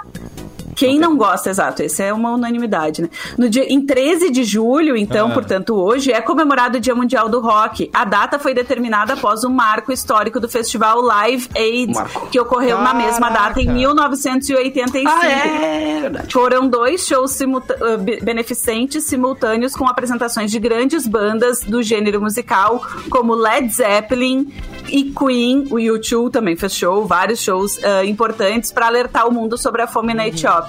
quem 0.75 0.99
não 0.99 1.15
gosta, 1.17 1.49
exato, 1.49 1.81
esse 1.81 2.03
é 2.03 2.13
uma 2.13 2.31
unanimidade, 2.31 3.01
né? 3.01 3.09
No 3.37 3.49
dia, 3.49 3.65
em 3.71 3.85
13 3.85 4.29
de 4.29 4.43
julho, 4.43 4.95
então, 4.97 5.29
Ah. 5.29 5.33
portanto, 5.33 5.73
hoje, 5.75 6.11
é 6.11 6.21
comemorado 6.21 6.77
o 6.77 6.81
Dia 6.81 6.93
Mundial 6.93 7.29
do 7.29 7.39
Rock. 7.39 7.89
A 7.93 8.03
data 8.05 8.37
foi 8.37 8.53
determinada 8.53 9.13
após 9.13 9.43
um 9.43 9.49
marco 9.49 9.91
histórico 9.91 10.39
do 10.39 10.49
festival 10.49 11.01
Live 11.01 11.49
Aid, 11.55 11.93
Marco. 11.93 12.27
que 12.27 12.39
ocorreu 12.39 12.79
na 12.81 12.93
mesma 12.93 13.29
data 13.29 13.59
em 13.61 13.65
Caraca. 13.65 13.79
1985. 13.79 15.09
Ah, 15.09 15.25
é 15.27 15.99
verdade. 16.01 16.31
Foram 16.33 16.67
dois 16.67 17.05
shows 17.07 17.31
simulta- 17.31 17.97
be- 17.97 18.19
beneficentes 18.21 19.03
simultâneos 19.05 19.73
com 19.73 19.87
apresentações 19.87 20.51
de 20.51 20.59
grandes 20.59 21.07
bandas 21.07 21.61
do 21.61 21.81
gênero 21.81 22.21
musical, 22.21 22.81
como 23.09 23.33
Led 23.33 23.69
Zeppelin 23.71 24.51
e 24.89 25.03
Queen. 25.11 25.67
O 25.71 25.75
U2 25.75 26.29
também 26.31 26.55
fez 26.55 26.73
show, 26.75 27.05
vários 27.05 27.41
shows 27.41 27.77
uh, 27.77 28.03
importantes 28.05 28.71
para 28.71 28.87
alertar 28.87 29.27
o 29.27 29.31
mundo 29.31 29.57
sobre 29.57 29.81
a 29.81 29.87
fome 29.87 30.13
na 30.13 30.27
Etiópia. 30.27 30.64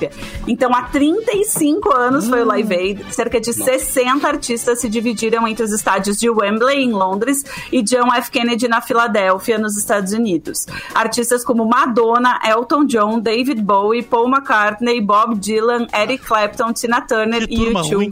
Então, 0.47 0.75
há 0.75 0.83
35 0.83 1.93
anos 1.95 2.29
foi 2.29 2.43
o 2.43 2.45
Live 2.47 2.75
Aid. 2.75 3.15
Cerca 3.15 3.41
de 3.41 3.53
60 3.53 4.27
artistas 4.27 4.81
se 4.81 4.89
dividiram 4.89 5.47
entre 5.47 5.65
os 5.65 5.73
estádios 5.73 6.17
de 6.17 6.29
Wembley, 6.31 6.83
em 6.85 6.93
Londres, 6.93 7.45
e 7.73 7.83
John 7.83 8.13
F. 8.15 8.31
Kennedy, 8.31 8.69
na 8.69 8.81
Filadélfia, 8.81 9.59
nos 9.59 9.77
Estados 9.77 10.13
Unidos. 10.13 10.67
Artistas 10.95 11.45
como 11.45 11.65
Madonna, 11.67 12.41
Elton 12.45 12.85
John, 12.85 13.19
David 13.21 13.61
Bowie, 13.63 14.03
Paul 14.03 14.29
McCartney, 14.29 15.01
Bob 15.01 15.37
Dylan, 15.39 15.87
Eric 15.95 16.25
Clapton, 16.25 16.73
Tina 16.73 17.01
Turner 17.01 17.45
e 17.49 17.57
turma 17.57 17.83
U2 17.83 17.95
ruim. 17.95 18.11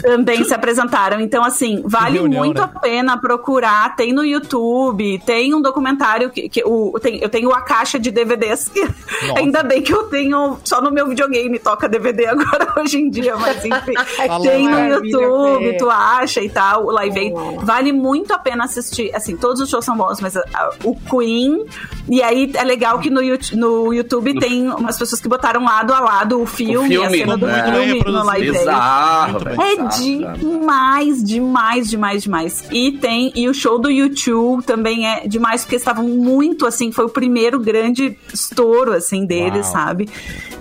também 0.00 0.44
se 0.44 0.54
apresentaram. 0.54 1.20
Então, 1.20 1.44
assim, 1.44 1.82
vale 1.84 2.18
reunião, 2.18 2.44
muito 2.44 2.58
né? 2.60 2.70
a 2.74 2.78
pena 2.80 3.16
procurar. 3.18 3.94
Tem 3.96 4.12
no 4.12 4.24
YouTube, 4.24 5.18
tem 5.24 5.54
um 5.54 5.60
documentário 5.60 6.30
que, 6.30 6.48
que 6.48 6.62
o, 6.64 6.98
tem- 7.00 7.18
eu 7.20 7.28
tenho 7.28 7.52
a 7.52 7.60
caixa 7.62 7.98
de 7.98 8.10
DVDs. 8.10 8.68
Que, 8.68 8.82
Nossa. 8.84 9.38
ainda 9.38 9.62
bem 9.62 9.82
que 9.82 9.92
eu 9.92 10.04
tenho 10.04 10.58
só 10.64 10.80
no 10.80 10.90
meu 10.90 11.06
videogame 11.18 11.58
toca 11.58 11.88
DVD 11.88 12.26
agora 12.26 12.74
hoje 12.78 12.98
em 12.98 13.10
dia, 13.10 13.36
mas 13.36 13.64
enfim. 13.64 13.94
tem 14.42 14.68
no 14.68 15.04
YouTube, 15.04 15.76
tu 15.76 15.90
acha 15.90 16.40
e 16.40 16.48
tal, 16.48 16.86
o 16.86 16.90
Live 16.92 17.18
Aid. 17.18 17.34
Vale 17.64 17.92
muito 17.92 18.32
a 18.32 18.38
pena 18.38 18.64
assistir. 18.64 19.14
Assim, 19.14 19.36
todos 19.36 19.60
os 19.60 19.68
shows 19.68 19.84
são 19.84 19.96
bons, 19.96 20.20
mas 20.20 20.36
ah, 20.36 20.70
o 20.84 20.94
Queen. 20.94 21.64
E 22.08 22.22
aí 22.22 22.50
é 22.54 22.64
legal 22.64 22.98
que 23.00 23.10
no, 23.10 23.20
no 23.54 23.92
YouTube 23.92 24.38
tem 24.38 24.68
umas 24.70 24.98
pessoas 24.98 25.20
que 25.20 25.28
botaram 25.28 25.64
lado 25.64 25.92
a 25.92 26.00
lado 26.00 26.40
o 26.40 26.46
filme, 26.46 26.88
filme, 26.88 27.06
a 27.06 27.10
cena 27.10 27.36
do 27.36 27.46
né? 27.46 27.64
filme 27.64 28.02
no. 28.04 28.28
Live 28.28 28.48
Aid. 28.48 28.58
Bizarro. 28.58 29.38
É 29.48 29.76
bizarro, 29.76 30.38
demais, 30.38 31.24
demais, 31.24 31.88
demais, 31.88 32.22
demais. 32.22 32.64
E 32.70 32.92
tem 32.92 33.32
e 33.34 33.48
o 33.48 33.54
show 33.54 33.78
do 33.78 33.90
YouTube 33.90 34.62
também 34.64 35.06
é 35.06 35.26
demais 35.26 35.62
porque 35.62 35.76
estavam 35.76 36.04
muito 36.08 36.66
assim, 36.66 36.92
foi 36.92 37.06
o 37.06 37.08
primeiro 37.08 37.58
grande 37.58 38.16
estouro 38.32 38.92
assim 38.92 39.24
deles, 39.24 39.66
Uau. 39.66 39.72
sabe? 39.72 40.08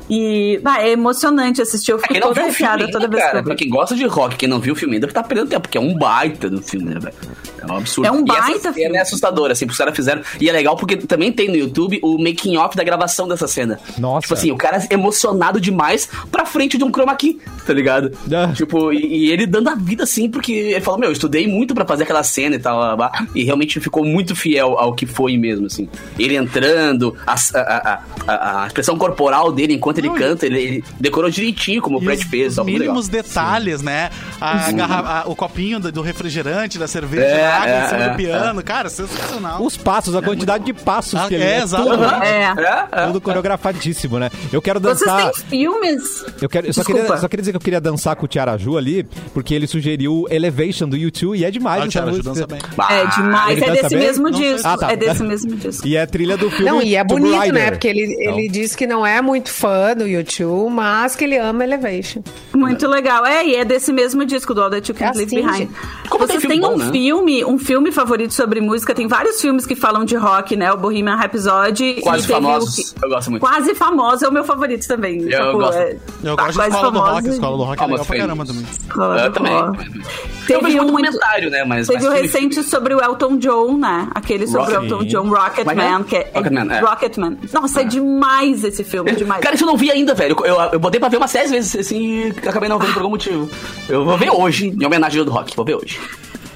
E 0.09 0.59
bah, 0.63 0.81
é 0.81 0.91
emocionante 0.91 1.61
assistir, 1.61 1.91
eu 1.91 1.97
Pra 1.97 2.07
fico 2.07 2.19
toda 2.27 2.41
ainda, 2.41 2.87
toda 2.91 3.07
vez 3.07 3.21
que 3.21 3.27
cara, 3.27 3.39
eu 3.39 3.43
pra 3.43 3.55
quem 3.55 3.69
gosta 3.69 3.95
de 3.95 4.05
rock, 4.05 4.35
quem 4.37 4.47
não 4.47 4.59
viu 4.59 4.73
o 4.73 4.75
filme 4.75 4.95
ainda 4.95 5.07
tá 5.07 5.21
perdendo 5.23 5.49
tempo, 5.49 5.61
porque 5.63 5.77
é 5.77 5.81
um 5.81 5.93
baita 5.97 6.49
do 6.49 6.61
filme, 6.61 6.93
né, 6.93 6.99
velho? 6.99 7.15
É 7.61 7.65
um 7.71 7.77
absurdo. 7.77 8.07
É 8.07 8.11
um 8.11 8.19
E 8.25 8.31
essa 8.31 8.39
baita 8.41 8.59
cena 8.61 8.73
filme. 8.73 8.97
é 8.97 9.01
assustadora, 9.01 9.53
assim, 9.53 9.65
porque 9.65 9.73
os 9.73 9.77
caras 9.77 9.95
fizeram. 9.95 10.21
E 10.39 10.49
é 10.49 10.51
legal 10.53 10.75
porque 10.77 10.95
também 10.95 11.31
tem 11.33 11.49
no 11.49 11.55
YouTube 11.55 11.99
o 12.01 12.17
making 12.17 12.55
off 12.57 12.77
da 12.77 12.83
gravação 12.83 13.27
dessa 13.27 13.47
cena. 13.47 13.79
Nossa. 13.97 14.21
Tipo 14.21 14.33
assim, 14.33 14.51
o 14.51 14.55
cara 14.57 14.81
emocionado 14.89 15.59
demais 15.59 16.07
pra 16.31 16.45
frente 16.45 16.77
de 16.77 16.83
um 16.85 16.89
chroma 16.91 17.13
key, 17.15 17.39
tá 17.65 17.73
ligado? 17.73 18.11
Ah. 18.33 18.53
Tipo, 18.53 18.93
e, 18.93 19.25
e 19.25 19.31
ele 19.31 19.45
dando 19.45 19.69
a 19.69 19.75
vida 19.75 20.03
assim, 20.03 20.29
porque 20.29 20.53
ele 20.53 20.81
falou, 20.81 20.99
meu, 20.99 21.09
eu 21.09 21.13
estudei 21.13 21.47
muito 21.47 21.73
pra 21.75 21.85
fazer 21.85 22.03
aquela 22.03 22.23
cena 22.23 22.55
e 22.55 22.59
tal, 22.59 22.77
blá, 22.77 22.95
blá, 22.95 23.09
blá, 23.09 23.27
e 23.35 23.43
realmente 23.43 23.79
ficou 23.81 24.05
muito 24.05 24.35
fiel 24.35 24.77
ao 24.79 24.93
que 24.93 25.05
foi 25.05 25.37
mesmo, 25.37 25.65
assim. 25.65 25.89
Ele 26.17 26.35
entrando, 26.37 27.15
a, 27.25 27.33
a, 27.33 27.59
a, 27.59 27.99
a- 28.27 28.63
a 28.63 28.67
expressão 28.67 28.97
corporal 28.97 29.51
dele 29.51 29.73
enquanto 29.73 29.96
ele 29.99 30.09
canta, 30.11 30.45
ele, 30.45 30.59
ele 30.59 30.83
decorou 30.99 31.29
direitinho 31.29 31.81
como 31.81 31.97
o 31.97 32.01
Fred 32.01 32.23
os, 32.23 32.29
fez. 32.29 32.51
os 32.53 32.57
muito 32.57 32.67
legal. 32.71 32.79
mínimos 32.95 33.07
detalhes, 33.07 33.81
né? 33.81 34.09
A 34.39 34.71
garra- 34.71 35.23
a- 35.25 35.29
o 35.29 35.35
copinho 35.35 35.79
do, 35.79 35.91
do 35.91 36.01
refrigerante, 36.01 36.77
da 36.77 36.87
cerveja, 36.87 37.23
É, 37.25 37.45
a 37.45 37.55
água 37.57 37.69
é, 37.69 37.83
em 37.85 37.87
cima 37.89 38.03
é, 38.03 38.09
do 38.09 38.15
piano. 38.15 38.63
Cara, 38.63 38.89
sensacional. 38.89 39.63
Os 39.63 39.77
passos, 39.77 40.15
a 40.15 40.21
quantidade 40.21 40.63
de 40.65 40.73
passos 40.73 41.15
Ah, 41.15 41.27
que 41.27 41.35
ele 41.35 41.43
é, 41.43 41.57
é, 41.59 41.61
exato. 41.63 41.83
tudo. 41.89 42.03
É. 42.03 42.53
É, 42.57 43.01
é. 43.03 43.05
tudo 43.07 43.21
coreografadíssimo, 43.21 44.19
né? 44.19 44.29
Eu 44.51 44.61
quero 44.61 44.79
Vocês 44.79 44.99
dançar. 44.99 45.31
têm 45.31 45.43
filmes? 45.49 46.25
Eu, 46.41 46.49
quero, 46.49 46.67
eu 46.67 46.73
só, 46.73 46.83
queria, 46.83 47.05
só 47.17 47.27
queria 47.27 47.41
dizer 47.41 47.51
que 47.51 47.57
eu 47.57 47.61
queria 47.61 47.81
dançar 47.81 48.15
com 48.15 48.25
o 48.25 48.27
Tiaraju 48.27 48.77
ali, 48.77 49.03
porque 49.33 49.53
ele 49.53 49.67
sugeriu 49.67 50.25
Elevation 50.29 50.87
do 50.87 50.95
YouTube 50.97 51.37
e 51.37 51.45
é 51.45 51.51
demais 51.51 51.83
Ah, 51.83 51.85
o 51.85 51.89
Tiaraju 51.89 52.23
dança 52.23 52.47
bem. 52.47 52.59
É 52.89 53.05
demais, 53.15 53.57
ele 53.61 53.65
é 53.65 53.71
desse 53.81 53.95
bem? 53.95 54.07
mesmo 54.07 54.31
disco. 54.31 54.67
Ah, 54.67 54.77
tá. 54.77 54.91
É 54.91 54.95
desse 54.95 55.23
mesmo 55.23 55.55
disco. 55.55 55.87
E 55.87 55.95
é 55.95 56.05
trilha 56.05 56.37
do 56.37 56.49
filme 56.49 56.65
Não, 56.65 56.81
e 56.81 56.95
é 56.95 57.03
bonito, 57.03 57.51
né? 57.53 57.71
Porque 57.71 57.87
ele, 57.87 58.03
Então, 58.21 58.37
ele 58.39 58.49
diz 58.49 58.75
que 58.75 58.85
não 58.87 59.05
é 59.05 59.21
muito 59.21 59.49
fã 59.51 59.86
do 59.95 60.07
YouTube, 60.07 60.71
mas 60.73 61.15
que 61.15 61.23
ele 61.23 61.37
ama 61.37 61.63
Elevation. 61.63 62.21
Muito 62.53 62.87
legal. 62.87 63.25
É, 63.25 63.45
e 63.45 63.55
é 63.55 63.63
desse 63.65 63.91
mesmo 63.93 64.25
disco 64.25 64.53
do 64.53 64.61
All 64.63 64.69
That 64.69 64.91
You 64.91 64.97
Can 64.97 65.05
É 65.05 65.11
Leave 65.13 65.23
assim, 65.23 65.35
Behind. 65.65 65.69
Como 66.09 66.25
tem 66.25 66.39
Vocês 66.39 66.41
filme 66.41 66.55
têm 66.55 66.61
bom, 66.61 66.73
um 66.75 66.77
né? 66.77 66.91
filme, 66.91 67.45
um 67.45 67.57
filme 67.59 67.91
favorito 67.91 68.33
sobre 68.33 68.59
música? 68.61 68.95
Tem 68.95 69.07
vários 69.07 69.39
filmes 69.41 69.65
que 69.65 69.75
falam 69.75 70.03
de 70.05 70.15
rock, 70.15 70.55
né? 70.55 70.71
O 70.71 70.77
Bohemian 70.77 71.15
Rhapsody. 71.15 72.01
Quase 72.01 72.23
e 72.23 72.27
teve 72.27 72.39
o 72.39 72.41
famosos. 72.43 72.75
que- 72.93 73.05
Eu 73.05 73.09
gosto 73.09 73.29
muito. 73.31 73.41
Quase 73.45 73.75
famoso 73.75 74.25
é 74.25 74.29
o 74.29 74.31
meu 74.31 74.43
favorito 74.43 74.87
também. 74.87 75.21
Eu 75.31 75.53
gosto. 75.57 75.77
é- 75.77 75.97
Eu 76.23 76.35
gosto 76.35 76.51
de 76.51 76.57
Quase 76.57 76.69
Escola 76.75 76.91
do 76.91 76.99
Rock. 76.99 77.09
Famoso. 77.11 77.29
Escola 77.29 77.57
do 77.57 77.63
Rock 77.63 77.79
é 77.79 77.83
Almost 77.83 78.11
legal 78.11 78.27
pra 78.27 78.35
caramba 78.35 78.45
também. 78.45 78.65
Escola 78.71 79.19
Eu 79.21 79.29
do 79.29 79.33
também. 79.33 79.53
Rock. 79.53 79.77
eu 79.77 79.83
vejo 79.83 80.07
Teve 80.47 80.61
muito 80.61 80.79
um 80.79 80.91
muito- 80.91 81.05
documentário, 81.11 81.49
né? 81.49 81.63
Mas, 81.65 81.87
Teve 81.87 81.99
mas 81.99 82.07
o 82.07 82.11
filme- 82.15 82.27
recente 82.27 82.63
sobre 82.63 82.95
o 82.95 83.01
Elton 83.03 83.37
John, 83.37 83.77
né? 83.77 84.07
Aquele 84.15 84.47
sobre 84.47 84.73
Rocket- 84.73 84.91
o 84.91 84.95
Elton 84.95 85.05
John, 85.05 85.29
Rocketman, 85.29 85.83
é 85.83 85.97
que 85.99 86.03
que 86.05 86.15
é? 86.15 86.19
é, 86.19 86.31
é 86.33 86.37
Rocketman, 86.39 86.73
é. 86.75 86.79
Rocketman. 86.79 87.37
Nossa, 87.53 87.81
é 87.81 87.83
demais 87.83 88.63
esse 88.63 88.83
filme, 88.83 89.11
é 89.11 89.13
demais. 89.13 89.41
Cara, 89.43 89.55
isso 89.55 89.63
eu 89.65 89.67
não 89.77 89.79
vi 89.79 89.91
ainda, 89.91 90.15
velho. 90.15 90.35
Eu, 90.43 90.55
eu 90.73 90.79
botei 90.79 90.99
pra 90.99 91.07
ver 91.07 91.17
umas 91.17 91.31
10 91.31 91.51
vezes 91.51 91.75
assim 91.75 92.27
e 92.27 92.49
acabei 92.49 92.67
não 92.67 92.79
vendo 92.79 92.93
por 92.93 92.99
algum 92.99 93.11
motivo. 93.11 93.49
Eu 93.87 94.03
vou 94.03 94.17
ver 94.17 94.31
hoje, 94.31 94.69
em 94.69 94.85
homenagem 94.85 95.19
ao 95.19 95.25
do 95.25 95.31
rock. 95.31 95.55
Vou 95.55 95.63
ver 95.63 95.75
hoje. 95.75 95.99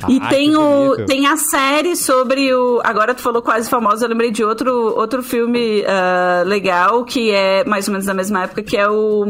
E 0.09 0.19
Ah, 0.21 0.29
tem, 0.29 0.49
que 0.51 0.57
o, 0.57 0.87
bonito. 0.89 1.05
tem 1.05 1.27
a 1.27 1.37
série 1.37 1.95
sobre 1.95 2.53
o. 2.53 2.81
Agora 2.83 3.13
tu 3.13 3.21
falou 3.21 3.41
quase 3.41 3.69
famosa, 3.69 4.05
eu 4.05 4.09
lembrei 4.09 4.31
de 4.31 4.43
outro, 4.43 4.71
outro 4.97 5.21
filme 5.23 5.83
ah, 5.87 6.43
legal, 6.45 7.03
que 7.03 7.31
é 7.31 7.63
mais 7.65 7.87
ou 7.87 7.91
menos 7.93 8.05
da 8.07 8.13
mesma 8.13 8.43
época, 8.43 8.63
que 8.63 8.75
é 8.77 8.89
o, 8.89 9.25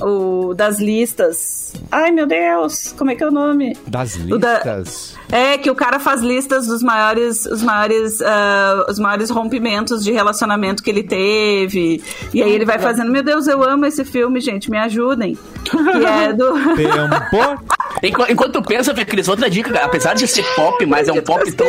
o 0.00 0.54
das 0.54 0.78
listas. 0.80 1.72
Ai, 1.90 2.10
meu 2.10 2.26
Deus! 2.26 2.94
Como 2.96 3.10
é 3.10 3.14
que 3.14 3.22
é 3.22 3.26
o 3.28 3.30
nome? 3.30 3.76
Das 3.86 4.14
O 4.16 4.38
da- 4.38 4.54
listas. 4.78 5.16
É, 5.30 5.58
que 5.58 5.70
o 5.70 5.74
cara 5.74 5.98
faz 6.00 6.22
listas 6.22 6.66
dos 6.66 6.82
maiores, 6.82 7.44
os 7.44 7.62
maiores, 7.62 8.20
ah, 8.22 8.86
os 8.88 8.98
maiores 8.98 9.28
rompimentos 9.30 10.02
de 10.02 10.10
relacionamento 10.12 10.82
que 10.82 10.88
ele 10.90 11.02
teve. 11.02 12.02
E 12.32 12.42
aí 12.42 12.50
ele 12.50 12.64
vai 12.64 12.78
fazendo, 12.78 13.10
meu 13.10 13.22
Deus, 13.22 13.46
eu 13.46 13.62
amo 13.62 13.84
esse 13.84 14.04
filme, 14.04 14.40
gente, 14.40 14.70
me 14.70 14.78
ajudem. 14.78 15.36
Que 15.64 16.04
é 16.06 16.32
do. 16.32 16.54
Tempo. 16.76 17.62
Enqu- 18.02 18.26
Enquanto 18.30 18.52
tu 18.52 18.62
pensa, 18.62 18.94
Fê 18.94 19.04
Cris, 19.04 19.26
outra 19.28 19.50
dica, 19.50 19.72
cara, 19.72 19.87
apesar 19.88 20.14
de 20.14 20.26
ser 20.26 20.44
pop, 20.54 20.84
mas 20.86 21.08
é 21.08 21.12
um 21.12 21.20
pop 21.20 21.50
tão, 21.52 21.66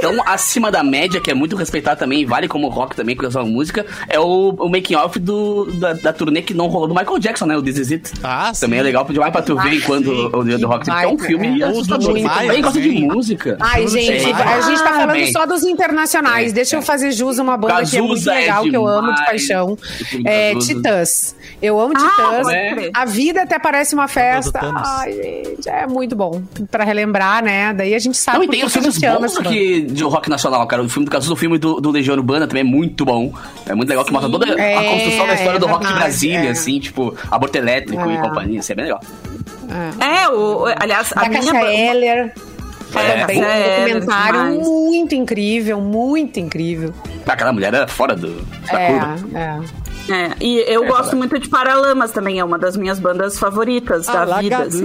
tão 0.00 0.28
acima 0.28 0.70
da 0.70 0.82
média, 0.82 1.20
que 1.20 1.30
é 1.30 1.34
muito 1.34 1.56
respeitado 1.56 1.98
também, 1.98 2.20
e 2.22 2.24
vale 2.24 2.48
como 2.48 2.68
rock 2.68 2.94
também, 2.94 3.16
com 3.16 3.26
essa 3.26 3.42
música, 3.44 3.86
é 4.08 4.18
o, 4.18 4.50
o 4.50 4.68
making 4.68 4.96
off 4.96 5.18
do, 5.18 5.66
da, 5.78 5.92
da 5.94 6.12
turnê 6.12 6.42
que 6.42 6.52
não 6.52 6.66
rolou 6.66 6.88
do 6.88 6.94
Michael 6.94 7.18
Jackson, 7.18 7.46
né? 7.46 7.56
O 7.56 7.62
This 7.62 7.78
Is 7.78 7.92
It. 7.92 8.12
Ah, 8.22 8.52
sim. 8.52 8.62
Também 8.62 8.80
é 8.80 8.82
legal 8.82 9.04
demais 9.04 9.32
pra 9.32 9.42
tu 9.42 9.56
ver 9.56 9.74
enquanto 9.74 10.08
o 10.10 10.44
Dia 10.44 10.58
do 10.58 10.66
Rock, 10.66 10.84
porque 10.84 11.04
é 11.04 11.06
um 11.06 11.16
baita, 11.16 11.24
filme 11.24 11.62
é. 11.62 11.64
assustador. 11.64 12.14
Tu 12.14 12.22
também 12.22 12.62
gosta 12.62 12.80
de 12.80 12.90
música. 12.90 13.56
Ai, 13.60 13.86
gente, 13.88 14.32
a 14.32 14.60
gente 14.60 14.82
tá 14.82 14.92
falando 14.92 15.12
bem. 15.12 15.32
só 15.32 15.46
dos 15.46 15.64
internacionais. 15.64 16.52
Deixa 16.52 16.76
eu 16.76 16.82
fazer 16.82 17.12
jus 17.12 17.38
a 17.38 17.42
uma 17.42 17.56
banda 17.56 17.84
que 17.84 17.96
é 17.96 18.00
muito 18.00 18.10
Cazuza 18.14 18.34
é 18.34 18.40
legal, 18.40 18.62
que 18.64 18.76
eu 18.76 18.86
amo 18.86 19.14
de 19.14 19.24
paixão. 19.24 19.78
É 20.24 20.52
Cazuza. 20.54 20.74
Titãs. 20.74 21.36
Eu 21.62 21.78
amo 21.78 21.94
Ah, 21.96 22.00
Titãs. 22.00 22.46
crer. 22.46 22.90
A 22.94 23.04
vida 23.04 23.42
até 23.42 23.58
parece 23.58 23.94
uma 23.94 24.08
festa. 24.08 24.60
Ai, 24.62 25.12
gente, 25.12 25.68
é 25.68 25.86
muito 25.86 26.16
bom. 26.16 26.42
Pra 26.70 26.84
relembrar, 26.84 27.42
né? 27.42 27.59
Daí 27.76 27.94
a 27.94 27.98
gente 27.98 28.16
sabe 28.16 28.38
Não, 28.38 28.44
e 28.44 28.48
tem 28.48 28.60
que 28.60 28.66
os 28.66 28.72
a 28.76 28.80
filmes 28.80 28.94
gente 28.94 29.06
ama 29.06 29.20
bons 29.20 29.36
aqui 29.38 29.82
de 29.82 30.02
rock 30.04 30.28
nacional, 30.30 30.66
cara. 30.66 30.82
O 30.82 30.88
filme 30.88 31.04
do 31.06 31.10
Cazuza, 31.10 31.32
o 31.32 31.36
filme 31.36 31.58
do, 31.58 31.80
do 31.80 31.90
Legião 31.90 32.16
Urbana 32.16 32.46
também 32.46 32.62
é 32.62 32.64
muito 32.64 33.04
bom. 33.04 33.32
É 33.66 33.74
muito 33.74 33.88
legal, 33.88 34.04
que 34.04 34.12
mostra 34.12 34.30
toda 34.30 34.46
a 34.54 34.60
É, 34.60 34.90
construção 34.94 35.26
da 35.26 35.34
história 35.34 35.56
é 35.56 35.60
do 35.60 35.66
rock 35.66 35.86
de 35.86 35.92
Brasília, 35.92 36.48
é. 36.48 36.50
assim, 36.50 36.78
tipo, 36.80 37.14
aborto 37.30 37.56
elétrico 37.58 38.10
e 38.10 38.14
É. 38.14 38.18
companhia, 38.20 38.60
isso 38.60 38.72
é 38.72 38.74
bem 38.74 38.84
legal. 38.86 39.00
É, 40.00 40.28
o, 40.28 40.64
aliás, 40.80 41.12
a 41.16 41.22
Da 41.22 41.28
minha. 41.28 41.40
Cássia 41.42 41.60
ba- 41.60 41.72
Eller. 41.72 42.32
É, 42.92 43.20
Também 43.20 43.38
um 43.38 44.00
documentário 44.00 44.40
demais. 44.50 44.66
muito 44.68 45.14
incrível, 45.14 45.80
muito 45.80 46.40
incrível. 46.40 46.92
Ah, 47.24 47.34
Aquela 47.34 47.52
mulher 47.52 47.72
era 47.72 47.86
fora 47.86 48.16
do, 48.16 48.34
da 48.66 48.86
curva. 48.86 49.16
É, 49.32 49.38
é. 49.38 49.60
É, 50.12 50.30
e 50.40 50.64
eu 50.66 50.84
gosto 50.86 51.14
muito 51.14 51.38
de 51.38 51.48
Paralamas 51.48 52.10
também, 52.10 52.40
é 52.40 52.44
uma 52.44 52.58
das 52.58 52.76
minhas 52.76 52.98
bandas 52.98 53.38
favoritas 53.38 54.06
da 54.06 54.24
vida, 54.40 54.56
Alagados. 54.56 54.80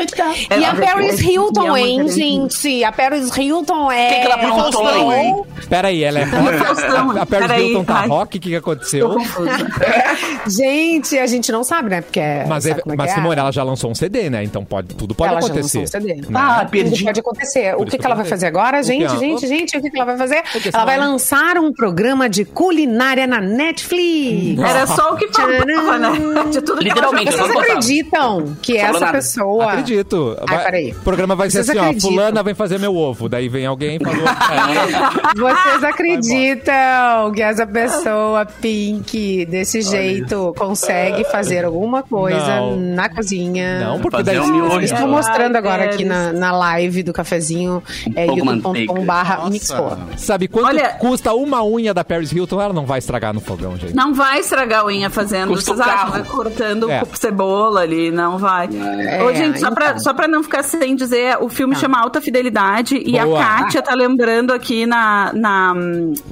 Assim. 0.00 0.46
E 0.50 0.64
É, 0.64 0.66
a 0.66 0.74
Paris 0.74 1.20
é- 1.20 1.24
Hilton, 1.24 1.76
é 1.76 1.80
hein, 1.80 2.08
gente? 2.08 2.84
A 2.84 2.92
Paris 2.92 3.36
Hilton 3.36 3.90
é. 3.92 4.08
Quem 4.08 4.20
que 4.20 4.26
ela 4.26 4.34
aprontou, 4.34 4.84
Faustão. 4.84 5.12
hein? 5.12 5.44
Peraí, 5.68 6.04
ela 6.04 6.20
é 6.20 6.24
rock? 6.24 7.16
A, 7.18 7.22
a 7.22 7.26
Paris 7.26 7.46
peraí, 7.46 7.68
Hilton 7.70 7.84
tá 7.84 8.00
ai. 8.00 8.08
rock? 8.08 8.24
O 8.24 8.40
que, 8.40 8.48
que 8.50 8.56
aconteceu? 8.56 9.16
Gente, 10.46 11.18
a 11.18 11.26
gente 11.26 11.50
não 11.50 11.64
sabe, 11.64 11.90
né? 11.90 12.00
Porque 12.00 12.20
é. 12.20 12.44
Mas, 12.46 12.66
é, 12.66 12.70
é 12.70 12.76
mas 12.84 13.06
que 13.06 13.12
é? 13.12 13.14
Simone, 13.14 13.40
ela 13.40 13.50
já 13.52 13.62
lançou 13.62 13.90
um 13.90 13.94
CD, 13.94 14.28
né? 14.30 14.44
Então 14.44 14.64
pode, 14.64 14.94
tudo 14.94 15.14
pode 15.14 15.30
ela 15.30 15.38
acontecer. 15.38 15.86
Já 15.86 15.98
lançou 15.98 16.00
um 16.00 16.08
CD. 16.08 16.14
Né? 16.14 16.28
Ah, 16.34 16.58
Tudo 16.60 16.70
perdi. 16.70 17.04
pode 17.04 17.20
acontecer. 17.20 17.74
O 17.76 17.84
que, 17.84 18.04
ela 18.04 18.14
vai 18.14 18.24
fazer 18.24 18.46
agora? 18.46 18.80
O 18.80 18.82
Gente, 18.82 19.18
gente, 19.18 19.46
gente, 19.46 19.76
o 19.76 19.82
que, 19.82 19.90
que 19.90 19.96
ela 19.96 20.04
vai 20.06 20.16
fazer? 20.16 20.42
Ela 20.72 20.84
vai 20.84 20.98
lançar 20.98 21.56
um 21.58 21.72
programa 21.72 22.28
de 22.28 22.44
culinária 22.44 23.26
na 23.26 23.40
Netflix. 23.40 24.60
Era 24.62 24.86
só 24.86 25.12
o 25.12 25.16
que 25.16 25.28
faltava, 25.28 25.98
né? 25.98 26.10
De 26.50 26.60
tudo 26.60 26.78
que 26.78 26.84
Literalmente. 26.84 27.32
Vocês 27.32 27.50
acreditam 27.50 28.56
que 28.60 28.76
essa 28.76 29.12
pessoa. 29.12 29.83
Acredito. 29.84 30.36
Ai, 30.40 30.56
Vai- 30.56 30.64
peraí. 30.64 30.90
O 30.92 30.94
programa 31.04 31.34
vai 31.36 31.50
ser 31.50 31.58
Vocês 31.64 31.70
assim, 31.70 31.78
ó. 31.78 31.82
acreditam? 31.84 32.10
Fulana 32.10 32.42
vem 32.42 32.54
fazer 32.54 32.78
meu 32.78 32.96
ovo. 32.96 33.28
Daí 33.28 33.48
vem 33.48 33.66
alguém 33.66 33.96
e 34.00 34.04
falou. 34.04 34.24
"É, 34.26 35.34
Vocês 35.38 35.84
acreditam 35.84 37.32
que 37.34 37.42
essa 37.42 37.66
pessoa 37.66 38.44
pink, 38.46 39.46
desse 39.46 39.82
jeito, 39.82 40.54
consegue 40.56 41.24
fazer 41.24 41.64
alguma 41.64 42.02
coisa 42.02 42.56
Não. 42.60 42.76
na 42.76 43.08
cozinha? 43.08 43.80
Não, 43.80 44.00
porque 44.00 44.16
Fazer 44.18 44.38
daí. 44.38 44.40
um 44.40 44.52
miojo. 44.52 44.80
Estou 44.80 44.98
Ai, 44.98 45.06
mostrando 45.06 45.56
agora 45.56 45.84
aqui 45.84 46.04
na, 46.04 46.32
na 46.32 46.52
live 46.52 47.02
do 47.02 47.12
cafezinho, 47.12 47.82
é 48.14 48.26
youtube.com/barra 48.26 49.36
Nossa. 49.36 49.50
mixpoa. 49.50 49.98
Sabe 50.16 50.48
quanto 50.48 50.66
Olha- 50.66 50.88
custa 50.94 51.32
uma 51.34 51.64
unha 51.64 51.92
da 51.94 52.04
Paris 52.04 52.32
Hilton? 52.32 52.60
Ela 52.60 52.72
não 52.72 52.86
vai 52.86 52.98
estragar 52.98 53.32
no 53.34 53.40
fogão, 53.40 53.76
gente. 53.76 53.94
Não 53.94 54.14
vai 54.14 54.40
estragar 54.40 54.80
a 54.82 54.86
unha 54.86 55.10
fazendo. 55.10 55.48
Custa 55.48 55.74
Vocês 55.74 55.86
acham? 55.88 56.24
cortando 56.24 56.90
É. 56.90 57.02
cebola 57.14 57.80
ali, 57.80 58.10
não 58.10 58.38
vai. 58.38 58.68
É, 59.06 59.22
Ô, 59.22 59.32
gente, 59.34 59.60
só, 59.60 59.70
pra, 59.74 59.86
então. 59.90 59.98
só 60.00 60.14
pra 60.14 60.26
não 60.28 60.42
ficar 60.42 60.62
sem 60.62 60.94
dizer, 60.96 61.36
o 61.40 61.48
filme 61.48 61.74
chama 61.76 61.98
Alta 62.00 62.20
Fidelidade 62.20 62.96
e 62.96 63.12
Boa. 63.20 63.40
a 63.42 63.44
Kátia 63.58 63.82
tá 63.82 63.94
lembrando 63.94 64.52
aqui 64.52 64.86
na, 64.86 65.32
na, 65.34 65.74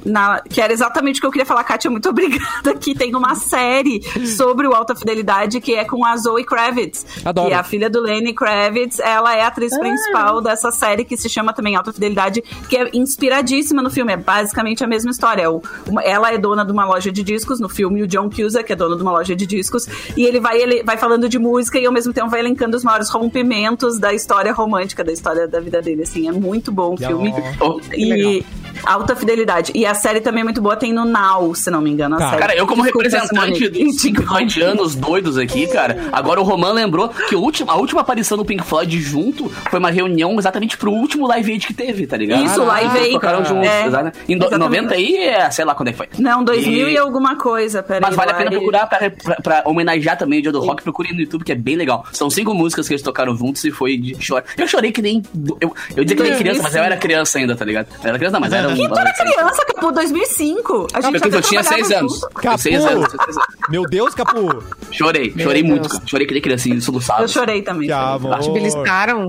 na- 0.05 0.41
Que 0.41 0.61
era 0.61 0.71
exatamente 0.73 1.17
o 1.17 1.21
que 1.21 1.27
eu 1.27 1.31
queria 1.31 1.45
falar. 1.45 1.63
Kátia, 1.63 1.89
muito 1.91 2.07
obrigada. 2.09 2.73
Que 2.79 2.95
tem 2.95 3.15
uma 3.15 3.35
série 3.35 4.01
sobre 4.35 4.67
o 4.67 4.73
Alta 4.73 4.95
Fidelidade 4.95 5.59
que 5.61 5.75
é 5.75 5.85
com 5.85 6.05
a 6.05 6.15
Zoe 6.17 6.43
Kravitz. 6.45 7.05
Adoro. 7.25 7.47
Que 7.47 7.53
é 7.53 7.57
a 7.57 7.63
filha 7.63 7.89
do 7.89 8.01
Lenny 8.01 8.33
Kravitz. 8.33 8.99
Ela 8.99 9.35
é 9.35 9.41
a 9.43 9.47
atriz 9.47 9.77
principal 9.77 10.41
dessa 10.41 10.71
série 10.71 11.03
que 11.03 11.17
se 11.17 11.29
chama 11.29 11.53
também 11.53 11.75
Alta 11.75 11.91
Fidelidade, 11.93 12.41
que 12.69 12.77
é 12.77 12.89
inspiradíssima 12.93 13.81
no 13.81 13.89
filme. 13.89 14.13
É 14.13 14.17
basicamente 14.17 14.83
a 14.83 14.87
mesma 14.87 15.11
história. 15.11 15.49
O- 15.51 15.61
uma- 15.87 16.01
ela 16.03 16.31
é 16.33 16.37
dona 16.37 16.65
de 16.65 16.71
uma 16.71 16.85
loja 16.85 17.11
de 17.11 17.23
discos 17.23 17.59
no 17.59 17.69
filme, 17.69 18.01
o 18.03 18.07
John 18.07 18.29
Cusack 18.29 18.71
é 18.71 18.75
dono 18.75 18.95
de 18.95 19.01
uma 19.01 19.11
loja 19.11 19.35
de 19.35 19.45
discos, 19.45 19.87
e 20.17 20.25
ele 20.25 20.39
vai, 20.39 20.57
ele 20.61 20.83
vai 20.83 20.97
falando 20.97 21.27
de 21.29 21.37
música 21.39 21.79
e 21.79 21.85
ao 21.85 21.91
mesmo 21.93 22.13
tempo 22.13 22.29
vai 22.29 22.39
elencando 22.39 22.75
os 22.77 22.83
maiores 22.83 23.09
rompimentos 23.37 23.99
da 23.99 24.13
história 24.13 24.53
romântica, 24.53 25.03
da 25.03 25.11
história 25.11 25.47
da 25.47 25.59
vida 25.59 25.81
dele. 25.81 26.03
Assim, 26.03 26.27
é 26.27 26.31
muito 26.31 26.71
bom 26.71 26.93
o 26.93 26.97
filme. 26.97 27.33
Oh, 27.59 27.79
E 27.95 28.45
alta 28.85 29.15
fidelidade. 29.15 29.71
E 29.75 29.85
a 29.85 29.93
série 29.95 30.21
também 30.21 30.41
é 30.41 30.43
muito 30.43 30.61
boa, 30.61 30.75
tem 30.75 30.93
no 30.93 31.03
Now, 31.05 31.53
se 31.55 31.71
não 31.71 31.81
me 31.81 31.89
engano. 31.89 32.15
a 32.15 32.19
Tá. 32.19 32.29
série. 32.29 32.41
Cara, 32.41 32.55
eu 32.55 32.67
como 32.67 32.83
Desculpa, 32.83 33.05
representante 33.07 33.57
Simone. 33.57 33.85
dos 33.85 34.01
Pink 34.01 34.21
Floyd 34.25 34.61
anos 34.61 34.95
doidos 34.95 35.37
aqui, 35.37 35.67
cara, 35.67 36.09
agora 36.11 36.39
o 36.39 36.43
Roman 36.43 36.73
lembrou 36.73 37.09
que 37.09 37.35
o 37.35 37.39
último, 37.41 37.71
a 37.71 37.75
última 37.75 38.01
aparição 38.01 38.37
do 38.37 38.45
Pink 38.45 38.63
Floyd 38.63 38.99
junto 39.01 39.49
foi 39.69 39.79
uma 39.79 39.89
reunião 39.89 40.37
exatamente 40.37 40.77
pro 40.77 40.91
último 40.91 41.27
Live 41.27 41.51
Aid 41.53 41.67
que 41.67 41.73
teve, 41.73 42.05
tá 42.05 42.17
ligado? 42.17 42.43
Isso, 42.45 42.63
Live 42.63 42.97
Aid. 42.97 43.11
Tocaram 43.13 43.45
juntos, 43.45 43.67
É, 43.67 43.89
né? 43.89 44.11
Em 44.27 44.37
do, 44.37 44.45
exatamente. 44.45 44.81
90 44.81 44.93
aí, 44.95 45.17
é, 45.17 45.49
sei 45.49 45.65
lá 45.65 45.73
quando 45.75 45.87
é 45.89 45.91
que 45.91 45.97
foi. 45.97 46.09
Não, 46.19 46.43
2000 46.43 46.89
e, 46.89 46.93
E- 46.93 46.97
alguma 46.97 47.35
coisa, 47.37 47.81
peraí. 47.81 48.01
Mas 48.01 48.15
vale 48.15 48.31
a 48.31 48.33
pena 48.35 48.51
procurar 48.51 48.85
pra, 48.87 49.09
pra, 49.09 49.35
pra 49.37 49.61
homenagear 49.65 50.17
também 50.17 50.39
o 50.39 50.41
dia 50.41 50.51
do 50.51 50.59
rock. 50.59 50.83
Procurem 50.83 51.13
no 51.13 51.21
YouTube, 51.21 51.43
que 51.45 51.51
é 51.51 51.55
bem 51.55 51.75
legal. 51.75 52.05
São 52.11 52.29
cinco 52.29 52.53
músicas 52.53 52.87
que 52.87 52.93
eles 52.93 53.01
tocaram 53.01 53.22
juntos 53.37 53.63
e 53.63 53.71
foi 53.71 53.97
de 53.97 54.21
chorar. 54.23 54.43
Eu 54.57 54.67
chorei 54.67 54.91
que 54.91 55.01
nem. 55.01 55.21
Eu, 55.61 55.73
eu 55.95 56.03
dizia 56.03 56.17
que 56.17 56.23
nem 56.23 56.37
criança, 56.37 56.63
mas 56.63 56.75
eu 56.75 56.83
era 56.83 56.97
criança 56.97 57.37
ainda, 57.39 57.55
tá 57.55 57.63
ligado? 57.65 57.87
Eu 58.03 58.09
era 58.09 58.17
criança, 58.17 58.33
não, 58.33 58.39
mas 58.41 58.53
era 58.53 58.67
um. 58.69 58.75
Que 58.75 58.87
tu 58.87 58.97
era 58.99 59.13
criança, 59.13 59.65
Capu, 59.65 59.91
2005. 59.91 60.87
A 60.93 61.01
gente 61.01 61.13
Eu, 61.15 61.27
até 61.27 61.37
eu 61.37 61.41
tinha 61.41 61.63
seis 61.63 61.91
anos. 61.91 62.21
Capu! 62.35 62.57
seis 62.57 62.83
anos. 62.85 63.07
Meu 63.69 63.83
Deus, 63.83 64.13
Capu! 64.13 64.63
Chorei, 64.91 65.31
Meu 65.35 65.45
chorei 65.45 65.63
muito, 65.63 65.81
Deus. 65.83 65.93
cara. 65.93 66.03
Chorei 66.07 66.27
que 66.27 66.33
nem 66.33 66.41
criancinha, 66.41 66.81
soluçado. 66.81 67.23
Eu 67.23 67.27
chorei 67.27 67.61
também. 67.61 67.87
Que 67.87 67.93
amor. 67.93 68.39
Te 68.39 68.51
beliscaram? 68.51 69.27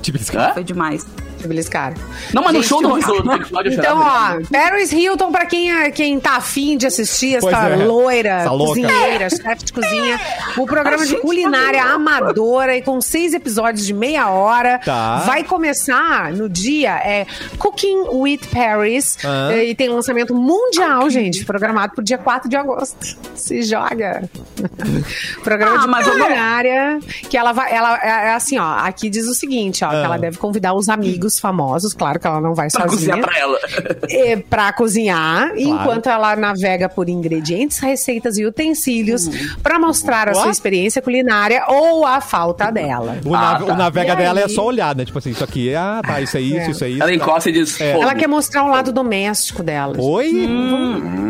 Tipo, 0.00 0.18
Hã? 0.36 0.52
Foi 0.54 0.64
demais. 0.64 1.06
Te 1.42 1.48
beliscaram. 1.48 1.96
Não, 2.32 2.42
mas 2.42 2.52
no 2.54 2.60
Gente, 2.60 2.68
show 2.68 2.80
do, 2.82 2.88
eu- 2.98 3.22
do, 3.22 3.68
Então, 3.72 3.98
ó, 3.98 4.40
Paris 4.50 4.92
Hilton, 4.92 5.32
pra 5.32 5.44
quem, 5.44 5.72
é- 5.72 5.90
quem 5.90 6.18
tá 6.20 6.36
afim 6.36 6.76
de 6.76 6.86
assistir 6.86 7.38
Pois 7.40 7.52
essa 7.52 7.68
é. 7.68 7.76
loira, 7.84 8.28
Essa 8.30 8.48
cozinheira, 8.50 9.28
chefe 9.30 9.64
de 9.64 9.72
cozinha, 9.72 10.20
o 10.56 10.64
programa 10.66 11.04
de 11.04 11.16
culinária 11.16 11.82
amadora 11.82 12.76
e 12.76 12.82
com 12.82 13.00
seis 13.00 13.34
episódios 13.34 13.84
de 13.84 13.92
meia 13.92 14.30
hora. 14.30 14.78
Tá. 14.78 15.18
Vai 15.26 15.42
começar 15.44 16.32
no 16.32 16.48
dia 16.48 16.92
é 16.98 17.26
Cooking 17.58 18.08
with 18.12 18.40
Paris. 18.52 19.18
Ah. 19.24 19.54
E 19.56 19.74
tem 19.74 19.88
lançamento 19.88 20.34
mundial, 20.34 21.10
gente, 21.10 21.44
programado 21.44 21.94
pro 21.94 22.04
dia 22.04 22.18
4 22.18 22.48
de 22.48 22.56
agosto. 22.56 23.16
Se 23.34 23.62
joga. 23.62 24.22
programa 25.42 25.98
Ah, 25.98 26.02
de 26.02 26.10
culinária. 26.10 26.98
Que 27.28 27.36
ela 27.36 27.52
vai. 27.52 27.72
Ela 27.72 27.98
é 28.02 28.12
é 28.12 28.34
assim, 28.34 28.58
ó. 28.58 28.74
Aqui 28.78 29.08
diz 29.10 29.26
o 29.26 29.34
seguinte, 29.34 29.84
ó, 29.84 29.88
que 29.88 29.96
ela 29.96 30.16
deve 30.18 30.38
convidar 30.38 30.74
os 30.74 30.88
amigos 30.88 31.31
famosos, 31.40 31.92
claro 31.94 32.18
que 32.18 32.26
ela 32.26 32.40
não 32.40 32.54
vai 32.54 32.68
Pra 32.70 32.88
sozinha 32.88 33.14
cozinhar 33.14 33.20
pra 33.20 33.38
ela. 33.38 33.58
é, 34.10 34.36
pra 34.36 34.72
cozinhar, 34.72 35.52
enquanto 35.56 36.08
ela 36.08 36.34
navega 36.36 36.88
por 36.88 37.08
ingredientes, 37.08 37.78
receitas 37.78 38.38
e 38.38 38.44
utensílios 38.44 39.28
pra 39.62 39.78
mostrar 39.78 40.28
a 40.28 40.34
sua 40.34 40.50
experiência 40.50 41.00
culinária 41.02 41.64
ou 41.68 42.04
a 42.06 42.20
falta 42.20 42.70
dela. 42.70 43.18
O, 43.24 43.34
Ah, 43.34 43.40
nav- 43.58 43.66
tá. 43.66 43.72
o 43.72 43.76
navega 43.76 44.12
E 44.12 44.16
dela 44.16 44.40
é 44.40 44.44
aí? 44.44 44.50
só 44.50 44.64
olhar, 44.64 44.94
né? 44.94 45.04
Tipo 45.04 45.18
assim, 45.18 45.30
isso 45.30 45.44
aqui, 45.44 45.74
ah, 45.74 46.00
tá, 46.06 46.20
isso 46.20 46.36
é 46.36 46.40
isso, 46.40 46.56
É. 46.56 46.70
isso 46.70 46.84
é 46.84 46.88
isso. 46.90 47.02
Ela 47.02 47.10
tá. 47.10 47.14
encosta 47.16 47.50
e 47.50 47.52
diz: 47.52 47.80
É. 47.80 47.92
Ela 47.92 48.14
quer 48.14 48.26
mostrar 48.26 48.64
um 48.64 48.68
lado 48.70 48.92
doméstico 48.92 49.62
dela. 49.62 49.94
Oi? 49.98 50.46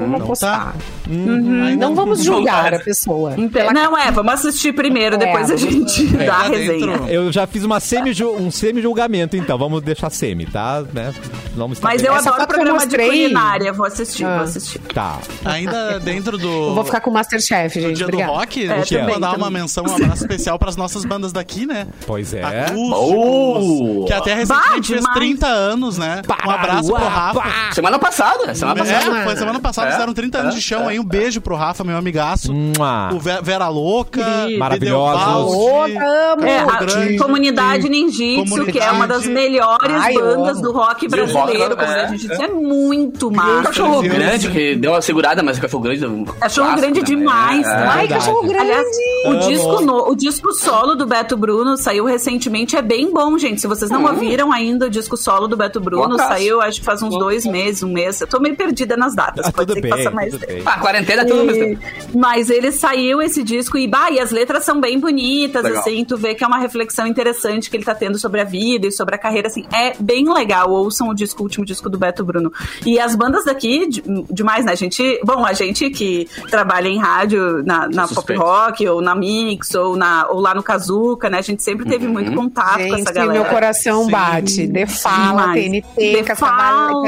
Vamos 0.00 0.22
postar. 0.26 0.74
Aí 1.08 1.76
Não 1.76 1.94
vamos 1.94 2.22
julgar 2.22 2.70
Não, 2.70 2.78
a 2.78 2.80
pessoa. 2.82 3.34
Não, 3.74 3.98
é, 3.98 4.10
vamos 4.10 4.32
assistir 4.34 4.72
primeiro, 4.72 5.16
É, 5.16 5.18
depois 5.18 5.50
a 5.50 5.56
vamos- 5.56 5.60
gente 5.94 6.06
dá 6.16 6.36
a 6.36 6.42
Tá 6.44 6.48
resenha. 6.48 6.86
dentro. 6.98 7.06
Eu 7.08 7.32
já 7.32 7.46
fiz 7.46 7.64
uma 7.64 7.80
semi 7.80 8.12
um 8.24 8.50
semi-julgamento, 8.50 9.36
então. 9.36 9.58
Vamos 9.58 9.82
deixar 9.92 10.10
semi, 10.10 10.46
tá? 10.46 10.82
Né? 10.92 11.12
Vamos 11.54 11.78
estar 11.78 11.88
Mas 11.88 12.00
bem. 12.02 12.10
eu 12.10 12.16
Essa 12.16 12.30
adoro 12.30 12.42
foto 12.42 12.48
que 12.48 12.60
eu 12.60 12.64
programa 12.64 12.86
de 12.86 12.96
culinária, 12.96 13.72
vou 13.72 13.86
assistir, 13.86 14.24
Ah. 14.24 14.34
vou 14.36 14.44
assistir. 14.44 14.78
Tá. 14.94 15.18
Ainda 15.44 15.98
dentro 16.00 16.36
do. 16.38 16.48
Eu 16.48 16.74
vou 16.74 16.84
ficar 16.84 17.00
com 17.00 17.10
o 17.10 17.12
Masterchef, 17.12 17.78
do 17.78 17.86
gente. 17.88 17.96
dia 17.96 18.06
Obrigada. 18.06 18.32
do 18.32 18.38
rock, 18.38 18.64
É, 18.68 18.74
deixa 18.76 18.94
eu 18.94 19.00
também, 19.00 19.14
mandar 19.14 19.28
uma 19.36 19.46
também. 19.46 19.62
menção, 19.62 19.84
um 19.86 19.94
abraço 19.94 20.22
especial 20.22 20.58
pras 20.58 20.76
nossas 20.76 21.04
bandas 21.04 21.32
daqui, 21.32 21.66
né? 21.66 21.86
Pois 22.06 22.32
é. 22.34 22.42
Acústicos, 22.42 22.80
Oh! 22.92 24.04
que 24.06 24.12
até 24.12 24.34
recentemente 24.34 24.88
fez 24.88 25.00
demais. 25.00 25.14
30 25.18 25.46
anos, 25.46 25.98
né? 25.98 26.22
Um 26.46 26.50
abraço 26.50 26.92
pro 26.92 27.04
Rafa. 27.04 27.42
Semana 27.74 27.98
passada, 27.98 28.54
semana 28.54 28.76
passada. 28.84 29.18
É, 29.18 29.24
foi 29.24 29.36
semana 29.36 29.60
passada, 29.60 29.88
É, 29.88 29.92
fizeram 29.92 30.12
30 30.14 30.38
anos 30.38 30.54
é, 30.54 30.56
de 30.58 30.62
chão 30.62 30.82
é. 30.88 30.92
aí. 30.92 30.98
Um 31.00 31.04
beijo 31.04 31.40
pro 31.40 31.54
Rafa, 31.56 31.84
meu 31.84 31.96
amigaço. 31.96 32.52
Mua. 32.52 33.10
O 33.12 33.18
Ve- 33.20 33.40
Vera 33.42 33.68
Louca, 33.68 34.22
Querido. 34.42 34.58
Maravilhosos. 34.58 35.52
Videobaldi, 35.52 35.96
Amo. 35.96 36.44
É, 36.44 36.58
Campo 36.60 36.70
a 36.72 36.76
Grande. 36.78 37.16
Comunidade 37.18 37.88
Ninjitsu, 37.88 38.64
que 38.66 38.78
é 38.78 38.90
uma 38.90 39.06
das 39.06 39.26
melhores 39.26 39.81
Ai, 39.90 40.14
eu 40.16 40.20
bandas 40.36 40.60
do 40.60 40.72
rock 40.72 41.08
brasileiro. 41.08 41.50
rock, 41.52 41.76
Comunidade 41.76 42.06
é, 42.06 42.10
Ninjitsu 42.10 42.42
é 42.42 42.48
muito 42.48 43.28
O 43.28 43.32
massa. 43.34 43.62
cachorro 43.64 44.02
grande, 44.02 44.50
que 44.50 44.76
deu 44.76 44.92
uma 44.92 45.02
segurada, 45.02 45.42
mas 45.42 45.58
o 45.58 45.60
cachorro 45.60 45.82
grande. 45.82 46.00
deu 46.00 46.10
um 46.10 46.24
Cachorro 46.24 46.66
clássico 46.68 46.80
grande 46.80 47.00
também, 47.00 47.16
demais, 47.18 47.66
é. 47.66 47.70
né? 47.70 47.86
Ai, 47.88 47.98
verdade. 48.00 48.08
cachorro 48.26 48.42
grande. 48.48 48.62
Aliás, 48.62 48.86
O 49.26 49.48
disco, 49.48 49.80
no- 49.82 50.08
o 50.10 50.14
disco 50.16 50.52
solo 50.52 50.94
do 50.94 51.06
Beto 51.06 51.36
Bruno 51.36 51.76
saiu 51.76 52.04
recentemente, 52.04 52.76
é 52.76 52.82
bem 52.82 53.12
bom, 53.12 53.36
gente. 53.38 53.60
Se 53.60 53.66
vocês 53.66 53.90
não 53.90 54.04
ouviram 54.04 54.52
ainda 54.52 54.86
o 54.86 54.90
disco 54.90 55.16
solo 55.16 55.46
do 55.48 55.56
Beto 55.56 55.80
Bruno, 55.80 56.16
saiu 56.16 56.60
acho 56.60 56.80
que 56.80 56.84
faz 56.86 57.02
uns 57.02 57.16
dois 57.18 57.44
meses, 57.46 57.82
um 57.82 57.92
mês. 57.92 58.20
Eu 58.20 58.26
tô 58.26 58.40
meio 58.40 58.56
perdida 58.56 58.96
nas 58.96 59.14
datas, 59.14 59.46
Ah, 59.46 59.52
pode 59.52 59.72
que 59.74 59.80
bem, 59.80 59.90
mais 60.12 60.30
tudo 60.32 60.40
tempo. 60.46 60.52
bem. 60.54 60.62
Ah, 60.66 60.78
quarentena 60.78 61.22
é 61.22 61.24
tudo 61.24 61.40
ao 61.40 61.46
mesmo 61.46 61.64
tempo. 61.64 61.82
E- 62.12 62.16
Mas 62.16 62.50
ele 62.50 62.70
saiu 62.72 63.20
esse 63.22 63.42
disco 63.42 63.76
e, 63.78 63.86
bah, 63.88 64.10
e 64.10 64.18
as 64.20 64.30
letras 64.30 64.64
são 64.64 64.80
bem 64.80 64.98
bonitas, 64.98 65.62
Legal. 65.62 65.80
assim, 65.80 66.04
tu 66.04 66.16
vê 66.16 66.34
que 66.34 66.44
é 66.44 66.46
uma 66.46 66.58
reflexão 66.58 67.06
interessante 67.06 67.70
que 67.70 67.76
ele 67.76 67.84
tá 67.84 67.94
tendo 67.94 68.18
sobre 68.18 68.40
a 68.40 68.44
vida 68.44 68.86
e 68.86 68.92
sobre 68.92 69.14
a 69.14 69.18
carreira, 69.18 69.48
assim, 69.48 69.64
é 69.74 69.92
bem 69.98 70.32
legal. 70.32 70.70
Ouçam 70.70 71.08
o 71.08 71.14
disco, 71.14 71.40
o 71.40 71.44
último 71.44 71.64
disco 71.64 71.88
do 71.88 71.98
Beto 71.98 72.24
Bruno. 72.24 72.52
E 72.84 72.98
as 72.98 73.14
bandas 73.14 73.44
daqui, 73.44 73.88
de- 73.88 74.02
demais, 74.30 74.64
né? 74.64 74.72
A 74.72 74.76
gente, 74.76 75.20
bom, 75.24 75.44
a 75.44 75.52
gente 75.52 75.90
que 75.90 76.28
trabalha 76.50 76.88
em 76.88 76.98
rádio, 76.98 77.62
na, 77.64 77.88
na 77.88 78.08
Pop. 78.08 78.34
Rock, 78.34 78.86
ou 78.88 79.00
na 79.00 79.14
Mix, 79.14 79.74
ou, 79.74 79.96
na, 79.96 80.26
ou 80.28 80.40
lá 80.40 80.54
no 80.54 80.62
Kazuca, 80.62 81.28
né? 81.30 81.38
A 81.38 81.42
gente 81.42 81.62
sempre 81.62 81.86
teve 81.88 82.06
muito 82.06 82.32
contato 82.32 82.76
com 82.78 82.82
essa 82.94 82.96
Gente, 82.96 83.12
galera. 83.12 83.32
meu 83.32 83.44
coração 83.46 84.04
Sim. 84.04 84.10
bate. 84.10 84.66
De 84.66 84.86
fala. 84.86 85.52
TNT, 85.54 85.82
De 85.96 86.34
Fala. 86.36 87.02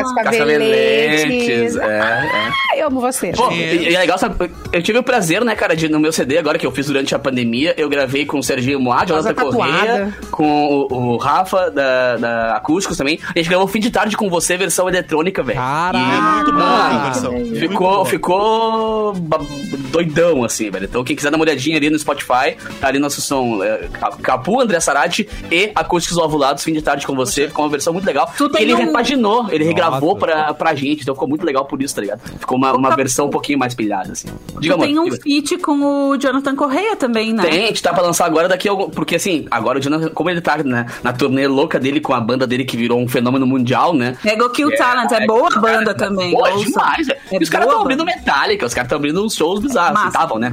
Cascaveletes. 0.64 1.76
É, 1.76 1.84
é. 1.86 2.64
Eu 2.80 2.88
amo 2.88 3.00
você. 3.00 3.30
Pô, 3.32 3.50
e, 3.52 3.88
e 3.90 3.94
é 3.94 3.98
legal, 4.00 4.18
sabe? 4.18 4.50
Eu 4.72 4.82
tive 4.82 4.98
o 4.98 5.02
prazer, 5.02 5.44
né, 5.44 5.54
cara, 5.54 5.76
de 5.76 5.88
no 5.88 6.00
meu 6.00 6.12
CD 6.12 6.38
agora 6.38 6.58
que 6.58 6.66
eu 6.66 6.72
fiz 6.72 6.86
durante 6.86 7.14
a 7.14 7.18
pandemia, 7.20 7.72
eu 7.76 7.88
gravei 7.88 8.26
com 8.26 8.38
o 8.38 8.42
Serginho 8.42 8.80
Moá, 8.80 9.04
Jonathan 9.04 9.32
Faz 9.32 9.38
a 9.38 9.42
Corrêa, 9.52 9.72
tatuada. 9.78 10.14
com 10.32 10.86
o, 10.90 11.12
o 11.12 11.16
Rafa 11.16 11.70
da, 11.70 12.16
da 12.16 12.43
Acústicos 12.52 12.96
também. 12.96 13.18
A 13.34 13.38
gente 13.38 13.48
gravou 13.48 13.66
fim 13.66 13.80
de 13.80 13.90
tarde 13.90 14.16
com 14.16 14.28
você, 14.28 14.56
versão 14.56 14.88
eletrônica, 14.88 15.42
velho. 15.42 15.58
Caraca. 15.58 15.98
É 15.98 16.20
muito 16.20 16.52
boa 16.52 16.98
versão. 17.04 17.32
Ficou, 17.56 18.04
ficou 18.04 19.14
doidão, 19.90 20.44
assim, 20.44 20.70
velho. 20.70 20.84
Então, 20.84 21.04
quem 21.04 21.14
quiser 21.16 21.30
dar 21.30 21.36
uma 21.36 21.44
olhadinha 21.44 21.76
ali 21.76 21.90
no 21.90 21.98
Spotify, 21.98 22.56
tá 22.80 22.88
ali 22.88 22.98
nosso 22.98 23.20
som 23.20 23.62
é, 23.62 23.88
Ca- 23.92 24.16
Capu, 24.22 24.60
André 24.60 24.80
Sarati 24.80 25.28
e 25.50 25.70
Acústicos 25.74 26.18
Ovulados, 26.18 26.62
fim 26.64 26.72
de 26.72 26.82
tarde 26.82 27.06
com 27.06 27.14
você. 27.14 27.48
Ficou 27.48 27.64
uma 27.64 27.70
versão 27.70 27.92
muito 27.92 28.06
legal. 28.06 28.32
Tem 28.52 28.62
ele 28.62 28.74
um- 28.74 28.78
repaginou, 28.78 29.48
ele 29.50 29.64
regravou 29.64 30.16
pra, 30.16 30.52
pra 30.54 30.74
gente, 30.74 31.02
então 31.02 31.14
ficou 31.14 31.28
muito 31.28 31.44
legal 31.44 31.64
por 31.64 31.80
isso, 31.82 31.94
tá 31.94 32.00
ligado? 32.00 32.20
Ficou 32.38 32.56
uma, 32.58 32.72
uma 32.72 32.88
Capu- 32.90 32.96
versão 32.96 33.26
um 33.26 33.30
pouquinho 33.30 33.58
mais 33.58 33.74
pilhada, 33.74 34.12
assim. 34.12 34.28
Diga, 34.58 34.74
Tu 34.76 34.80
tem 34.80 34.98
amor, 34.98 35.12
um 35.12 35.16
feat 35.16 35.58
com 35.58 36.08
o 36.10 36.16
Jonathan 36.18 36.56
Correia 36.56 36.96
também, 36.96 37.32
né? 37.32 37.42
Tem, 37.42 37.64
a 37.64 37.66
gente 37.68 37.82
tá 37.82 37.92
pra 37.92 38.02
lançar 38.02 38.26
agora 38.26 38.48
daqui 38.48 38.68
a 38.68 38.72
algum... 38.72 38.90
Porque 38.90 39.16
assim, 39.16 39.46
agora 39.50 39.78
o 39.78 39.82
Jonathan, 39.82 40.08
como 40.10 40.30
ele 40.30 40.40
tá 40.40 40.56
né, 40.58 40.86
na 41.02 41.12
turnê 41.12 41.46
louca 41.46 41.78
dele 41.78 42.00
com 42.00 42.12
a 42.14 42.20
banda 42.20 42.33
dele 42.46 42.64
que 42.64 42.76
virou 42.76 43.00
um 43.00 43.08
fenômeno 43.08 43.46
mundial, 43.46 43.94
né? 43.94 44.16
Ego 44.24 44.50
Kill 44.50 44.74
Talent, 44.76 45.10
é 45.12 45.26
boa 45.26 45.48
a 45.54 45.60
banda 45.60 45.94
também. 45.94 46.32
Pô, 46.32 46.46
é 46.46 46.52
ouçam. 46.52 46.64
demais, 46.66 47.06
velho. 47.06 47.20
É 47.30 47.36
E 47.36 47.42
os 47.42 47.48
caras 47.48 47.66
boa 47.66 47.74
estão 47.74 47.82
abrindo 47.82 48.04
banda. 48.04 48.16
Metallica, 48.16 48.66
os 48.66 48.74
caras 48.74 48.86
estão 48.86 48.98
abrindo 48.98 49.24
uns 49.24 49.34
shows 49.34 49.60
bizarros. 49.60 49.94
Massa. 49.94 50.08
Estavam, 50.08 50.38
né? 50.38 50.52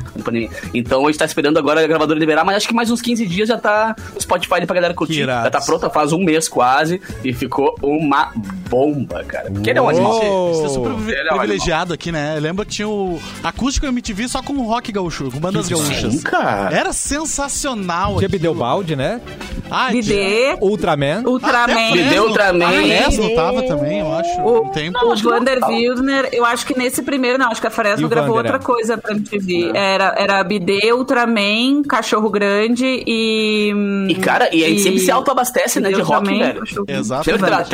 Então 0.74 1.04
a 1.04 1.08
gente 1.08 1.20
tá 1.20 1.26
esperando 1.26 1.58
agora 1.58 1.84
a 1.84 1.88
gravadora 1.88 2.20
liberar, 2.20 2.46
mas 2.46 2.58
acho 2.58 2.68
que 2.68 2.74
mais 2.74 2.92
uns 2.92 3.02
15 3.02 3.26
dias 3.26 3.50
já 3.50 3.58
tá 3.58 3.96
o 4.16 4.22
Spotify 4.22 4.56
ali 4.56 4.66
pra 4.66 4.76
galera 4.76 4.94
curtir. 4.94 5.26
Já 5.26 5.50
tá 5.50 5.62
pronta 5.62 5.90
faz 5.90 6.14
um 6.14 6.20
mês 6.20 6.48
quase 6.48 7.02
e 7.24 7.34
ficou 7.34 7.76
uma 7.82 8.32
bomba, 8.72 9.22
cara. 9.26 9.52
Porque 9.52 9.70
ele 9.70 9.80
é 9.80 9.82
um. 9.82 9.86
Você 9.92 10.66
é 10.66 10.70
super 10.70 10.92
Ele 10.92 11.30
é 11.30 11.34
um 11.34 11.38
privilegiado 11.38 11.94
aqui, 11.94 12.10
né? 12.10 12.40
Lembra 12.40 12.64
que 12.64 12.72
tinha 12.72 12.88
o 12.88 13.20
acústico 13.44 13.86
MTV 13.86 14.30
só 14.30 14.42
com 14.42 14.54
rock 14.62 14.94
gaúcho, 14.94 15.30
com 15.30 15.40
bandas 15.40 15.68
gaúchas. 15.68 16.14
Sim, 16.14 16.22
cara. 16.22 16.74
Era 16.74 16.94
sensacional. 16.94 18.16
Tinha 18.16 18.28
aquilo. 18.28 18.32
Bideobaldi, 18.32 18.96
né? 18.96 19.20
Ah, 19.70 19.90
tinha- 19.90 20.02
Bidê, 20.02 20.58
Ultraman. 20.62 21.24
Ultraman. 21.26 21.92
Deu 22.10 22.28
Ultraman. 22.28 22.66
A 22.66 22.72
Fresno 22.72 23.36
tava 23.36 23.64
também, 23.64 24.00
eu 24.00 24.14
acho. 24.14 24.42
O, 24.42 24.62
um 24.64 24.70
tempo. 24.70 24.98
o 25.06 25.16
Vander 25.16 25.60
Wildner, 25.66 26.30
eu 26.32 26.46
acho 26.46 26.66
que 26.66 26.78
nesse 26.78 27.02
primeiro, 27.02 27.38
não, 27.38 27.52
acho 27.52 27.60
que 27.60 27.68
a 27.68 27.72
Fresno 27.72 28.08
gravou 28.08 28.36
Vander, 28.36 28.54
outra 28.54 28.64
é? 28.64 28.74
coisa 28.74 28.98
pra 28.98 29.12
MTV. 29.14 29.72
Era, 29.74 30.16
era 30.18 30.44
Bidê, 30.44 30.94
Ultraman, 30.94 31.84
Cachorro 31.84 32.30
Grande 32.30 33.04
e. 33.06 33.74
E, 34.10 34.16
cara, 34.16 34.54
e 34.54 34.64
a 34.64 34.70
gente 34.70 34.82
sempre 34.82 35.00
se 35.00 35.12
autoabastece, 35.12 35.80
né, 35.80 35.92
de 35.92 36.02
rock, 36.02 36.28
velho. 36.38 36.64
Exato. 36.88 37.26
Teve, 37.26 37.38
Vander. 37.38 37.66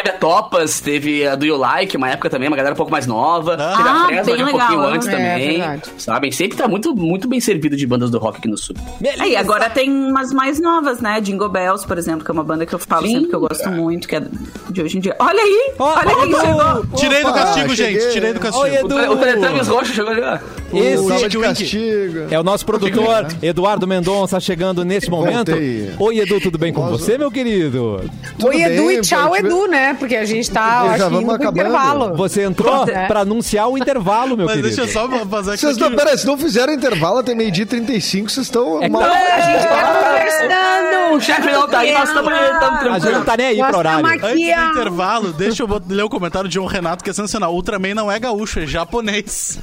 Teve 0.87 1.27
a 1.27 1.35
Do 1.35 1.45
You 1.45 1.57
Like, 1.57 1.97
uma 1.97 2.09
época 2.09 2.29
também, 2.29 2.47
uma 2.47 2.55
galera 2.55 2.73
um 2.73 2.77
pouco 2.77 2.89
mais 2.91 3.05
nova. 3.05 3.57
Ah, 3.59 3.75
teve 3.75 3.89
a 3.89 4.05
Fresno 4.05 4.33
ali 4.33 4.43
um 4.43 4.45
legal, 4.45 4.59
pouquinho 4.59 4.81
né? 4.81 4.95
antes 4.95 5.07
É, 5.09 5.11
também. 5.11 6.21
gente 6.23 6.35
sempre 6.37 6.57
tá 6.57 6.65
muito, 6.65 6.95
muito 6.95 7.27
bem 7.27 7.41
servido 7.41 7.75
de 7.75 7.85
bandas 7.85 8.09
do 8.09 8.17
rock 8.17 8.37
aqui 8.37 8.47
no 8.47 8.57
sul. 8.57 8.73
É, 9.03 9.27
e 9.27 9.35
agora 9.35 9.69
tem 9.69 9.91
umas 9.91 10.31
mais 10.31 10.61
novas, 10.61 11.01
né? 11.01 11.19
Jingle 11.19 11.49
Bells, 11.49 11.85
por 11.85 11.97
exemplo, 11.97 12.23
que 12.23 12.31
é 12.31 12.33
uma 12.33 12.43
banda 12.43 12.65
que 12.65 12.73
eu 12.73 12.79
falo 12.79 13.05
Sim, 13.05 13.15
sempre 13.15 13.27
que 13.29 13.35
eu 13.35 13.39
gosto 13.41 13.69
muito, 13.69 14.07
que 14.07 14.15
é 14.15 14.23
de 14.69 14.81
hoje 14.81 14.97
em 14.97 15.01
dia. 15.01 15.15
Olha 15.19 15.41
aí! 15.43 15.73
Ó, 15.77 15.93
olha 15.93 16.15
ó, 16.15 16.21
aí, 16.21 16.33
ó, 16.33 16.39
chegou! 16.39 16.97
Tirei 16.97 17.21
do 17.23 17.29
Opa, 17.29 17.39
castigo, 17.39 17.75
cheguei. 17.75 17.99
gente. 17.99 18.13
Tirei 18.13 18.33
do 18.33 18.39
castigo. 18.39 18.63
Oi, 18.63 18.75
Edu. 18.77 18.95
O 19.11 19.17
Teletubbies 19.17 19.67
roxo 19.67 19.93
chegou 19.93 20.11
ali, 20.11 20.21
ó. 20.21 20.37
Esse 20.73 21.07
Tava 21.07 21.29
de 21.29 21.37
castigo. 21.39 22.27
é 22.29 22.39
o 22.39 22.43
nosso 22.43 22.65
produtor, 22.65 23.27
Eduardo 23.41 23.87
Mendonça, 23.87 24.39
chegando 24.39 24.83
nesse 24.83 25.09
momento. 25.09 25.51
Voltei. 25.51 25.93
Oi, 25.97 26.19
Edu, 26.19 26.41
tudo 26.41 26.57
bem 26.57 26.73
com 26.73 26.85
você, 26.89 27.17
meu 27.17 27.31
querido? 27.31 28.01
Tudo 28.37 28.49
Oi, 28.49 28.61
Edu 28.63 28.87
bem, 28.87 28.97
e 28.97 29.01
tchau. 29.01 29.35
Edu, 29.35 29.67
né? 29.67 29.93
Porque 29.97 30.15
a 30.15 30.25
gente 30.25 30.51
tá, 30.51 30.85
Já 30.85 30.91
acho, 30.91 31.03
vamos 31.09 31.23
indo 31.23 31.39
pro 31.39 31.49
intervalo. 31.49 32.15
Você 32.17 32.43
entrou 32.43 32.85
É. 32.89 33.07
pra 33.07 33.21
anunciar 33.21 33.69
o 33.69 33.77
intervalo, 33.77 34.35
meu 34.35 34.45
Mas 34.45 34.55
querido. 34.57 34.75
deixa 34.75 34.81
eu 34.81 34.87
só 34.93 35.07
fazer 35.27 35.51
aqui. 35.51 35.61
Vocês 35.61 35.77
não, 35.77 35.89
peraí, 35.91 36.11
vocês 36.11 36.25
não 36.25 36.37
fizeram 36.37 36.73
intervalo 36.73 37.19
até 37.19 37.33
meio-dia 37.33 37.63
e 37.63 37.65
35, 37.65 38.29
vocês 38.29 38.45
estão 38.47 38.81
É 38.83 38.89
mal. 38.89 39.01
que- 39.03 39.07
A 39.09 39.41
gente 39.41 39.67
tá 39.67 39.77
O 41.07 41.09
conversando. 41.11 41.21
chefe 41.21 41.51
não 41.51 41.67
tá 41.67 41.79
aí, 41.79 41.93
nós 41.93 42.09
estamos 42.09 42.31
A 42.33 42.35
gente 42.35 42.59
tranquilos. 42.59 43.11
não 43.17 43.23
tá 43.25 43.37
nem 43.37 43.47
aí 43.47 43.57
Nós 43.57 43.69
pro 43.69 43.77
horário. 43.79 44.05
Antes 44.05 44.21
do 44.33 44.79
intervalo, 44.79 45.33
deixa 45.33 45.63
eu 45.63 45.81
ler 45.87 46.03
o 46.03 46.09
comentário 46.09 46.49
de 46.49 46.55
João 46.55 46.67
Renato, 46.67 47.03
que 47.03 47.09
é 47.09 47.13
sensacional. 47.13 47.53
Ultraman 47.53 47.93
não 47.93 48.11
é 48.11 48.19
gaúcho, 48.19 48.59
é 48.59 48.65
japonês. 48.67 49.59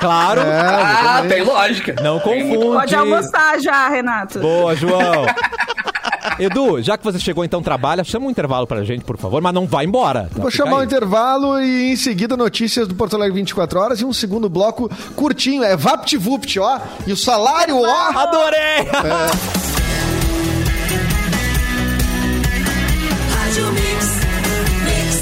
Claro, 0.00 0.40
Ah, 0.44 1.22
É, 1.24 1.28
tem 1.28 1.42
lógica. 1.44 1.94
não 2.02 2.18
confunde. 2.20 2.58
Pode 2.58 2.94
almoçar 2.94 3.60
já, 3.60 3.88
Renato. 3.88 4.40
Boa, 4.40 4.74
João. 4.74 5.26
Edu, 6.38 6.80
já 6.82 6.96
que 6.96 7.04
você 7.04 7.18
chegou, 7.18 7.44
então 7.44 7.62
trabalha, 7.62 8.02
chama 8.04 8.26
um 8.26 8.30
intervalo 8.30 8.66
pra 8.66 8.82
gente, 8.84 9.04
por 9.04 9.18
favor, 9.18 9.40
mas 9.42 9.52
não 9.52 9.66
vai 9.66 9.84
embora. 9.84 10.28
Vou 10.32 10.50
chamar 10.50 10.76
o 10.76 10.78
aí. 10.78 10.86
intervalo 10.86 11.60
e 11.60 11.92
em 11.92 11.96
seguida 11.96 12.36
notícias 12.36 12.88
do 12.88 12.94
Porto 12.94 13.16
Alegre 13.16 13.34
24 13.40 13.78
horas 13.78 14.00
e 14.00 14.04
um 14.04 14.12
segundo 14.12 14.48
bloco 14.48 14.90
curtinho, 15.14 15.62
é 15.62 15.76
VaptVupt, 15.76 16.58
ó. 16.60 16.78
E 17.06 17.12
o 17.12 17.16
salário, 17.16 17.78
ó. 17.80 18.18
Adorei! 18.18 18.88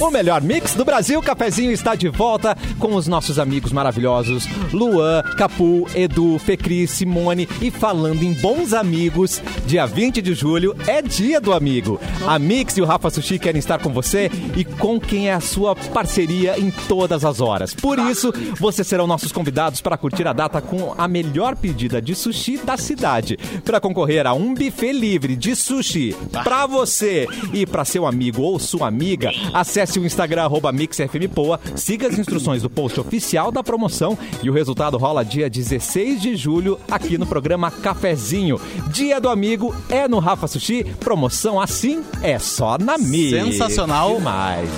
O 0.01 0.11
melhor 0.11 0.41
mix 0.41 0.75
do 0.75 0.83
Brasil, 0.83 1.21
Cafezinho 1.21 1.71
está 1.71 1.95
de 1.95 2.09
volta 2.09 2.57
com 2.79 2.95
os 2.95 3.07
nossos 3.07 3.39
amigos 3.39 3.71
maravilhosos 3.71 4.47
Luan, 4.73 5.23
Capu, 5.37 5.87
Edu, 5.95 6.39
Fecri, 6.39 6.87
Simone 6.87 7.47
e 7.61 7.71
falando 7.71 8.23
em 8.23 8.33
bons 8.33 8.73
amigos, 8.73 9.43
dia 9.67 9.85
20 9.85 10.23
de 10.23 10.33
julho 10.33 10.75
é 10.87 11.03
dia 11.03 11.39
do 11.39 11.53
amigo. 11.53 12.01
A 12.27 12.39
Mix 12.39 12.79
e 12.79 12.81
o 12.81 12.87
Rafa 12.87 13.11
Sushi 13.11 13.39
querem 13.39 13.59
estar 13.59 13.79
com 13.79 13.93
você 13.93 14.31
e 14.57 14.65
com 14.65 14.99
quem 14.99 15.29
é 15.29 15.35
a 15.35 15.41
sua 15.41 15.77
parceria 15.77 16.59
em 16.59 16.71
todas 16.89 17.23
as 17.23 17.43
horas. 17.43 17.75
Por 17.75 17.99
isso, 17.99 18.33
vocês 18.59 18.87
serão 18.87 19.07
nossos 19.07 19.33
convidados 19.33 19.83
para 19.83 19.99
curtir 19.99 20.27
a 20.27 20.33
data 20.33 20.63
com 20.63 20.95
a 20.97 21.07
melhor 21.07 21.57
pedida 21.57 22.01
de 22.01 22.15
sushi 22.15 22.57
da 22.57 22.79
cidade. 22.79 23.39
Para 23.65 23.81
concorrer 23.81 24.27
a 24.27 24.33
um 24.33 24.55
buffet 24.55 24.93
livre 24.93 25.37
de 25.37 25.55
sushi 25.55 26.17
para 26.33 26.67
você 26.67 27.27
e 27.53 27.67
para 27.67 27.85
seu 27.85 28.07
amigo 28.07 28.41
ou 28.41 28.59
sua 28.59 28.89
amiga, 28.89 29.31
acesse 29.53 29.90
o 29.99 30.07
Instagram 30.07 30.45
arroba 30.45 30.73
MixFMPoa, 30.73 31.59
siga 31.75 32.09
as 32.09 32.19
instruções 32.19 32.63
do 32.63 32.71
post 32.71 33.01
oficial 33.01 33.51
da 33.51 33.63
promoção 33.63 34.17
e 34.43 34.51
o 34.51 34.53
resultado 34.53 34.97
rola 34.97 35.25
dia 35.25 35.49
16 35.49 36.21
de 36.21 36.37
julho 36.37 36.79
aqui 36.91 37.19
no 37.19 37.27
programa 37.27 37.71
Cafezinho. 37.71 38.61
Dia 38.89 39.21
do 39.21 39.29
amigo 39.29 39.75
é 39.89 40.07
no 40.07 40.19
Rafa 40.19 40.47
Sushi, 40.47 40.85
promoção 41.01 41.61
assim 41.61 42.03
é 42.23 42.39
só 42.39 42.79
na 42.79 42.99
Mix. 42.99 43.31
Sensacional. 43.31 44.17
Demais. 44.17 44.69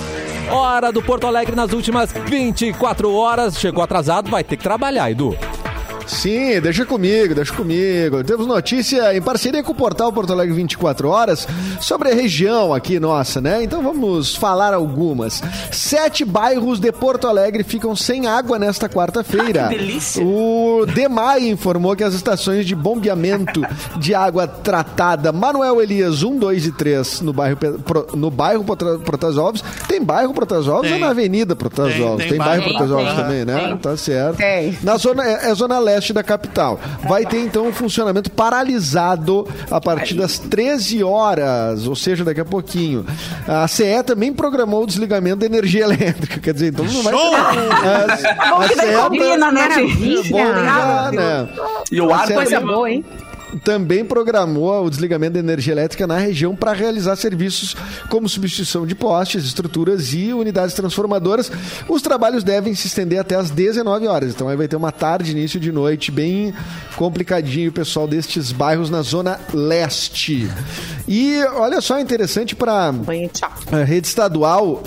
Hora 0.51 0.91
do 0.91 1.01
Porto 1.01 1.25
Alegre 1.25 1.55
nas 1.55 1.71
últimas 1.71 2.11
24 2.11 3.13
horas. 3.13 3.57
Chegou 3.57 3.83
atrasado, 3.83 4.29
vai 4.29 4.43
ter 4.43 4.57
que 4.57 4.63
trabalhar, 4.63 5.09
Edu. 5.09 5.35
Sim, 6.05 6.59
deixa 6.61 6.85
comigo, 6.85 7.33
deixa 7.33 7.53
comigo. 7.53 8.23
Temos 8.23 8.45
notícia 8.47 9.15
em 9.15 9.21
parceria 9.21 9.63
com 9.63 9.71
o 9.71 9.75
portal 9.75 10.11
Porto 10.11 10.33
Alegre 10.33 10.53
24 10.55 11.07
Horas 11.09 11.47
sobre 11.81 12.09
a 12.11 12.13
região 12.13 12.73
aqui 12.73 12.99
nossa, 12.99 13.39
né? 13.39 13.63
Então 13.63 13.81
vamos 13.81 14.35
falar 14.35 14.73
algumas. 14.73 15.41
Sete 15.71 16.25
bairros 16.25 16.79
de 16.79 16.91
Porto 16.91 17.27
Alegre 17.27 17.63
ficam 17.63 17.95
sem 17.95 18.27
água 18.27 18.59
nesta 18.59 18.89
quarta-feira. 18.89 19.65
Ah, 19.65 19.69
que 19.69 19.77
delícia. 19.77 20.23
O 20.23 20.85
DEMAI 20.93 21.47
informou 21.49 21.95
que 21.95 22.03
as 22.03 22.13
estações 22.13 22.65
de 22.65 22.75
bombeamento 22.75 23.61
de 23.97 24.13
água 24.13 24.47
tratada 24.47 25.31
Manuel 25.31 25.81
Elias 25.81 26.23
1, 26.23 26.37
2 26.37 26.65
e 26.67 26.71
3 26.71 27.21
no 27.21 27.31
bairro, 27.33 27.57
no 28.15 28.29
bairro 28.29 28.63
Prota- 28.63 28.99
Protasópolis. 28.99 29.63
Tem 29.87 30.01
bairro 30.03 30.33
Protasópolis 30.33 30.91
ou 30.91 30.99
na 30.99 31.09
Avenida 31.09 31.55
Protasópolis? 31.55 32.17
Tem, 32.17 32.17
Tem, 32.17 32.27
tem 32.29 32.37
bairro. 32.37 32.63
Protasópolis 32.63 33.13
Tem, 33.13 33.23
também, 33.23 33.45
né? 33.45 33.67
tem. 33.67 33.77
Tá 33.77 33.97
certo. 33.97 34.37
Tem. 34.37 34.77
Na 34.83 34.97
zona, 34.97 35.23
é, 35.25 35.49
é 35.49 35.55
zona 35.55 35.79
leste 35.79 35.92
da 36.13 36.23
capital. 36.23 36.79
Vai 37.07 37.25
ter 37.25 37.39
então 37.39 37.67
um 37.67 37.73
funcionamento 37.73 38.31
paralisado 38.31 39.47
a 39.69 39.79
partir 39.79 40.15
das 40.15 40.39
13 40.39 41.03
horas, 41.03 41.87
ou 41.87 41.95
seja, 41.95 42.23
daqui 42.23 42.41
a 42.41 42.45
pouquinho. 42.45 43.05
A 43.47 43.67
CE 43.67 44.03
também 44.05 44.33
programou 44.33 44.83
o 44.83 44.87
desligamento 44.87 45.37
da 45.37 45.45
energia 45.45 45.83
elétrica, 45.85 46.39
quer 46.39 46.53
dizer, 46.53 46.67
então 46.69 46.85
não 46.85 47.03
vai 47.03 47.13
Show! 47.13 47.31
ter. 47.31 48.27
A, 48.39 48.49
Bom 48.49 48.67
que 48.67 48.75
daí 48.75 48.95
combina, 48.95 49.51
né? 49.51 49.69
Bom, 50.29 50.53
já, 50.53 51.11
né? 51.11 51.49
E 51.91 52.01
o 52.01 52.13
ar 52.13 52.27
vai 52.27 52.35
Coisa 52.35 52.59
boa, 52.59 52.89
hein? 52.89 53.05
Também 53.63 54.03
programou 54.03 54.85
o 54.85 54.89
desligamento 54.89 55.33
da 55.33 55.39
energia 55.39 55.73
elétrica 55.73 56.07
na 56.07 56.17
região 56.17 56.55
para 56.55 56.73
realizar 56.73 57.15
serviços 57.15 57.75
como 58.09 58.27
substituição 58.27 58.85
de 58.85 58.95
postes, 58.95 59.45
estruturas 59.45 60.13
e 60.13 60.33
unidades 60.33 60.73
transformadoras. 60.73 61.51
Os 61.87 62.01
trabalhos 62.01 62.43
devem 62.43 62.73
se 62.73 62.87
estender 62.87 63.19
até 63.19 63.35
às 63.35 63.49
19 63.49 64.07
horas. 64.07 64.33
Então 64.33 64.47
aí 64.47 64.55
vai 64.55 64.67
ter 64.67 64.75
uma 64.75 64.91
tarde, 64.91 65.31
início 65.31 65.59
de 65.59 65.71
noite, 65.71 66.11
bem 66.11 66.53
complicadinho, 66.95 67.69
o 67.69 67.73
pessoal 67.73 68.07
destes 68.07 68.51
bairros 68.51 68.89
na 68.89 69.01
zona 69.01 69.39
leste. 69.53 70.49
E 71.07 71.43
olha 71.55 71.81
só, 71.81 71.99
interessante 71.99 72.55
para 72.55 72.93
a 73.71 73.83
rede 73.83 74.07
estadual 74.07 74.81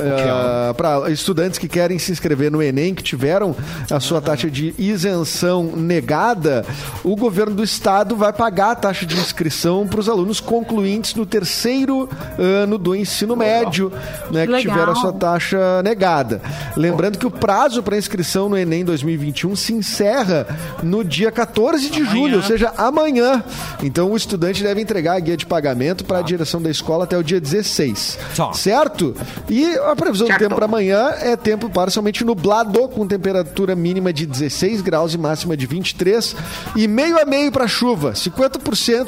para 0.76 1.10
estudantes 1.10 1.58
que 1.58 1.68
querem 1.68 1.98
se 1.98 2.10
inscrever 2.10 2.50
no 2.50 2.62
Enem, 2.62 2.94
que 2.94 3.02
tiveram 3.02 3.54
a 3.90 4.00
sua 4.00 4.20
taxa 4.20 4.50
de 4.50 4.74
isenção 4.78 5.64
negada, 5.76 6.64
o 7.04 7.14
governo 7.14 7.54
do 7.54 7.64
estado 7.64 8.16
vai 8.16 8.32
pagar 8.32 8.55
a 8.60 8.74
taxa 8.74 9.06
de 9.06 9.16
inscrição 9.16 9.86
para 9.86 10.00
os 10.00 10.08
alunos 10.08 10.40
concluintes 10.40 11.14
no 11.14 11.24
terceiro 11.26 12.08
ano 12.38 12.78
do 12.78 12.94
ensino 12.94 13.36
médio, 13.36 13.92
né, 14.30 14.46
que 14.46 14.52
Legal. 14.52 14.60
tiveram 14.60 14.92
a 14.92 14.96
sua 14.96 15.12
taxa 15.12 15.82
negada. 15.82 16.40
Lembrando 16.76 17.18
que 17.18 17.26
o 17.26 17.30
prazo 17.30 17.82
para 17.82 17.96
inscrição 17.96 18.48
no 18.48 18.56
Enem 18.56 18.84
2021 18.84 19.54
se 19.56 19.72
encerra 19.72 20.46
no 20.82 21.04
dia 21.04 21.30
14 21.30 21.90
de 21.90 22.04
julho, 22.04 22.36
ou 22.38 22.42
seja, 22.42 22.72
amanhã. 22.76 23.42
Então 23.82 24.12
o 24.12 24.16
estudante 24.16 24.62
deve 24.62 24.80
entregar 24.80 25.16
a 25.16 25.20
guia 25.20 25.36
de 25.36 25.46
pagamento 25.46 26.04
para 26.04 26.18
a 26.18 26.22
direção 26.22 26.60
da 26.60 26.70
escola 26.70 27.04
até 27.04 27.16
o 27.16 27.22
dia 27.22 27.40
16. 27.40 28.18
Tá. 28.36 28.52
Certo? 28.52 29.14
E 29.48 29.66
a 29.78 29.94
previsão 29.94 30.26
do 30.26 30.30
Certo. 30.30 30.40
tempo 30.42 30.54
para 30.54 30.64
amanhã 30.64 31.10
é 31.20 31.36
tempo 31.36 31.68
parcialmente 31.70 32.24
nublado, 32.24 32.88
com 32.88 33.06
temperatura 33.06 33.74
mínima 33.74 34.12
de 34.12 34.26
16 34.26 34.80
graus 34.80 35.14
e 35.14 35.18
máxima 35.18 35.56
de 35.56 35.66
23. 35.66 36.34
E 36.74 36.86
meio 36.88 37.20
a 37.20 37.24
meio 37.24 37.50
para 37.52 37.66
chuva, 37.66 38.12
50% 38.12 38.45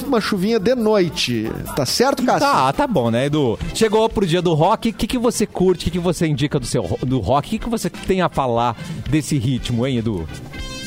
uma 0.07 0.20
chuvinha 0.20 0.59
de 0.59 0.74
noite. 0.74 1.51
Tá 1.76 1.86
certo, 1.86 2.24
Cássio? 2.24 2.41
Tá, 2.41 2.72
tá 2.72 2.86
bom, 2.86 3.11
né, 3.11 3.26
Edu? 3.26 3.59
Chegou 3.74 4.09
pro 4.09 4.26
dia 4.26 4.43
do 4.43 4.55
rock, 4.55 4.91
o 4.91 4.93
que, 4.93 5.07
que 5.07 5.18
você 5.18 5.47
curte, 5.47 5.82
o 5.82 5.84
que, 5.84 5.91
que 5.93 5.99
você 5.99 6.26
indica 6.26 6.59
do 6.59 6.66
seu 6.66 6.82
do 7.07 7.18
rock? 7.18 7.49
O 7.49 7.51
que, 7.51 7.59
que 7.59 7.68
você 7.68 7.89
tem 7.89 8.20
a 8.20 8.28
falar 8.28 8.76
desse 9.09 9.39
ritmo, 9.39 9.86
hein, 9.86 9.99
Edu? 9.99 10.28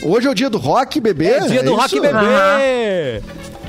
Hoje 0.04 0.28
é 0.28 0.32
o 0.32 0.34
dia 0.34 0.50
do 0.50 0.58
rock, 0.58 1.00
bebê? 1.00 1.26
É 1.26 1.40
dia 1.48 1.64
do 1.64 1.72
isso? 1.72 1.80
rock 1.80 2.00
bebê! 2.00 3.22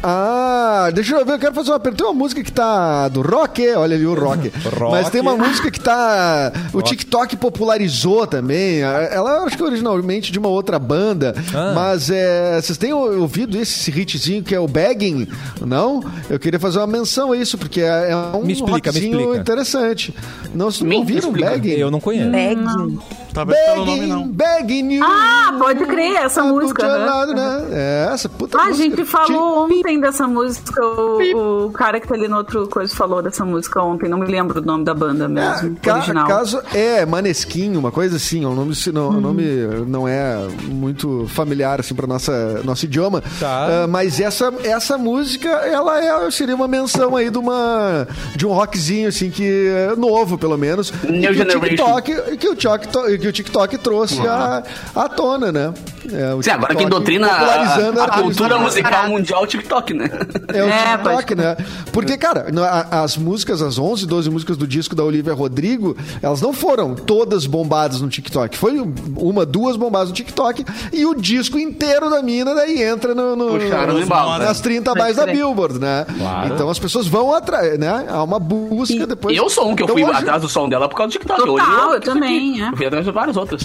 Ah, 0.03 0.91
deixa 0.93 1.15
eu 1.17 1.25
ver, 1.25 1.35
eu 1.35 1.39
quero 1.39 1.55
fazer 1.55 1.71
uma 1.71 1.79
pergunta. 1.81 2.03
Tem 2.03 2.13
uma 2.13 2.19
música 2.19 2.43
que 2.43 2.51
tá 2.51 3.07
do 3.09 3.23
rock, 3.23 3.67
olha 3.75 3.95
ali 3.95 4.07
o 4.07 4.15
rock. 4.15 4.51
Rock. 4.79 4.91
Mas 4.93 5.11
tem 5.11 5.21
uma 5.21 5.37
música 5.37 5.71
que 5.71 5.79
tá. 5.79 6.53
O 6.73 6.83
TikTok 6.83 7.37
popularizou 7.37 8.27
também. 8.27 8.81
Ela 8.81 9.45
acho 9.45 9.57
que 9.57 9.63
originalmente 9.63 10.33
de 10.33 10.39
uma 10.39 10.49
outra 10.49 10.79
banda. 10.79 11.35
Ah. 11.55 11.73
Mas 11.75 12.11
é, 12.11 12.61
vocês 12.61 12.77
têm 12.77 12.93
ouvido 12.93 13.57
esse 13.57 13.91
hitzinho 13.91 14.43
que 14.43 14.55
é 14.55 14.59
o 14.61 14.67
Begging? 14.67 15.29
Não? 15.61 16.03
Eu 16.29 16.39
queria 16.39 16.59
fazer 16.59 16.79
uma 16.79 16.87
menção 16.87 17.33
a 17.33 17.37
isso, 17.37 17.57
porque 17.57 17.81
é 17.81 18.11
é 18.11 18.17
um 18.17 18.43
Me 18.43 18.53
explica, 18.53 18.91
me 18.93 18.99
rockzinho 18.99 19.21
explica. 19.21 19.41
interessante. 19.41 20.15
Não, 20.55 20.67
vocês 20.71 20.83
não 20.83 20.89
Me 20.89 20.97
ouviram 20.97 21.29
explica. 21.29 21.51
Begging? 21.51 21.71
Eu 21.75 21.91
não 21.91 22.01
conheço. 22.01 22.31
Begging. 22.31 22.99
Talvez 23.33 23.59
pelo 23.65 23.87
nome 23.87 23.99
Begging, 24.01 24.07
não. 24.13 24.29
begging 24.29 24.93
you. 24.97 25.05
Ah, 25.05 25.55
pode 25.59 25.87
crer, 25.87 26.17
essa 26.17 26.43
música, 26.43 26.87
né? 26.99 27.35
né? 27.35 27.65
É, 27.73 28.09
essa 28.13 28.29
puta 28.29 28.59
Ah, 28.59 28.65
a 28.65 28.69
música. 28.69 28.85
gente 28.97 29.05
falou 29.07 29.65
ontem 29.65 29.83
dessa 30.01 30.27
música. 30.27 30.85
O, 30.85 31.67
o 31.67 31.71
cara 31.73 32.01
que 32.01 32.07
tá 32.09 32.15
ali 32.15 32.29
no 32.29 32.37
outro 32.37 32.69
coisa 32.69 32.95
falou 32.95 33.23
dessa 33.23 33.45
música 33.45 33.83
ontem. 33.83 34.09
Não 34.09 34.19
me 34.19 34.27
lembro 34.27 34.61
o 34.61 34.65
nome 34.65 34.85
da 34.85 34.95
banda 34.95 35.29
mesmo. 35.29 35.77
Ca- 35.83 35.95
original. 35.97 36.27
Caso 36.27 36.61
é 36.75 37.05
Maneskin, 37.07 37.77
uma 37.77 37.91
coisa 37.91 38.17
assim, 38.17 38.45
o 38.45 38.55
nome, 38.55 38.75
se 38.75 38.91
não, 38.93 39.09
o 39.11 39.21
nome 39.21 39.43
não 39.87 40.07
é 40.07 40.37
muito 40.65 41.27
familiar 41.29 41.81
assim 41.81 41.95
para 41.95 42.07
nossa 42.07 42.61
nosso 42.65 42.85
idioma. 42.85 43.23
Tá. 43.41 43.85
Ah, 43.85 43.87
mas 43.87 44.21
essa 44.21 44.53
essa 44.65 44.97
música, 44.99 45.49
ela 45.49 46.03
é, 46.03 46.31
seria 46.31 46.55
uma 46.55 46.69
menção 46.69 47.17
aí 47.17 47.31
de 47.31 47.39
uma 47.39 48.07
de 48.37 48.47
um 48.47 48.53
rockzinho 48.53 49.09
assim 49.09 49.31
que 49.31 49.69
é 49.69 49.97
novo, 49.97 50.37
pelo 50.39 50.57
menos, 50.59 50.93
New 51.09 51.33
que 51.33 51.41
o. 51.43 51.61
TikTok, 51.61 52.37
que 52.37 52.49
o 52.49 52.55
TikTok, 52.55 53.19
que 53.19 53.29
o 53.29 53.33
TikTok 53.33 53.79
trouxe 53.79 54.21
à 54.27 54.63
à 54.95 55.09
tona, 55.09 55.51
né? 55.53 55.73
É, 56.13 56.43
Sim, 56.43 56.51
agora 56.51 56.75
quem 56.75 56.87
TikTok 56.87 56.91
doutrina 56.91 57.27
a, 57.29 57.31
a 57.31 57.43
artistas. 57.43 58.21
cultura 58.23 58.59
musical 58.59 59.09
mundial 59.09 59.41
é 59.41 59.45
o 59.45 59.47
TikTok, 59.47 59.82
né? 59.91 60.09
É 60.55 60.63
o 60.63 60.69
É, 60.73 60.97
TikTok, 60.97 61.35
né? 61.35 61.57
Porque, 61.93 62.17
cara, 62.17 62.47
as 62.91 63.17
músicas, 63.17 63.61
as 63.63 63.79
11, 63.79 64.07
12 64.07 64.31
músicas 64.31 64.57
do 64.57 64.67
disco 64.67 64.95
da 64.95 65.03
Olivia 65.05 65.35
Rodrigo, 65.35 65.97
elas 66.23 66.41
não 66.41 66.53
foram 66.53 66.95
todas 66.95 67.47
bombadas 67.47 68.01
no 68.01 68.09
TikTok. 68.09 68.57
Foi 68.57 68.79
uma, 69.17 69.45
duas 69.45 69.77
bombadas 69.77 70.09
no 70.09 70.15
TikTok 70.15 70.65
e 70.93 71.05
o 71.05 71.15
disco 71.15 71.59
inteiro 71.59 72.09
da 72.11 72.23
mina 72.23 72.55
daí 72.55 72.83
entra 72.83 73.15
no, 73.15 73.35
no- 73.37 73.59
Puxaram 73.59 73.95
no 73.95 74.01
embalo. 74.01 74.43
nas 74.43 74.61
30 74.61 74.95
mais 74.95 75.17
da 75.17 75.27
Billboard, 75.27 75.79
né? 75.79 76.07
Claro. 76.19 76.55
Então 76.55 76.69
as 76.71 76.79
pessoas 76.79 77.07
vão 77.07 77.35
atrás, 77.35 77.79
né? 77.79 78.07
Há 78.09 78.23
uma 78.23 78.39
busca 78.39 79.07
depois. 79.07 79.37
Eu 79.37 79.49
sou 79.51 79.71
um 79.71 79.75
que 79.77 79.83
eu 79.83 79.87
Então, 79.87 79.97
fui 79.97 80.05
hoje- 80.05 80.19
atrás 80.19 80.43
do 80.43 80.49
som 80.49 80.69
dela 80.69 80.89
por 80.89 80.97
causa 80.97 81.09
do 81.11 81.13
TikTok. 81.13 81.41
Total, 81.43 81.91
eu 81.93 81.99
isso 81.99 82.01
também, 82.03 82.63
é. 82.63 82.69
Eu 82.71 82.77
fui 82.77 82.87
atrás 82.87 83.05
de 83.05 83.11
várias 83.11 83.37
outras. 83.37 83.63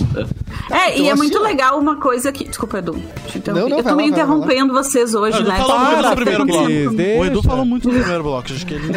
É, 0.71 0.89
e 0.91 0.93
Então, 0.95 1.05
é 1.07 1.11
assim, 1.11 1.21
muito 1.21 1.39
legal 1.39 1.79
uma 1.79 1.95
coisa 1.97 2.31
que. 2.31 2.43
Desculpa, 2.45 2.79
Edu. 2.79 2.93
Te 3.27 3.37
interrompi. 3.37 3.61
Não, 3.63 3.69
não, 3.69 3.77
eu 3.77 3.83
tô 3.83 3.95
meio 3.95 4.09
lá, 4.11 4.15
interrompendo 4.17 4.73
vocês 4.73 5.13
hoje, 5.15 5.37
O 5.37 5.41
Edu 5.41 5.49
né? 5.49 5.57
falou 5.57 5.79
muito 5.79 6.01
no 6.09 6.15
primeiro 6.15 6.45
bloco. 6.45 6.67
deixa. 6.67 7.21
O 7.21 7.25
Edu 7.25 7.43
falou 7.43 7.65
muito 7.65 7.87
no 7.87 7.93
primeiro 7.99 8.23
bloco. 8.23 8.53
Acho 8.53 8.65
que 8.65 8.73
ele... 8.73 8.87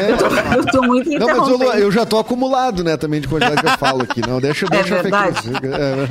Eu 0.56 0.66
tô 0.66 0.82
muito 0.82 1.10
Não, 1.10 1.18
mas 1.26 1.36
eu, 1.48 1.54
interrompendo. 1.54 1.72
eu 1.82 1.92
já 1.92 2.06
tô 2.06 2.18
acumulado, 2.18 2.82
né, 2.84 2.96
também 2.96 3.20
de 3.20 3.28
quantidade 3.28 3.60
que 3.60 3.66
eu 3.68 3.78
falo 3.78 4.02
aqui. 4.02 4.20
Não, 4.26 4.40
deixa, 4.40 4.66
deixa 4.66 4.94
a 4.94 5.02
fake 5.02 5.10
verdade. 5.10 5.48
news. 5.50 5.60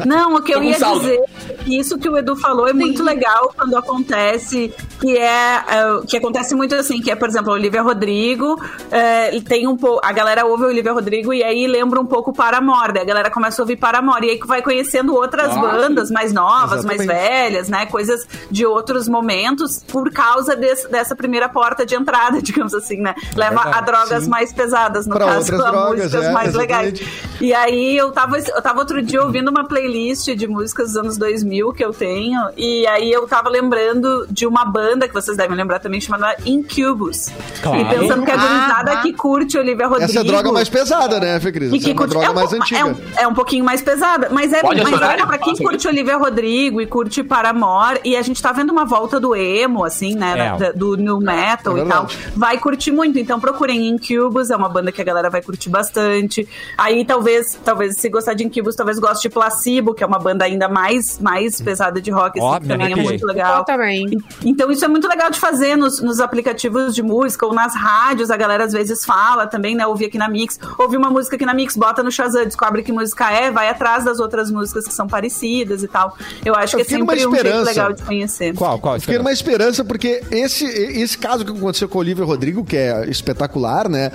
É, 0.01 0.05
Não, 0.05 0.35
o 0.35 0.41
que 0.41 0.53
eu 0.53 0.63
ia 0.63 0.77
saldo. 0.77 1.01
dizer, 1.01 1.19
que 1.65 1.77
isso 1.79 1.97
que 1.97 2.09
o 2.09 2.17
Edu 2.17 2.35
falou 2.35 2.67
é 2.67 2.73
muito 2.73 3.03
legal 3.03 3.53
quando 3.55 3.75
acontece, 3.75 4.73
que 4.99 5.17
é, 5.17 5.25
é, 5.25 6.01
que 6.07 6.17
acontece 6.17 6.55
muito 6.55 6.75
assim, 6.75 7.01
que 7.01 7.11
é, 7.11 7.15
por 7.15 7.27
exemplo, 7.27 7.51
a 7.51 7.55
Olivia 7.55 7.81
Rodrigo, 7.81 8.59
é, 8.91 9.35
e 9.35 9.41
tem 9.41 9.67
um 9.67 9.75
pouco, 9.77 9.99
a 10.05 10.11
galera 10.11 10.45
ouve 10.45 10.63
a 10.65 10.67
Olivia 10.67 10.91
Rodrigo 10.93 11.33
e 11.33 11.43
aí 11.43 11.67
lembra 11.67 11.99
um 11.99 12.05
pouco 12.05 12.33
Paramore, 12.33 12.93
daí 12.93 13.03
a 13.03 13.05
galera 13.05 13.29
começa 13.31 13.61
a 13.61 13.63
ouvir 13.63 13.75
Paramore, 13.77 14.25
e 14.27 14.31
aí 14.31 14.39
vai 14.45 14.61
conhecendo 14.61 15.13
outras 15.29 15.55
Ah, 15.55 15.59
bandas 15.61 16.09
mais 16.11 16.33
novas, 16.33 16.83
mais 16.83 16.99
Exatamente. 17.01 17.29
velhas, 17.29 17.69
né, 17.69 17.85
coisas 17.85 18.27
de 18.49 18.65
outros 18.65 19.07
momentos, 19.07 19.83
por 19.87 20.11
causa 20.11 20.55
desse- 20.55 20.87
dessa 20.89 21.15
primeira 21.15 21.47
porta 21.47 21.85
de 21.85 21.95
entrada, 21.95 22.41
digamos 22.43 22.73
assim, 22.73 22.97
né, 22.97 23.13
leva 23.35 23.59
a 23.61 23.63
verdade, 23.65 23.85
drogas 23.85 24.23
sim. 24.23 24.29
mais 24.29 24.51
pesadas, 24.51 25.05
no 25.07 25.15
Pra 25.15 25.25
caso, 25.27 25.53
a 25.55 25.57
drogas, 25.71 26.03
músicas 26.03 26.25
é, 26.25 26.31
mais 26.31 26.53
legais. 26.55 26.99
E 27.39 27.53
aí 27.53 27.95
eu 27.95 28.11
tava, 28.11 28.37
eu 28.39 28.61
tava 28.61 28.79
outro 28.79 29.01
dia 29.01 29.21
ouvindo 29.23 29.49
uma 29.49 29.63
playlist 29.65 30.27
de 30.35 30.47
músicas 30.47 30.87
dos 30.89 30.97
anos 30.97 31.17
2000 31.17 31.71
que 31.73 31.83
eu 31.85 31.93
tenho, 31.93 32.39
e 32.57 32.85
aí 32.87 33.11
eu 33.11 33.27
tava 33.27 33.49
lembrando 33.49 34.25
de 34.29 34.45
uma 34.47 34.65
banda 34.65 35.07
que 35.07 35.13
vocês 35.13 35.37
devem 35.37 35.55
lembrar 35.55 35.79
também, 35.79 36.01
chamada 36.01 36.35
Incubus. 36.45 37.27
Claro. 37.61 37.81
E 37.81 37.85
pensando 37.85 38.25
que 38.25 38.31
a 38.31 38.37
gurizada 38.37 38.91
Ah, 38.93 39.01
que 39.01 39.13
curte 39.13 39.57
Olivia 39.57 39.87
Rodrigo... 39.87 40.09
Essa 40.09 40.19
é 40.19 40.21
a 40.21 40.25
droga 40.25 40.51
mais 40.51 40.67
pesada, 40.69 41.19
né, 41.19 41.39
Fê 41.39 41.51
Cris? 41.51 41.71
E 41.71 41.75
Essa 41.77 41.85
que 41.85 41.91
é 41.91 41.93
uma 41.93 41.97
curte, 41.99 42.11
droga 42.11 42.25
é, 42.25 42.29
um, 42.29 42.33
mais 42.33 42.53
antiga. 42.53 42.79
é 42.79 42.85
um- 42.85 42.95
é 43.17 43.27
um 43.27 43.33
pouquinho 43.33 43.63
mais 43.63 43.81
pesada, 43.81 44.29
mas 44.31 44.51
é, 44.53 44.61
mas 44.63 45.01
olha, 45.19 45.27
pra 45.27 45.37
quem 45.37 45.55
curte 45.55 45.87
Olivia 45.87 46.17
Rodrigo 46.17 46.81
e 46.81 46.85
curte 46.85 47.23
Paramore, 47.23 47.99
e 48.03 48.15
a 48.15 48.21
gente 48.21 48.41
tá 48.41 48.51
vendo 48.51 48.71
uma 48.71 48.85
volta 48.85 49.19
do 49.19 49.35
emo, 49.35 49.83
assim, 49.83 50.15
né, 50.15 50.33
É. 50.37 50.57
da- 50.57 50.71
do 50.71 50.95
new 50.95 51.19
metal 51.19 51.77
É 51.77 51.81
e 51.81 51.85
tal, 51.85 52.07
vai 52.35 52.57
curtir 52.57 52.91
muito. 52.91 53.17
Então 53.19 53.39
procurem 53.39 53.87
Incubus, 53.87 54.49
é 54.49 54.55
uma 54.55 54.69
banda 54.69 54.91
que 54.91 55.01
a 55.01 55.03
galera 55.05 55.29
vai 55.29 55.41
curtir 55.41 55.69
bastante. 55.69 56.47
Aí 56.77 57.03
talvez, 57.05 57.59
talvez 57.63 57.97
se 57.97 58.09
gostar 58.09 58.33
de 58.33 58.43
Incubus, 58.43 58.75
talvez 58.75 58.99
goste 58.99 59.23
de 59.27 59.29
Placebo, 59.33 59.93
que 59.93 60.03
é 60.03 60.07
uma 60.07 60.19
banda 60.19 60.45
ainda 60.45 60.67
mais, 60.67 61.19
mais 61.19 61.59
pesada 61.61 62.01
de 62.01 62.11
rock, 62.11 62.39
assim, 62.39 62.59
me 62.61 62.67
também 62.67 62.93
é 62.93 62.95
muito 62.95 63.25
legal. 63.25 63.59
Eu 63.59 63.65
também. 63.65 64.05
Então 64.45 64.71
isso 64.71 64.85
é 64.85 64.87
muito 64.87 65.07
legal 65.07 65.29
de 65.29 65.39
fazer 65.39 65.75
nos, 65.75 66.01
nos 66.01 66.19
aplicativos 66.19 66.95
de 66.95 67.01
música 67.03 67.45
ou 67.45 67.53
nas 67.53 67.75
rádios, 67.75 68.29
a 68.31 68.37
galera 68.37 68.63
às 68.65 68.73
vezes 68.73 69.03
fala 69.05 69.47
também, 69.47 69.75
né? 69.75 69.85
Ouvir 69.87 70.05
aqui 70.05 70.17
na 70.17 70.29
Mix, 70.29 70.59
ouve 70.77 70.95
uma 70.97 71.09
música 71.09 71.35
aqui 71.35 71.45
na 71.45 71.53
Mix, 71.53 71.75
bota 71.75 72.03
no 72.03 72.11
Shazam, 72.11 72.45
descobre 72.45 72.83
que 72.83 72.91
música 72.91 73.31
é, 73.31 73.51
vai 73.51 73.69
atrás 73.69 74.05
das 74.05 74.19
outras 74.19 74.51
músicas 74.51 74.85
que 74.87 74.93
são 74.93 75.07
parecidas 75.09 75.83
e 75.83 75.87
tal. 75.87 76.15
Eu 76.45 76.55
acho 76.55 76.77
Eu 76.79 76.85
que 76.85 76.93
é 76.93 76.97
numa 76.97 77.13
sempre 77.13 77.27
um 77.27 77.31
jeito 77.31 77.47
esperança. 77.47 77.69
legal 77.71 77.93
de 77.93 78.03
conhecer. 78.03 78.53
Qual, 78.53 78.79
qual? 78.79 78.99
Fiquei 78.99 79.17
numa 79.17 79.31
esperança, 79.31 79.83
porque 79.83 80.21
esse, 80.31 80.65
esse 80.65 81.17
caso 81.17 81.43
que 81.43 81.51
aconteceu 81.51 81.87
com 81.89 81.97
o 81.97 82.01
Olivia 82.01 82.23
Rodrigo, 82.25 82.63
que 82.63 82.77
é 82.77 83.09
espetacular, 83.09 83.89
né? 83.89 84.11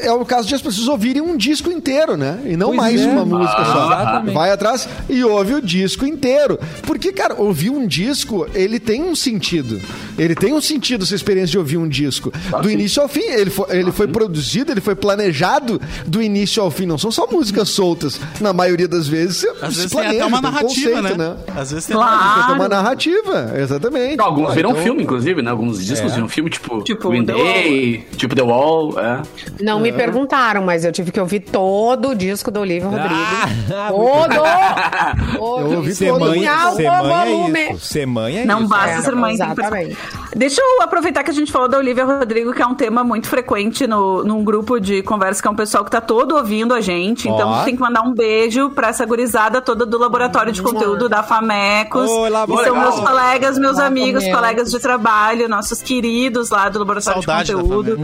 É 0.00 0.12
o 0.12 0.24
caso 0.24 0.46
de 0.48 0.54
as 0.54 0.62
pessoas 0.62 0.88
ouvirem 0.88 1.22
um 1.22 1.36
disco 1.36 1.70
inteiro, 1.70 2.16
né? 2.16 2.40
E 2.44 2.56
não 2.56 2.68
Pois 2.68 2.76
mais 2.78 3.00
é. 3.00 3.06
uma 3.06 3.24
música 3.24 3.56
Ah, 3.58 3.64
só. 3.64 3.86
exatamente. 3.86 4.34
Vai 4.34 4.50
atrás 4.50 4.88
e 5.08 5.24
ouve 5.24 5.54
o 5.54 5.62
disco 5.62 6.04
inteiro. 6.06 6.58
Porque, 6.86 7.12
cara, 7.12 7.34
ouvir 7.40 7.70
um 7.70 7.86
disco, 7.86 8.46
ele 8.54 8.78
tem 8.78 9.02
um 9.02 9.14
sentido. 9.14 9.80
Ele 10.18 10.34
tem 10.34 10.52
um 10.52 10.60
sentido 10.60 11.04
essa 11.04 11.14
experiência 11.14 11.52
de 11.52 11.58
ouvir 11.58 11.76
um 11.76 11.88
disco. 11.88 12.32
Do 12.62 12.70
início 12.70 13.02
ao 13.02 13.08
fim. 13.08 13.20
Ele 13.24 13.50
foi, 13.50 13.66
ele 13.76 13.92
foi 13.92 14.06
produzido, 14.08 14.72
ele 14.72 14.80
foi 14.80 14.94
planejado 14.94 15.80
do 16.06 16.22
início 16.22 16.62
ao 16.62 16.70
fim. 16.70 16.86
Não 16.86 16.98
são 16.98 17.10
só 17.10 17.26
músicas 17.26 17.68
soltas. 17.70 18.20
Na 18.40 18.52
maioria 18.52 18.88
das 18.88 19.06
vezes, 19.08 19.44
Às 19.60 19.74
se 19.74 19.80
vezes 19.80 19.90
tem 19.92 20.00
até 20.00 20.18
planeja 20.18 20.28
uma 20.34 20.40
tem 20.42 20.50
um 20.50 20.52
narrativa, 20.54 20.90
conceito, 21.02 21.18
né? 21.18 21.28
né? 21.28 21.36
Às 21.56 21.70
vezes 21.70 21.86
tem 21.86 21.96
Claro. 21.96 22.14
uma- 22.16 22.46
Tem 22.46 22.54
uma 22.56 22.68
narrativa, 22.68 23.52
exatamente. 23.56 24.20
Alguns 24.20 24.46
Pô, 24.48 24.52
viram 24.52 24.70
então- 24.70 24.82
filme, 24.82 25.02
inclusive, 25.02 25.42
né? 25.42 25.50
Alguns 25.50 25.84
discos 25.84 26.12
É. 26.12 26.14
viram 26.14 26.28
filme, 26.28 26.50
tipo, 26.50 26.82
Tipo 26.82 27.08
Green 27.10 27.24
The 27.24 27.32
Day, 27.32 28.06
tipo 28.16 28.34
The 28.34 28.42
Wall, 28.42 28.98
é. 28.98 29.22
Não 29.60 29.80
me 29.80 29.92
perguntaram, 29.92 30.62
mas 30.62 30.84
eu 30.84 30.92
tive 30.92 31.10
que 31.12 31.20
ouvir 31.20 31.40
todo 31.40 32.10
o 32.10 32.14
disco 32.14 32.50
do 32.50 32.60
Olivia 32.60 32.88
Rodrigo. 32.88 33.14
Ah, 33.74 33.88
todo! 33.90 34.34
Todo! 35.38 35.60
Eu 35.72 35.76
ouvi 35.78 35.94
Ser 35.94 36.08
todo. 36.10 36.20
mãe, 36.20 36.46
Ah, 36.46 36.70
ser 36.72 36.90
mãe 36.90 37.32
volume. 37.34 37.58
é 37.58 37.72
isso. 37.72 37.86
Ser 37.86 38.06
mãe 38.06 38.38
é 38.38 38.44
Não 38.44 38.60
isso. 38.60 38.68
basta 38.68 38.90
É, 38.90 39.00
ser 39.02 39.14
mãe. 39.14 39.34
exatamente. 39.34 39.96
Deixa 40.36 40.60
eu 40.60 40.82
aproveitar 40.82 41.22
que 41.22 41.30
a 41.30 41.34
gente 41.34 41.50
falou 41.52 41.68
da 41.68 41.78
Olivia 41.78 42.04
Rodrigo, 42.04 42.52
que 42.52 42.62
é 42.62 42.66
um 42.66 42.74
tema 42.74 43.04
muito 43.04 43.28
frequente 43.28 43.86
no, 43.86 44.24
num 44.24 44.42
grupo 44.44 44.78
de 44.80 45.02
conversa, 45.02 45.40
que 45.40 45.48
é 45.48 45.50
um 45.50 45.54
pessoal 45.56 45.84
que 45.84 45.90
tá 45.90 46.00
todo 46.00 46.36
ouvindo 46.36 46.74
a 46.74 46.80
gente. 46.80 47.28
Então 47.28 47.48
Ó. 47.50 47.62
tem 47.64 47.74
que 47.76 47.80
mandar 47.80 48.02
um 48.02 48.12
beijo 48.14 48.70
pra 48.70 48.88
essa 48.88 49.04
gurizada 49.06 49.60
toda 49.60 49.84
do 49.86 49.98
laboratório 49.98 50.23
de 50.52 50.62
conteúdo 50.62 51.08
da 51.08 51.22
Famecos. 51.22 52.10
Oi, 52.10 52.30
lá, 52.30 52.46
que 52.46 52.64
são 52.64 52.76
meus 52.76 53.00
colegas, 53.00 53.58
meus 53.58 53.76
Lá, 53.78 53.86
amigos, 53.86 54.22
Famecos. 54.22 54.40
colegas 54.40 54.70
de 54.70 54.78
trabalho, 54.80 55.48
nossos 55.48 55.82
queridos 55.82 56.50
lá 56.50 56.68
do 56.68 56.78
laboratório 56.78 57.22
Saudade 57.22 57.48
de 57.48 57.54
conteúdo. 57.54 57.98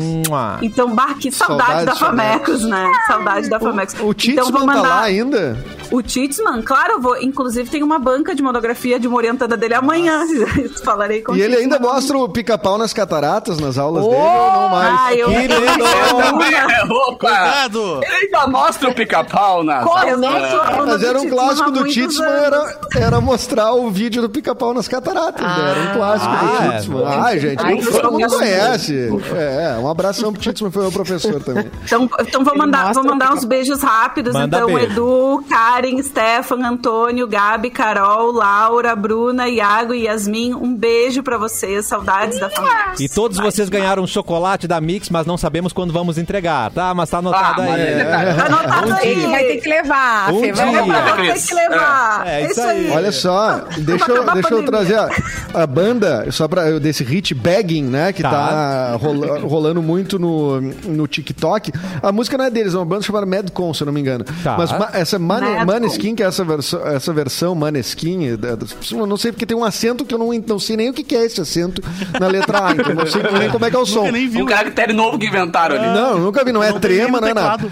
Então, 0.63 0.95
bah, 0.95 1.15
que 1.19 1.31
saudade, 1.31 1.61
Saudade 1.71 1.87
da 1.87 1.95
Famecos, 1.95 2.65
né? 2.65 2.93
Saudade 3.07 3.49
da 3.49 3.61
Famecos. 3.61 3.95
O 4.01 4.15
Titsman 4.15 4.33
então, 4.49 4.53
vou 4.53 4.67
tá 4.67 4.75
lá 4.75 4.83
mandar 4.83 5.03
ainda? 5.03 5.65
o 5.91 6.03
Titsman, 6.03 6.63
claro, 6.63 6.93
eu 6.95 7.01
vou. 7.01 7.17
Inclusive, 7.21 7.69
tem 7.71 7.83
uma 7.83 7.99
banca 7.99 8.35
de 8.35 8.43
monografia 8.43 8.99
de 8.99 9.07
uma 9.09 9.17
orientada 9.17 9.57
dele 9.57 9.75
amanhã. 9.75 10.25
Falarei 10.85 11.23
com 11.23 11.33
o 11.33 11.37
E 11.37 11.43
ele 11.43 11.57
ainda 11.57 11.79
mostra 11.79 12.17
o 12.17 12.29
pica-pau 12.29 12.79
nas 12.79 12.93
cataratas 12.93 13.59
nas 13.59 13.79
aulas 13.79 14.05
dele 14.05 14.17
ou 14.17 14.53
não 14.53 14.69
mais? 14.69 15.01
Ah, 15.01 15.15
eu 15.15 15.29
Que 15.29 15.35
eu- 15.35 15.41
lindo! 15.41 15.55
É, 15.55 16.85
opa! 16.85 17.17
Cuidado! 17.19 18.01
Ele 18.03 18.15
ainda 18.27 18.47
mostra 18.47 18.89
o 18.91 18.95
pica-pau 18.95 19.63
na. 19.65 19.81
Eu 20.07 20.19
não 20.19 20.31
sou 20.51 20.61
aluna 20.61 20.93
Mas 20.93 21.03
era 21.03 21.21
um 21.21 21.29
clássico 21.29 21.71
do 21.71 21.85
Titsman, 21.85 22.10
anos. 22.19 22.43
era, 22.43 22.79
era 22.97 23.21
mostrar 23.21 23.73
o 23.73 23.91
vídeo 23.91 24.23
do 24.23 24.29
pica-pau 24.31 24.73
nas 24.75 24.89
cataratas. 24.89 25.47
né? 25.47 25.71
era 25.71 25.81
um 25.91 25.95
clássico 25.95 26.31
Ah, 26.33 26.39
do 26.41 26.73
é. 26.73 26.77
Titsman. 26.79 27.05
Ah, 27.07 27.37
gente, 27.39 27.63
Ai, 27.65 27.77
todo 27.77 28.11
mundo 28.13 28.21
eu 28.23 28.31
sou 28.31 28.39
conhece. 28.39 29.09
É, 29.37 29.79
um 29.79 29.89
abração 29.89 30.33
pro 30.33 30.41
Titsman, 30.43 30.71
foi 30.71 30.83
meu 30.83 30.93
professor 30.93 31.43
também. 31.43 31.71
Então, 31.85 32.09
então 32.21 32.45
vou 32.45 32.57
mandar, 32.57 32.93
vou 32.93 33.05
mandar 33.05 33.33
uns 33.33 33.45
beijos 33.45 33.83
rápidos. 33.83 34.33
Manda 34.33 34.57
então, 34.59 34.69
beijo. 34.75 34.93
Edu, 34.93 35.45
Karen, 35.49 36.03
Stefan, 36.03 36.67
Antônio, 36.67 37.27
Gabi, 37.27 37.71
Carol, 37.71 38.33
Laura, 38.33 38.95
Bruna, 38.97 39.49
Iago 39.49 39.95
e 39.95 40.05
Yasmin. 40.05 40.55
Um 40.55 40.75
beijo 40.75 41.23
pra 41.23 41.37
vocês. 41.39 41.87
Saudades 41.87 42.39
da 42.39 42.49
família. 42.51 42.71
E 42.99 43.09
todos 43.09 43.39
vocês 43.39 43.69
ganharam 43.69 44.03
um 44.03 44.07
chocolate 44.07 44.67
da 44.67 44.81
Mix, 44.81 45.11
mas 45.11 45.27
não 45.27 45.37
sabemos 45.37 45.73
quando 45.73 45.93
vamos 45.93 46.19
entregar, 46.19 46.71
tá? 46.71 46.95
Mas 46.95 47.11
tá 47.11 47.19
anotado 47.19 47.61
Ah, 47.63 47.65
aí. 47.65 47.71
mas 47.71 47.81
é. 47.81 48.05
Tá 48.35 48.47
anotado 48.47 48.97
que- 49.01 49.09
aí. 49.09 49.27
vai 49.27 49.45
ter 49.45 49.57
que 49.59 49.69
levar. 49.69 50.33
Um 50.33 50.41
Fê, 50.41 50.53
dia. 50.53 50.65
Vai 50.65 51.33
ter 51.33 51.47
que 51.47 51.55
levar. 51.55 52.00
É, 52.27 52.47
isso 52.47 52.61
aí. 52.61 52.91
Olha 52.91 53.13
só, 53.13 53.65
deixa 53.79 54.11
eu, 54.11 54.25
deixa 54.33 54.55
eu 54.55 54.65
trazer 54.65 54.95
a, 54.99 55.09
a 55.55 55.67
banda, 55.67 56.27
só 56.31 56.47
pra, 56.49 56.79
desse 56.79 57.03
hit 57.05 57.35
Bagging, 57.35 57.85
né? 57.85 58.13
Que 58.13 58.23
tá, 58.23 58.31
Tá. 58.31 58.97
rola- 59.01 59.39
rolando 59.41 59.83
muito 59.83 60.19
no, 60.19 60.61
no 60.61 61.07
TikTok. 61.07 61.73
A 62.03 62.11
música 62.13 62.37
não 62.39 62.45
é 62.45 62.51
deles, 62.51 62.75
é 62.75 62.77
uma 62.79 62.85
banda 62.87 63.03
chamada 63.03 63.27
Madcon, 63.27 63.73
se 63.75 63.83
eu 63.83 63.87
não 63.87 63.93
me 63.93 64.01
engano. 64.01 64.25
Tá. 64.43 64.57
Mas 64.59 64.71
ma- 64.73 64.91
essa 64.93 65.19
Mane, 65.19 65.47
Madcon. 65.49 65.67
Maneskin, 65.67 66.15
que 66.15 66.23
é 66.23 66.27
essa 66.27 66.45
versão, 66.45 66.87
essa 66.87 67.13
versão 67.13 67.55
Maneskin, 67.55 68.37
da- 68.37 68.57
eu 68.93 69.07
não 69.07 69.17
sei 69.17 69.33
porque 69.33 69.47
tem 69.47 69.57
um 69.57 69.65
acento 69.65 70.05
que 70.05 70.15
eu 70.15 70.19
não, 70.19 70.31
não 70.47 70.59
sei 70.59 70.77
nem 70.77 70.89
o 70.91 70.93
que 70.95 71.03
que 71.03 71.15
é 71.17 71.25
esse 71.25 71.41
acento 71.41 71.83
na 72.19 72.27
letra 72.29 72.67
A, 72.69 72.73
então 72.73 72.87
eu 72.91 72.95
não 72.95 73.07
sei 73.07 73.23
nem 73.39 73.51
como 73.51 73.65
é 73.65 73.71
que 73.71 73.77
é 73.77 73.79
o 73.79 73.87
som. 73.87 74.01
Nunca 74.01 74.13
nem 74.13 74.29
viu. 74.29 74.45
Um 74.45 74.47
caractere 74.49 74.93
novo 74.93 75.19
que 75.19 75.27
inventaram 75.27 75.77
ali. 75.77 75.87
Não, 75.87 76.19
nunca 76.19 76.45
vi, 76.45 76.53
não 76.53 76.63
é 76.63 76.67
Não 76.67 76.73
nem 76.75 76.81
trema, 76.81 77.21
não 77.21 77.29
é 77.29 77.35
nada. 77.35 77.69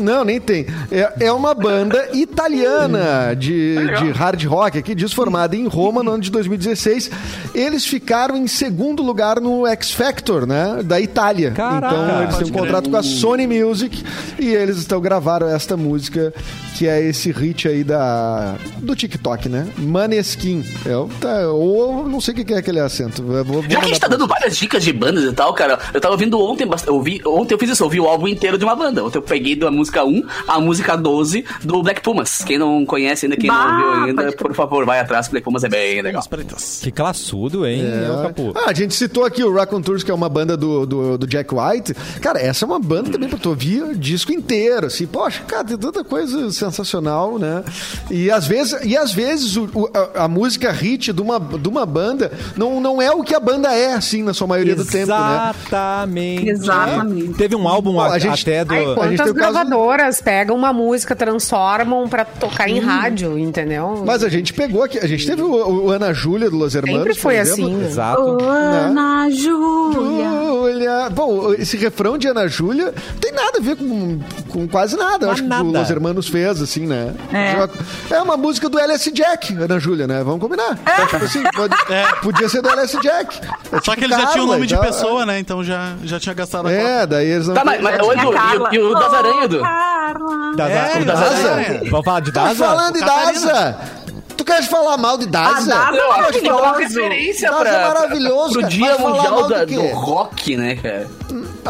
Não, 0.00 0.24
nem 0.24 0.40
tem. 0.40 0.66
É, 0.90 1.26
é 1.26 1.32
uma 1.32 1.54
banda 1.54 2.08
italiana 2.12 3.34
de, 3.34 3.76
de 3.98 4.10
hard 4.10 4.44
rock, 4.44 4.78
aqui 4.78 4.94
diz 4.94 5.12
formada 5.12 5.56
em 5.56 5.66
Roma 5.66 6.02
no 6.02 6.12
ano 6.12 6.22
de 6.22 6.30
2016. 6.30 7.10
Eles 7.54 7.86
ficaram 7.86 8.36
em 8.36 8.46
segundo 8.46 9.02
lugar 9.02 9.40
no 9.40 9.66
X 9.66 9.92
Factor, 9.92 10.46
né? 10.46 10.82
Da 10.84 11.00
Itália. 11.00 11.52
Caraca, 11.52 11.94
então 11.94 12.22
eles 12.22 12.36
têm 12.36 12.46
um 12.46 12.50
contrato 12.50 12.90
com 12.90 12.96
a 12.96 13.02
Sony 13.02 13.46
Music 13.46 14.04
e 14.38 14.48
eles 14.48 14.78
estão 14.78 15.00
gravaram 15.00 15.48
esta 15.48 15.76
música 15.76 16.32
que 16.78 16.86
é 16.86 17.02
esse 17.02 17.32
hit 17.32 17.66
aí 17.66 17.82
da 17.82 18.54
do 18.78 18.94
TikTok, 18.94 19.48
né? 19.48 19.66
Maneskin. 19.76 20.64
Eu, 20.86 21.10
tá, 21.20 21.48
ou 21.48 22.08
não 22.08 22.20
sei 22.20 22.32
o 22.34 22.44
que 22.44 22.54
é 22.54 22.58
aquele 22.58 22.78
acento. 22.78 23.20
Vou, 23.20 23.44
vou 23.44 23.62
Já 23.64 23.80
que 23.80 23.86
a 23.86 23.88
gente 23.88 23.98
tá 23.98 24.06
dando 24.06 24.28
várias 24.28 24.56
dicas 24.56 24.84
de 24.84 24.92
bandas 24.92 25.24
e 25.24 25.32
tal, 25.32 25.52
cara, 25.54 25.76
eu 25.92 26.00
tava 26.00 26.14
ouvindo 26.14 26.38
ontem, 26.40 26.68
eu 26.86 27.02
vi, 27.02 27.20
ontem 27.26 27.54
eu 27.54 27.58
fiz 27.58 27.70
isso, 27.70 27.82
eu 27.82 27.86
ouvi 27.86 27.98
o 27.98 28.06
álbum 28.06 28.28
inteiro 28.28 28.56
de 28.56 28.64
uma 28.64 28.76
banda. 28.76 29.04
Ontem 29.04 29.18
eu 29.18 29.22
peguei 29.22 29.56
da 29.56 29.72
música 29.72 30.04
1 30.04 30.22
à 30.46 30.60
música 30.60 30.96
12 30.96 31.44
do 31.64 31.82
Black 31.82 32.00
Pumas. 32.00 32.44
Quem 32.44 32.58
não 32.58 32.86
conhece 32.86 33.26
ainda, 33.26 33.36
quem 33.36 33.48
Bah, 33.48 33.56
não 33.56 33.88
ouviu 33.88 34.04
ainda, 34.04 34.22
pode 34.22 34.36
por 34.36 34.54
favor, 34.54 34.86
vai 34.86 35.00
atrás, 35.00 35.26
Black 35.26 35.44
Pumas 35.44 35.64
é 35.64 35.68
bem 35.68 36.00
legal. 36.00 36.22
Que 36.80 36.92
classudo, 36.92 37.66
hein, 37.66 37.82
ô, 38.08 38.22
Capu? 38.22 38.52
Ah, 38.54 38.70
a 38.70 38.72
gente 38.72 38.94
citou 38.94 39.24
aqui 39.24 39.42
o 39.42 39.52
Raccoon 39.52 39.82
Tours, 39.82 40.04
que 40.04 40.12
é 40.12 40.14
uma 40.14 40.28
banda 40.28 40.56
do, 40.56 40.86
do, 40.86 41.18
do 41.18 41.26
Jack 41.26 41.52
White. 41.52 41.92
Cara, 42.20 42.38
essa 42.40 42.64
é 42.64 42.66
uma 42.66 42.78
banda 42.78 43.10
também 43.10 43.28
pra 43.28 43.36
tu 43.36 43.48
ouvir 43.48 43.82
o 43.82 43.96
disco 43.96 44.32
inteiro, 44.32 44.86
assim. 44.86 45.08
Poxa, 45.08 45.42
cara, 45.42 45.64
tem 45.64 45.76
tanta 45.76 46.04
coisa 46.04 46.52
sensacional, 46.70 47.38
né? 47.38 47.62
E 48.10 48.30
às 48.30 48.46
vezes, 48.46 48.78
e 48.84 48.96
às 48.96 49.12
vezes 49.12 49.56
o- 49.56 49.68
o- 49.74 49.90
a, 50.14 50.24
a 50.24 50.28
música 50.28 50.70
hit 50.72 51.12
de 51.12 51.20
uma, 51.22 51.38
de 51.40 51.68
uma 51.68 51.84
banda 51.86 52.30
não, 52.56 52.80
não 52.80 53.00
é 53.02 53.10
o 53.10 53.22
que 53.22 53.34
a 53.34 53.40
banda 53.40 53.72
é, 53.74 53.94
assim, 53.94 54.22
na 54.22 54.32
sua 54.34 54.46
maioria 54.46 54.74
do 54.76 54.84
tempo, 54.84 55.08
né? 55.12 55.52
Exatamente. 55.66 56.48
Exatamente. 56.48 57.34
Teve 57.34 57.56
um 57.56 57.66
álbum 57.68 57.92
Bom, 57.94 58.00
a- 58.00 58.12
a 58.14 58.18
gente- 58.18 58.42
até 58.42 58.64
do... 58.64 58.72
Ai, 58.72 58.78
a 58.78 58.84
gente 58.86 58.94
quantas 58.94 59.08
tem 59.08 59.30
o 59.30 59.34
caso- 59.34 59.52
gravadoras 59.52 60.20
pegam 60.20 60.56
uma 60.56 60.72
música, 60.72 61.14
transformam 61.16 62.08
pra 62.08 62.24
tocar 62.24 62.68
em 62.68 62.78
rádio, 62.78 63.38
entendeu? 63.38 64.02
Mas 64.06 64.22
a 64.22 64.28
gente 64.28 64.52
pegou 64.52 64.82
aqui, 64.82 64.98
a 64.98 65.06
gente 65.06 65.26
teve 65.26 65.42
o, 65.42 65.84
o 65.86 65.90
Ana 65.90 66.12
Júlia 66.12 66.50
do 66.50 66.56
Los 66.56 66.74
Hermanos. 66.74 67.00
Sempre 67.02 67.14
foi 67.14 67.38
assim. 67.38 67.74
né? 67.76 67.86
Exato. 67.86 68.38
Ana 68.42 69.28
Júlia. 69.30 70.28
Júlia. 70.30 71.10
Bom, 71.10 71.52
esse 71.54 71.76
refrão 71.76 72.18
de 72.18 72.28
Ana 72.28 72.48
Júlia 72.48 72.86
não 72.86 73.18
tem 73.20 73.32
nada 73.32 73.58
a 73.58 73.60
ver 73.60 73.76
com, 73.76 74.18
com 74.48 74.68
quase 74.68 74.96
nada. 74.96 75.26
Mas 75.26 75.34
acho 75.34 75.42
que 75.42 75.48
nada. 75.48 75.64
o 75.64 75.72
Los 75.72 75.90
Hermanos 75.90 76.28
fez, 76.28 76.57
assim, 76.62 76.86
né? 76.86 77.12
É. 77.32 78.14
É 78.14 78.22
uma 78.22 78.36
música 78.36 78.68
do 78.68 78.78
LS 78.78 79.10
Jack, 79.12 79.54
Ana 79.54 79.78
Júlia, 79.78 80.06
né? 80.06 80.22
Vamos 80.24 80.40
combinar. 80.40 80.78
É. 80.86 81.06
Tipo 81.06 81.24
assim, 81.24 81.42
pode- 81.54 81.74
podia 82.22 82.48
ser 82.48 82.62
do 82.62 82.68
LS 82.70 82.98
Jack. 83.00 83.40
É 83.72 83.76
Só 83.76 83.80
tipo 83.80 83.96
que 83.96 84.04
eles 84.04 84.16
já 84.16 84.26
tinham 84.26 84.44
o 84.44 84.48
Carla 84.48 84.54
nome 84.54 84.66
de 84.66 84.76
pessoa, 84.78 85.26
né? 85.26 85.38
Então 85.38 85.62
já, 85.64 85.92
já 86.04 86.18
tinha 86.20 86.34
gastado 86.34 86.68
a 86.68 86.72
É, 86.72 87.06
daí 87.06 87.26
eles 87.28 87.48
não. 87.48 87.54
Tá, 87.54 87.64
mas, 87.64 87.80
mas 87.80 87.96
Tinha 87.98 88.32
Carla. 88.32 88.68
e, 88.72 88.78
o- 88.78 88.82
e 88.82 88.92
o 88.92 88.94
das 88.94 89.14
aranhas? 89.14 89.60
Carla. 89.60 90.56
Das- 90.56 90.70
É, 90.70 90.98
o 91.00 91.04
Daza. 91.04 91.48
é. 91.60 91.80
Vamos 91.90 92.04
falar 92.04 92.20
de 92.20 92.32
Tô 92.32 92.40
Daza? 92.40 92.54
falando 92.54 92.94
de. 92.94 93.00
Daza. 93.00 93.78
Tu 94.36 94.44
queres 94.44 94.66
falar 94.66 94.96
mal 94.96 95.18
de 95.18 95.26
Daza? 95.26 95.74
Ah, 95.74 95.90
Daza 95.90 95.96
Eu 95.96 96.12
acho 96.12 96.32
que 96.32 96.40
foi 96.40 96.50
uma 96.50 96.60
Maravilhoso. 96.62 97.00
referência 97.00 97.50
Daza 97.50 97.60
pra, 97.64 97.70
é 97.72 97.88
maravilhoso, 97.88 98.52
pro 98.52 98.60
cara. 98.62 98.72
Dia 98.72 98.98
Mundial 98.98 99.30
mal 99.34 99.48
do 99.48 99.66
do 99.66 99.86
Rock, 99.88 100.56
né, 100.56 100.76
cara? 100.76 101.06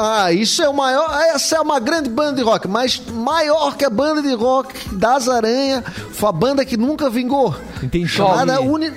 Ah, 0.00 0.32
isso 0.32 0.62
é 0.62 0.68
o 0.68 0.72
maior. 0.74 1.12
Essa 1.34 1.56
é 1.56 1.60
uma 1.60 1.80
grande 1.80 2.08
banda 2.08 2.36
de 2.36 2.42
rock, 2.42 2.68
mas 2.68 3.02
maior 3.12 3.76
que 3.76 3.84
a 3.84 3.90
banda 3.90 4.22
de 4.22 4.32
rock 4.32 4.94
das 4.94 5.28
Aranha 5.28 5.82
foi 6.12 6.28
a 6.28 6.32
banda 6.32 6.64
que 6.64 6.76
nunca 6.76 7.10
vingou. 7.10 7.52
Entendi. 7.82 8.06
Chamada 8.06 8.60
Uni, 8.60 8.92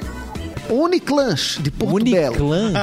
Uniclans, 0.69 1.57
de 1.61 1.71
Porto 1.71 2.03
Belo. 2.03 2.49
Uniclan. 2.49 2.73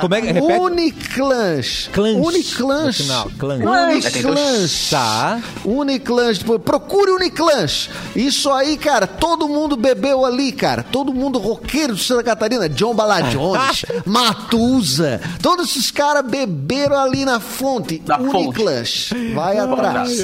Como 0.00 0.14
é 0.14 0.20
que... 0.20 0.32
Repete. 0.32 0.60
Uniclans. 0.60 1.90
Clans. 1.92 2.26
Uniclans. 2.26 2.98
No 2.98 3.04
final, 3.04 3.30
clans. 3.38 4.04
Uniclans. 4.04 4.90
Tá. 4.90 5.40
Uniclans. 5.64 6.38
Tipo, 6.38 6.58
Procure 6.58 7.10
Uniclans. 7.12 7.88
Isso 8.14 8.50
aí, 8.50 8.76
cara, 8.76 9.06
todo 9.06 9.48
mundo 9.48 9.76
bebeu 9.76 10.24
ali, 10.24 10.52
cara. 10.52 10.82
Todo 10.82 11.12
mundo 11.12 11.38
roqueiro 11.38 11.94
de 11.94 12.02
Santa 12.02 12.22
Catarina. 12.22 12.68
John 12.68 12.94
Balajones, 12.94 13.84
Matusa. 14.06 15.20
Todos 15.42 15.70
esses 15.70 15.90
caras 15.90 16.24
beberam 16.28 16.96
ali 17.00 17.24
na 17.24 17.40
fonte. 17.40 18.02
Na 18.06 18.18
fonte. 18.18 18.36
Uniclans. 18.36 19.10
Vai 19.34 19.58
atrás. 19.58 20.18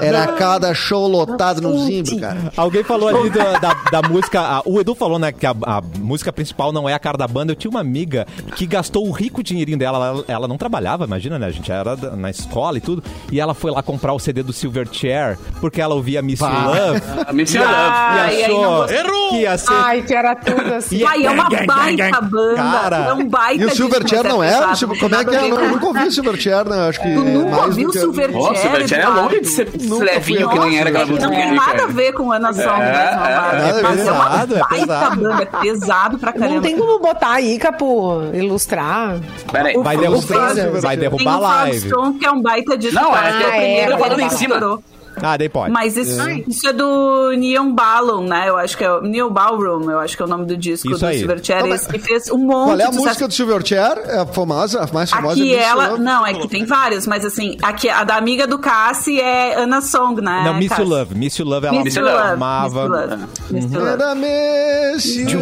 Era 0.00 0.28
cada 0.28 0.72
show 0.74 1.06
lotado 1.06 1.60
no 1.60 1.84
Zimbro, 1.84 2.18
cara. 2.18 2.52
Alguém 2.56 2.82
falou 2.82 3.08
ali 3.08 3.30
da, 3.30 3.58
da, 3.58 3.74
da 4.00 4.08
música. 4.08 4.40
a- 4.40 4.62
o 4.64 4.80
Edu 4.80 4.94
falou, 4.94 5.18
né, 5.18 5.32
que 5.32 5.46
a, 5.46 5.54
a 5.62 5.82
música 5.98 6.29
principal 6.32 6.72
não 6.72 6.88
é 6.88 6.94
a 6.94 6.98
cara 6.98 7.16
da 7.18 7.26
banda. 7.28 7.52
Eu 7.52 7.56
tinha 7.56 7.70
uma 7.70 7.80
amiga 7.80 8.26
que 8.56 8.66
gastou 8.66 9.06
o 9.06 9.10
rico 9.10 9.42
dinheirinho 9.42 9.78
dela. 9.78 9.98
Ela, 10.06 10.24
ela 10.28 10.48
não 10.48 10.56
trabalhava, 10.56 11.04
imagina, 11.04 11.38
né? 11.38 11.46
A 11.46 11.50
gente 11.50 11.70
era 11.70 11.96
da- 11.96 12.16
na 12.16 12.30
escola 12.30 12.78
e 12.78 12.80
tudo. 12.80 13.02
E 13.30 13.40
ela 13.40 13.54
foi 13.54 13.70
lá 13.70 13.82
comprar 13.82 14.12
o 14.12 14.18
CD 14.18 14.42
do 14.42 14.52
Silverchair 14.52 15.38
porque 15.60 15.80
ela 15.80 15.94
ouvia 15.94 16.22
Miss 16.22 16.40
You 16.40 16.46
Love. 16.48 17.02
A 17.26 17.32
Missy 17.32 17.56
E, 17.56 17.60
Love. 17.60 17.70
Ai, 17.72 18.40
e 18.40 18.44
achou. 18.44 18.88
Errou! 18.90 19.28
que 19.30 19.36
ia 19.42 19.58
ser. 19.58 19.72
Ai, 19.72 20.02
que 20.02 20.14
era 20.14 20.34
tudo 20.34 20.74
assim. 20.74 20.96
E- 20.98 21.04
Ai, 21.04 21.26
é 21.26 21.30
uma 21.30 21.48
gang, 21.48 21.66
gang, 21.66 21.66
baita 21.66 22.20
banda. 22.20 22.54
Cara. 22.56 22.96
é 22.96 23.12
um 23.14 23.28
baita 23.28 23.62
E 23.62 23.66
o 23.66 23.70
Silverchair 23.70 24.24
não 24.24 24.42
é? 24.42 24.50
pesado, 24.50 24.98
Como 24.98 25.14
é 25.14 25.24
que 25.24 25.36
é? 25.36 25.50
Eu 25.50 25.68
nunca 25.70 25.86
ouvi 25.86 26.04
o 26.04 26.12
Silverchair, 26.12 26.68
né? 26.68 26.88
Acho 26.88 27.00
que 27.00 27.14
Tu 27.14 27.20
nunca 27.24 27.50
mais 27.50 27.62
ouviu 27.66 27.88
o 27.88 27.92
que- 27.92 27.98
Silverchair? 28.00 28.32
Nossa, 28.42 28.52
o 28.52 28.56
Silverchair 28.56 29.04
é 29.04 29.08
longe 29.08 29.40
de 29.40 29.48
ser 29.48 29.68
levinho 30.00 30.48
que 30.48 30.58
nem 30.58 30.78
era 30.78 30.88
aquela 30.90 31.06
Não 31.06 31.14
música 31.14 31.30
tem 31.30 31.54
nada 31.54 31.84
a 31.84 31.86
ver 31.86 32.12
com 32.12 32.32
Ana 32.32 32.52
Song, 32.52 32.68
É, 32.82 32.92
mais 32.92 33.16
uma 33.16 33.28
é, 33.28 33.50
banda. 33.50 33.66
é 33.66 33.70
é 33.70 34.12
uma 34.12 34.70
pesado, 34.76 35.32
é 35.42 35.44
pesado. 35.46 36.19
É 36.20 36.30
pra 36.30 36.32
caramba. 36.32 36.54
Não 36.56 36.62
tem 36.62 36.76
como 36.76 36.98
botar 36.98 37.32
aí, 37.32 37.58
Capu, 37.58 38.22
ilustrar. 38.34 39.18
Pera 39.50 39.68
aí. 39.68 39.76
O 39.76 39.82
Vai 39.82 39.96
derrubar, 39.96 40.54
vai 40.80 40.96
Tem 40.96 41.08
derrubar 41.08 41.34
a 41.34 41.38
o 41.38 41.40
live. 41.40 41.88
Frogstone, 41.88 42.18
que 42.18 42.26
é 42.26 42.30
um 42.30 42.42
baita 42.42 42.78
disco. 42.78 42.94
Não, 42.94 43.16
é 43.16 43.20
que 43.20 43.42
é 43.42 43.46
o 43.46 43.50
primeiro 43.50 43.92
ele 43.92 43.98
falando 43.98 44.20
em 44.20 44.30
cima. 44.30 44.80
Ah, 45.22 45.36
daí 45.36 45.48
pode. 45.48 45.72
Mas 45.72 45.96
isso 45.96 46.20
é. 46.20 46.42
isso 46.48 46.66
é 46.68 46.72
do 46.72 47.32
Neon 47.36 47.72
Ballroom, 47.72 48.26
né? 48.26 48.48
Eu 48.48 48.56
acho 48.56 48.76
que 48.76 48.84
é 48.84 48.90
o 48.92 49.00
Neon 49.02 49.30
Ballroom, 49.30 49.90
eu 49.90 49.98
acho 49.98 50.16
que 50.16 50.22
é 50.22 50.26
o 50.26 50.28
nome 50.28 50.44
do 50.46 50.56
disco 50.56 50.90
Isso 50.90 51.00
do 51.00 51.06
aí. 51.06 51.18
Silverchair, 51.18 51.66
esse 51.66 51.88
que 51.88 51.98
fez 51.98 52.30
um 52.30 52.38
monte 52.38 52.68
Qual 52.68 52.80
é 52.80 52.84
a 52.84 52.90
de 52.90 52.96
música 52.96 53.12
sucesso. 53.14 53.28
do 53.28 53.34
Silverchair? 53.34 53.98
É 54.06 54.18
a 54.20 54.26
famosa, 54.26 54.82
a 54.82 54.92
mais 54.92 55.10
famosa 55.10 55.40
Aqui 55.40 55.54
é 55.54 55.62
ela. 55.62 55.88
Love. 55.90 56.02
Não, 56.02 56.26
é 56.26 56.34
que 56.34 56.48
tem 56.48 56.64
vários, 56.64 57.06
mas 57.06 57.24
assim, 57.24 57.56
aqui 57.62 57.88
a 57.88 58.04
da 58.04 58.16
amiga 58.16 58.46
do 58.46 58.58
Cassie 58.58 59.20
é 59.20 59.56
Anna 59.58 59.80
Song, 59.80 60.20
né? 60.20 60.42
Não, 60.44 60.54
Miss 60.54 60.64
You 60.64 60.76
Cassie? 60.76 60.84
Love. 60.84 61.14
Miss 61.14 61.36
You 61.38 61.44
Love, 61.46 61.66
ela 61.66 61.84
Miss 61.84 61.94
You 61.96 62.02
Love. 62.04 62.32
amava. 62.34 62.88
Miss 62.88 62.92
You 62.92 63.08
Love. 63.10 63.24
Miss 63.50 63.72
You 63.72 63.80
Love. 63.80 63.90
Era 63.90 64.14
Miss 64.14 65.16
You 65.16 65.40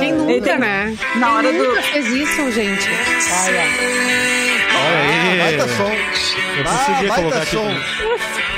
Quem 0.00 0.12
nunca, 0.14 0.58
né? 0.58 0.96
Na 1.16 1.34
hora 1.34 1.48
Quem 1.48 1.58
do- 1.58 1.64
nunca 1.68 1.82
fez 1.82 2.06
isso, 2.08 2.50
gente? 2.50 2.88
Baita 5.38 5.68
som. 5.68 5.90
Ah, 6.64 6.64
consegui 6.64 7.08
baita 7.08 7.14
colocar 7.22 7.38
aqui 7.42 7.50
som. 7.50 7.62
também. 7.62 7.82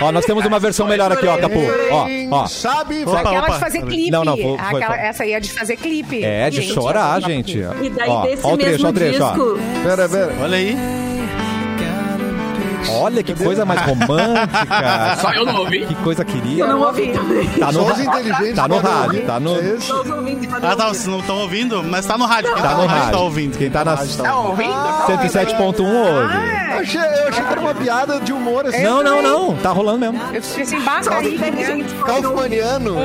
Ó, 0.00 0.12
nós 0.12 0.24
temos 0.24 0.44
uma 0.44 0.58
versão 0.58 0.86
melhor 0.86 1.12
aqui, 1.12 1.26
ó, 1.26 1.36
Capu. 1.38 1.60
Ó, 1.90 2.06
ó. 2.32 2.46
Sabe? 2.46 3.04
Opa, 3.06 3.20
Aquela 3.20 3.38
opa. 3.40 3.50
de 3.52 3.60
fazer 3.60 3.82
clipe. 3.82 4.10
Não, 4.10 4.24
não, 4.24 4.36
foi- 4.36 4.42
foi- 4.44 4.58
Aquela- 4.58 4.86
foi. 4.86 4.98
essa 5.06 5.22
aí 5.22 5.32
é 5.32 5.40
de 5.40 5.52
fazer 5.52 5.76
clipe. 5.76 6.24
É, 6.24 6.50
de 6.50 6.60
Gente, 6.62 6.74
chorar, 6.74 7.20
gente. 7.22 7.58
E 7.58 7.90
daí 7.90 8.08
Ó, 8.08 8.22
desse 8.22 8.44
ó 8.46 8.52
o 8.52 8.56
trecho, 8.56 8.70
mesmo 8.72 8.86
ó 8.86 8.90
o 8.90 8.92
trecho, 8.92 9.22
ó. 9.22 9.28
disco. 9.30 9.58
Pera, 9.84 10.08
pera. 10.08 10.32
Olha 10.42 10.56
aí. 10.56 10.76
Olha 12.90 13.22
que 13.22 13.34
coisa 13.34 13.64
mais 13.64 13.80
romântica. 13.82 15.16
Só 15.20 15.32
eu 15.32 15.44
não 15.44 15.56
ouvi. 15.56 15.86
Que 15.86 15.94
coisa 15.96 16.24
querida. 16.24 16.60
Eu 16.60 16.68
não 16.68 16.80
ouvi 16.82 17.12
também. 17.12 17.48
Tá 17.48 17.72
no, 17.72 17.72
Só 17.72 17.92
os 17.92 18.00
inteligentes 18.00 18.54
tá 18.54 18.68
no 18.68 18.78
rádio, 18.78 19.26
tá 19.26 19.40
no, 19.40 19.56
Ah, 20.62 20.76
tá, 20.76 20.88
vocês 20.88 21.06
não 21.06 21.20
estão 21.20 21.38
ouvindo, 21.38 21.82
mas 21.82 22.06
tá 22.06 22.18
no 22.18 22.26
rádio. 22.26 22.52
Quem 22.54 22.62
tá 22.62 22.74
no 22.74 22.86
rádio 22.86 23.10
tá 23.10 23.20
ouvindo. 23.20 23.58
Quem 23.58 23.70
tá 23.70 23.84
na 23.84 23.96
Tá 23.96 24.38
ouvindo? 24.40 24.72
107.1 24.72 25.80
ouve. 25.80 26.64
Eu 26.74 26.80
achei, 26.80 27.00
eu 27.00 27.28
achei 27.28 27.44
que 27.44 27.52
era 27.52 27.60
uma 27.60 27.74
piada 27.74 28.20
de 28.20 28.32
humor 28.32 28.66
assim. 28.66 28.82
Não, 28.82 29.02
não, 29.02 29.22
não. 29.22 29.56
Tá 29.56 29.70
rolando 29.70 29.98
mesmo. 29.98 30.20
Eu 30.32 30.42
fiquei 30.42 30.62
assim, 30.64 30.80
basta 30.80 31.14
aí? 31.14 31.38
Kaufmaniano. 32.04 32.96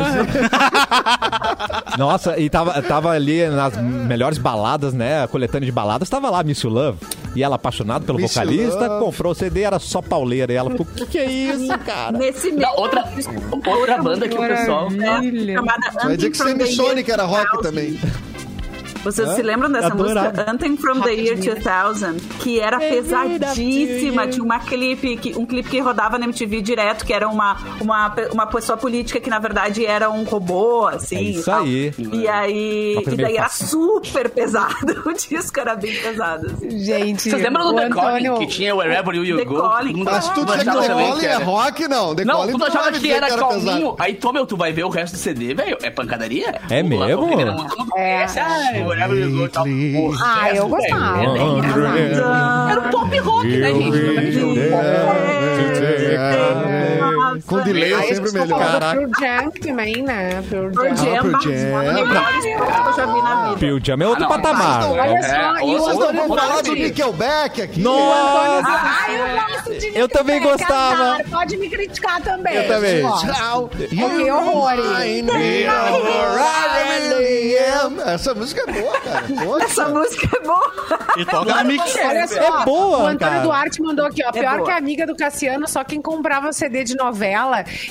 Nossa, 1.98 2.40
e 2.40 2.50
tava, 2.50 2.82
tava 2.82 3.12
ali 3.12 3.48
nas 3.48 3.78
melhores 3.78 4.38
baladas, 4.38 4.94
né? 4.94 5.24
A 5.24 5.28
coletânea 5.28 5.66
de 5.66 5.72
baladas, 5.72 6.10
tava 6.10 6.30
lá 6.30 6.44
Miss 6.44 6.62
You 6.62 6.70
Love. 6.72 6.98
E 7.36 7.44
ela, 7.44 7.56
apaixonada 7.56 8.06
pelo 8.06 8.20
vocalista, 8.20 8.90
comprou 9.00 9.32
o 9.32 9.36
CD, 9.36 9.62
era 9.62 9.80
só 9.80 10.02
pauleira. 10.02 10.52
E 10.52 10.56
ela 10.56 10.72
ficou, 10.72 10.86
o 10.86 10.96
que, 10.96 11.06
que 11.06 11.18
é 11.18 11.32
isso, 11.32 11.78
cara? 11.80 12.18
Nesse 12.18 12.52
mesmo 12.52 12.74
outra, 12.76 13.04
outra 13.68 14.02
banda 14.02 14.28
que 14.28 14.36
o 14.38 14.40
pessoal. 14.40 14.90
Maravilha. 14.90 15.56
chamada 15.56 15.92
Vai 16.04 16.16
dizer 16.16 16.30
que 16.32 16.38
Semisonic 16.38 17.10
Year 17.10 17.20
era 17.20 17.24
rock 17.26 17.62
2000. 17.62 17.62
também. 17.62 18.29
Vocês 19.04 19.30
se 19.30 19.42
lembram 19.42 19.72
dessa 19.72 19.88
Adorava. 19.88 20.30
música? 20.32 20.52
Anthem 20.52 20.78
from 20.78 21.02
the 21.02 21.14
Year 21.14 21.38
2000, 21.38 22.16
que 22.40 22.60
era 22.60 22.80
pesadíssima. 22.80 24.28
Tinha 24.28 24.44
uma 24.44 24.60
clipe, 24.60 25.18
que, 25.18 25.38
um 25.38 25.46
clipe 25.46 25.70
que 25.70 25.80
rodava 25.80 26.18
na 26.18 26.26
MTV 26.26 26.62
direto, 26.62 27.06
que 27.06 27.14
era 27.14 27.28
uma, 27.28 27.58
uma, 27.80 28.14
uma 28.32 28.48
pessoa 28.48 28.78
política 28.78 29.20
que, 29.20 29.30
na 29.30 29.40
verdade, 29.40 29.86
era 29.86 30.10
um 30.10 30.24
robô, 30.24 30.88
assim. 30.88 31.16
É 31.18 31.22
isso 31.22 31.50
e 31.50 31.54
aí. 31.54 31.94
E 32.14 32.28
aí... 32.28 32.94
Uma 32.96 33.04
coisa 33.04 33.22
E 33.22 33.24
daí 33.24 33.38
era 33.38 33.50
super 33.50 34.30
pesado. 34.30 35.00
O 35.10 35.14
disco 35.14 35.60
era 35.60 35.76
bem 35.76 35.96
pesado, 35.96 36.52
assim. 36.52 36.70
Gente, 36.80 37.30
Vocês 37.30 37.42
lembram 37.42 37.74
do 37.74 37.76
The 37.76 37.90
Calling, 37.90 38.36
que 38.38 38.48
tinha 38.48 38.76
Wherever 38.76 39.16
You, 39.16 39.38
The 39.38 39.44
you 39.44 39.50
Go? 39.50 39.62
Calling. 39.62 40.04
Mas 40.04 40.30
tu 40.30 40.46
tinha 40.46 40.58
que 40.60 40.66
também 40.66 41.06
Decole 41.10 41.26
é 41.26 41.36
rock, 41.38 41.88
não. 41.88 42.08
Não, 42.10 42.14
Decole 42.16 42.54
tu 42.54 42.64
achava 42.66 42.92
que 42.92 43.12
era 43.12 43.28
pesado. 43.28 43.48
calminho. 43.48 43.96
Aí, 43.98 44.14
tu, 44.14 44.32
meu, 44.32 44.46
tu 44.46 44.56
vai 44.56 44.72
ver 44.72 44.84
o 44.84 44.90
resto 44.90 45.14
do 45.14 45.20
CD, 45.20 45.54
velho. 45.54 45.78
É 45.82 45.90
pancadaria. 45.90 46.62
É 46.70 46.84
mesmo? 46.84 47.28
muito- 47.28 47.98
É. 47.98 48.28
Tal. 49.52 49.66
Ah, 50.24 50.52
eu 50.56 50.68
gostava. 50.68 51.22
é 51.22 52.08
pesado. 52.08 52.72
Era 52.72 52.82
um 52.82 52.90
pop 52.90 53.18
rock, 53.20 53.48
né, 53.48 53.74
gente? 53.74 54.00
Com 57.46 57.62
delay 57.62 57.94
é 57.94 58.02
sempre 58.14 58.32
melhor. 58.32 58.60
do 58.60 58.80
Pearl 58.80 59.10
Jam 59.20 59.52
também, 59.62 60.04
né? 60.04 60.44
Pearl 60.50 60.72
Pearl 60.72 60.96
Jam. 60.96 61.06
Pearl 61.06 61.32
bah, 61.32 61.40
Jam. 61.42 61.70
uma 61.72 61.84
das 61.84 61.94
melhores 61.94 62.44
coisas 62.44 62.82
que 62.82 62.88
eu 62.90 62.94
já 62.94 63.06
vi 63.06 63.22
na 63.22 63.44
vida. 63.46 63.58
Pearl 63.60 63.78
Jam 63.84 63.98
é 64.02 64.08
outro 64.08 64.26
Ah, 64.26 64.28
patamar. 64.28 64.90
Olha 64.92 65.22
só, 65.24 65.28
É, 65.30 65.60
e 65.60 65.64
o 65.64 65.68
ouça- 65.68 65.86
Vocês 65.86 65.98
não 65.98 66.04
Antônio 66.10 66.28
vão 66.28 66.38
falar 66.38 66.62
do. 66.62 66.76
Nickelback 66.76 67.62
aqui? 67.62 67.80
Nossa! 67.82 68.68
Ah, 68.68 69.06
eu 69.12 69.36
gosto 69.56 69.80
de 69.80 69.98
Eu 70.00 70.08
também 70.10 70.42
gostava. 70.42 71.24
Pode 71.30 71.58
me 71.58 71.70
criticar 71.70 72.22
também. 72.22 72.56
Eu 72.56 72.68
também. 72.68 73.04
Ó, 73.06 73.60
You 73.60 73.70
Que 73.90 74.32
horror. 74.32 74.70
remind 74.70 75.26
me 75.26 75.68
of 75.68 76.02
where 76.04 76.40
I 76.40 77.10
really 77.10 77.58
am. 77.58 78.00
Essa 78.06 78.34
música 78.34 78.64
é 78.68 78.82
boa, 78.82 79.00
cara. 79.02 79.26
Poxa. 79.44 79.66
Essa 79.66 79.90
música 79.90 80.30
é 80.38 80.46
boa. 80.46 80.72
E 81.18 81.26
toca 81.26 81.46
na 81.56 81.64
mix. 81.64 81.96
Olha 81.96 82.28
só, 82.28 82.40
É 82.40 82.66
boa, 82.66 82.98
o 83.00 83.06
Antônio 83.08 83.20
cara. 83.20 83.40
Duarte 83.42 83.82
mandou 83.82 84.06
aqui, 84.06 84.24
ó. 84.26 84.32
Pior 84.32 84.64
que 84.64 84.72
a 84.72 84.78
amiga 84.78 85.06
do 85.06 85.16
Cassiano, 85.16 85.68
só 85.68 85.84
quem 85.84 86.02
comprava 86.02 86.52
CD 86.54 86.84
de 86.84 86.96
novela 86.96 87.29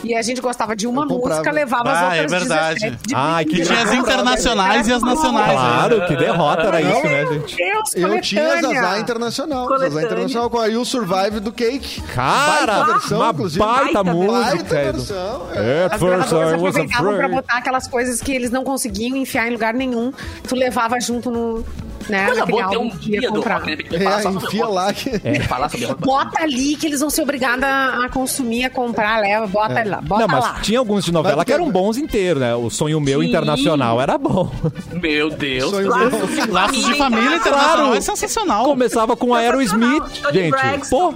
e 0.04 0.14
a 0.14 0.22
gente 0.22 0.40
gostava 0.40 0.74
de 0.76 0.86
uma 0.86 1.04
música, 1.06 1.50
levava 1.50 1.90
as 1.90 1.98
Ah, 1.98 2.16
é 2.16 2.22
outras 2.22 2.40
verdade. 2.42 2.80
17 2.80 3.08
de 3.08 3.14
Ai, 3.14 3.44
que 3.44 3.56
Que 3.56 3.62
tinha 3.62 3.82
as 3.82 3.92
internacionais 3.92 4.88
e 4.88 4.92
as 4.92 5.02
nacionais. 5.02 5.48
né? 5.48 5.54
Claro, 5.54 6.06
que 6.06 6.16
derrota 6.16 6.62
era 6.62 6.80
isso, 6.80 7.02
né, 7.04 7.26
gente? 7.26 7.56
Deus, 7.56 7.94
Eu 7.94 8.20
tinha 8.20 8.54
a. 8.54 8.60
Zazá 8.62 8.98
Internacional. 8.98 9.66
Coletânea. 9.66 9.90
Zazá 9.94 10.06
Internacional 10.06 10.50
com 10.50 10.58
a 10.58 10.66
You 10.66 10.84
Survive 10.84 11.40
do 11.40 11.52
Cake. 11.52 12.00
Cara, 12.14 12.66
Baita 12.78 12.92
versão, 12.92 13.18
uma 13.20 13.30
inclusive. 13.30 13.64
baita 13.64 13.84
Baita 13.84 14.04
música. 14.04 14.40
Baita 14.56 14.76
Edu. 14.82 14.98
versão. 14.98 15.46
é. 15.54 15.84
At 15.84 15.92
As 15.94 16.00
first 16.00 16.32
I 16.32 16.34
was 16.34 16.52
aproveitavam 16.54 16.88
pra 16.88 17.12
afraid. 17.26 17.34
botar 17.34 17.56
aquelas 17.58 17.88
coisas 17.88 18.20
que 18.20 18.32
eles 18.32 18.50
não 18.50 18.64
conseguiam 18.64 19.16
enfiar 19.16 19.48
em 19.48 19.52
lugar 19.52 19.74
nenhum. 19.74 20.12
Tu 20.46 20.54
levava 20.54 20.98
junto 21.00 21.30
no. 21.30 21.64
Né, 22.08 22.26
Coisa 22.26 22.46
boa 22.46 22.68
ter 22.70 22.78
um 22.78 22.88
dia 22.88 23.20
do 23.20 23.34
comprar. 23.34 23.58
rock, 23.58 23.66
né? 23.70 23.76
Pra 23.76 23.84
gente 23.98 24.04
falar 24.04 24.20
É, 24.20 24.28
enfia 24.46 24.64
rock. 24.64 24.74
lá 24.74 24.92
que... 24.92 25.10
É, 25.24 25.40
falar 25.40 25.68
sobre 25.68 25.86
rock. 25.86 26.00
Bota 26.02 26.42
ali 26.42 26.76
que 26.76 26.86
eles 26.86 27.00
vão 27.00 27.10
ser 27.10 27.22
obrigados 27.22 27.62
a, 27.64 28.04
a 28.04 28.08
consumir, 28.08 28.64
a 28.64 28.70
comprar, 28.70 29.20
leva, 29.20 29.46
bota 29.46 29.84
lá, 29.84 30.00
bota 30.00 30.20
Não, 30.22 30.28
mas 30.28 30.44
lá. 30.44 30.60
tinha 30.62 30.78
alguns 30.78 31.04
de 31.04 31.12
novela 31.12 31.44
que 31.44 31.52
eram 31.52 31.70
bons 31.70 31.96
inteiros, 31.98 32.40
né? 32.40 32.54
O 32.54 32.70
Sonho 32.70 33.00
Meu 33.00 33.20
Sim. 33.20 33.28
Internacional 33.28 34.00
era 34.00 34.16
bom. 34.16 34.50
Meu 34.92 35.30
Deus. 35.30 35.70
Claro. 35.70 36.10
meu. 36.10 36.52
Laços 36.52 36.84
de 36.84 36.94
família 36.96 37.36
internacional 37.36 37.94
é 37.94 38.00
sensacional. 38.00 38.64
Começava 38.64 39.16
com 39.16 39.34
Aerosmith, 39.34 40.20
Tony 40.22 40.34
gente. 40.34 40.50
Braxton. 40.50 40.88
Pô, 41.12 41.14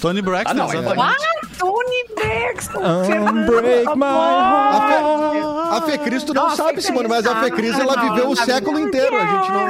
Tony 0.00 0.22
Braxton, 0.22 0.50
Ah, 0.50 0.54
não, 0.54 0.72
é 0.72 0.76
Tony 1.58 2.04
Braxton, 2.14 2.80
um 2.80 3.04
Fernando, 3.04 3.46
break 3.46 3.84
tá 3.84 3.96
my 3.96 4.04
A. 4.04 4.88
Fe, 4.88 5.42
a 5.72 5.82
Fecris, 5.82 6.22
tu 6.24 6.34
não 6.34 6.44
Nossa, 6.44 6.56
sabe, 6.56 6.82
Simone, 6.82 7.08
mas 7.08 7.26
a 7.26 7.32
ah, 7.32 7.42
Fecris, 7.44 7.72
não, 7.72 7.80
ela 7.80 7.96
não, 7.96 8.10
viveu 8.10 8.26
o 8.26 8.34
não, 8.34 8.44
século 8.44 8.78
não. 8.78 8.86
inteiro. 8.88 9.16
A 9.16 9.26
gente 9.26 9.50
não... 9.50 9.68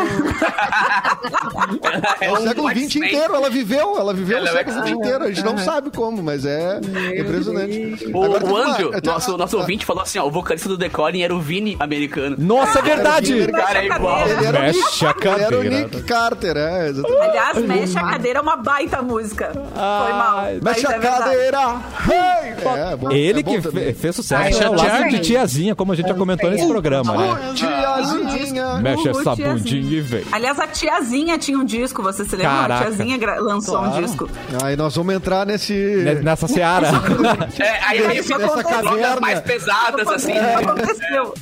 É 2.20 2.30
O 2.30 2.35
um 2.35 2.43
século 2.43 2.70
XX 2.70 2.97
inteiro, 2.97 3.35
ela 3.35 3.51
viveu, 3.51 3.99
ela 3.99 4.12
viveu 4.14 4.39
Ela 4.39 4.47
o 4.47 4.49
é 4.49 4.53
século 4.53 4.80
XX 4.83 4.91
inteiro. 4.91 5.24
A 5.24 5.28
gente 5.28 5.45
não 5.45 5.59
sabe 5.59 5.91
como, 5.91 6.22
mas 6.22 6.45
é 6.45 6.80
impressionante. 7.16 8.11
O, 8.12 8.24
Agora 8.24 8.45
o 8.45 8.49
uma- 8.49 8.70
Andrew, 8.70 8.91
tem- 8.91 9.12
nosso, 9.12 9.37
nosso 9.37 9.59
ouvinte, 9.59 9.85
falou 9.87 10.03
assim: 10.03 10.18
ó, 10.18 10.26
o 10.26 10.30
vocalista 10.30 10.68
do 10.68 10.76
Decoring 10.76 11.22
era 11.22 11.35
o 11.35 11.41
Vini 11.41 11.76
americano. 11.78 12.37
Nossa, 12.39 12.78
é 12.80 12.83
verdade. 12.83 13.33
Ele 13.33 13.53
é 13.53 13.87
igual. 13.87 14.18
Era, 14.28 14.59
o 14.59 14.62
Mexe 14.62 15.07
a 15.07 15.11
ele 15.11 15.28
era 15.28 15.57
o 15.57 15.62
cadeira. 15.62 15.78
Nick 15.85 16.03
Carter, 16.03 16.57
é, 16.57 16.89
exatamente. 16.89 17.22
Aliás, 17.22 17.59
Mexe 17.59 17.99
a 17.99 18.03
Cadeira 18.03 18.39
é 18.39 18.43
uma 18.43 18.57
baita 18.57 19.03
música. 19.03 19.53
Foi 19.53 20.12
mal. 20.12 20.43
Mexe 20.62 20.87
é 20.87 20.89
a 20.89 20.99
verdade. 20.99 21.37
Hey! 22.09 22.53
É, 22.93 22.97
bom, 22.97 23.11
Ele 23.11 23.41
é 23.41 23.43
que 23.43 23.61
fe- 23.61 23.93
fez 23.95 24.14
sucesso 24.16 24.43
Ai, 24.43 24.53
é 24.66 24.68
lado 24.68 25.09
de 25.09 25.18
tiazinha, 25.20 25.75
como 25.75 25.93
a 25.93 25.97
gente 25.97 26.09
já 26.09 26.14
comentou 26.14 26.49
nesse 26.51 26.66
programa, 26.66 27.16
né? 27.16 27.53
Tiazinha! 27.55 28.75
Mexe 28.81 29.09
essa 29.09 29.23
tiazinha. 29.35 29.55
bundinha 29.55 29.99
e 29.99 30.01
vem. 30.01 30.25
Aliás, 30.33 30.59
a 30.61 30.66
tiazinha 30.66 31.39
tinha 31.39 31.59
um 31.59 31.64
disco, 31.64 32.03
você 32.03 32.25
se 32.25 32.37
lembra? 32.37 32.53
Caraca. 32.53 32.75
A 32.89 32.93
tiazinha 32.93 33.18
lançou 33.41 33.81
um 33.81 34.01
disco. 34.01 34.29
Aí 34.62 34.77
nós 34.77 34.95
vamos 34.97 35.14
entrar 35.14 35.45
nesse... 35.47 35.73
Ne- 35.73 36.14
Nessa 36.23 36.47
seara. 36.49 36.89
É, 37.59 37.70
aí, 37.85 38.07
aí 38.07 38.18
Isso 38.18 38.33
caverna. 38.62 39.20
mais 39.20 39.41
pesadas, 39.41 40.07
assim. 40.09 40.33
Isso 40.33 40.59
aconteceu. 40.59 41.35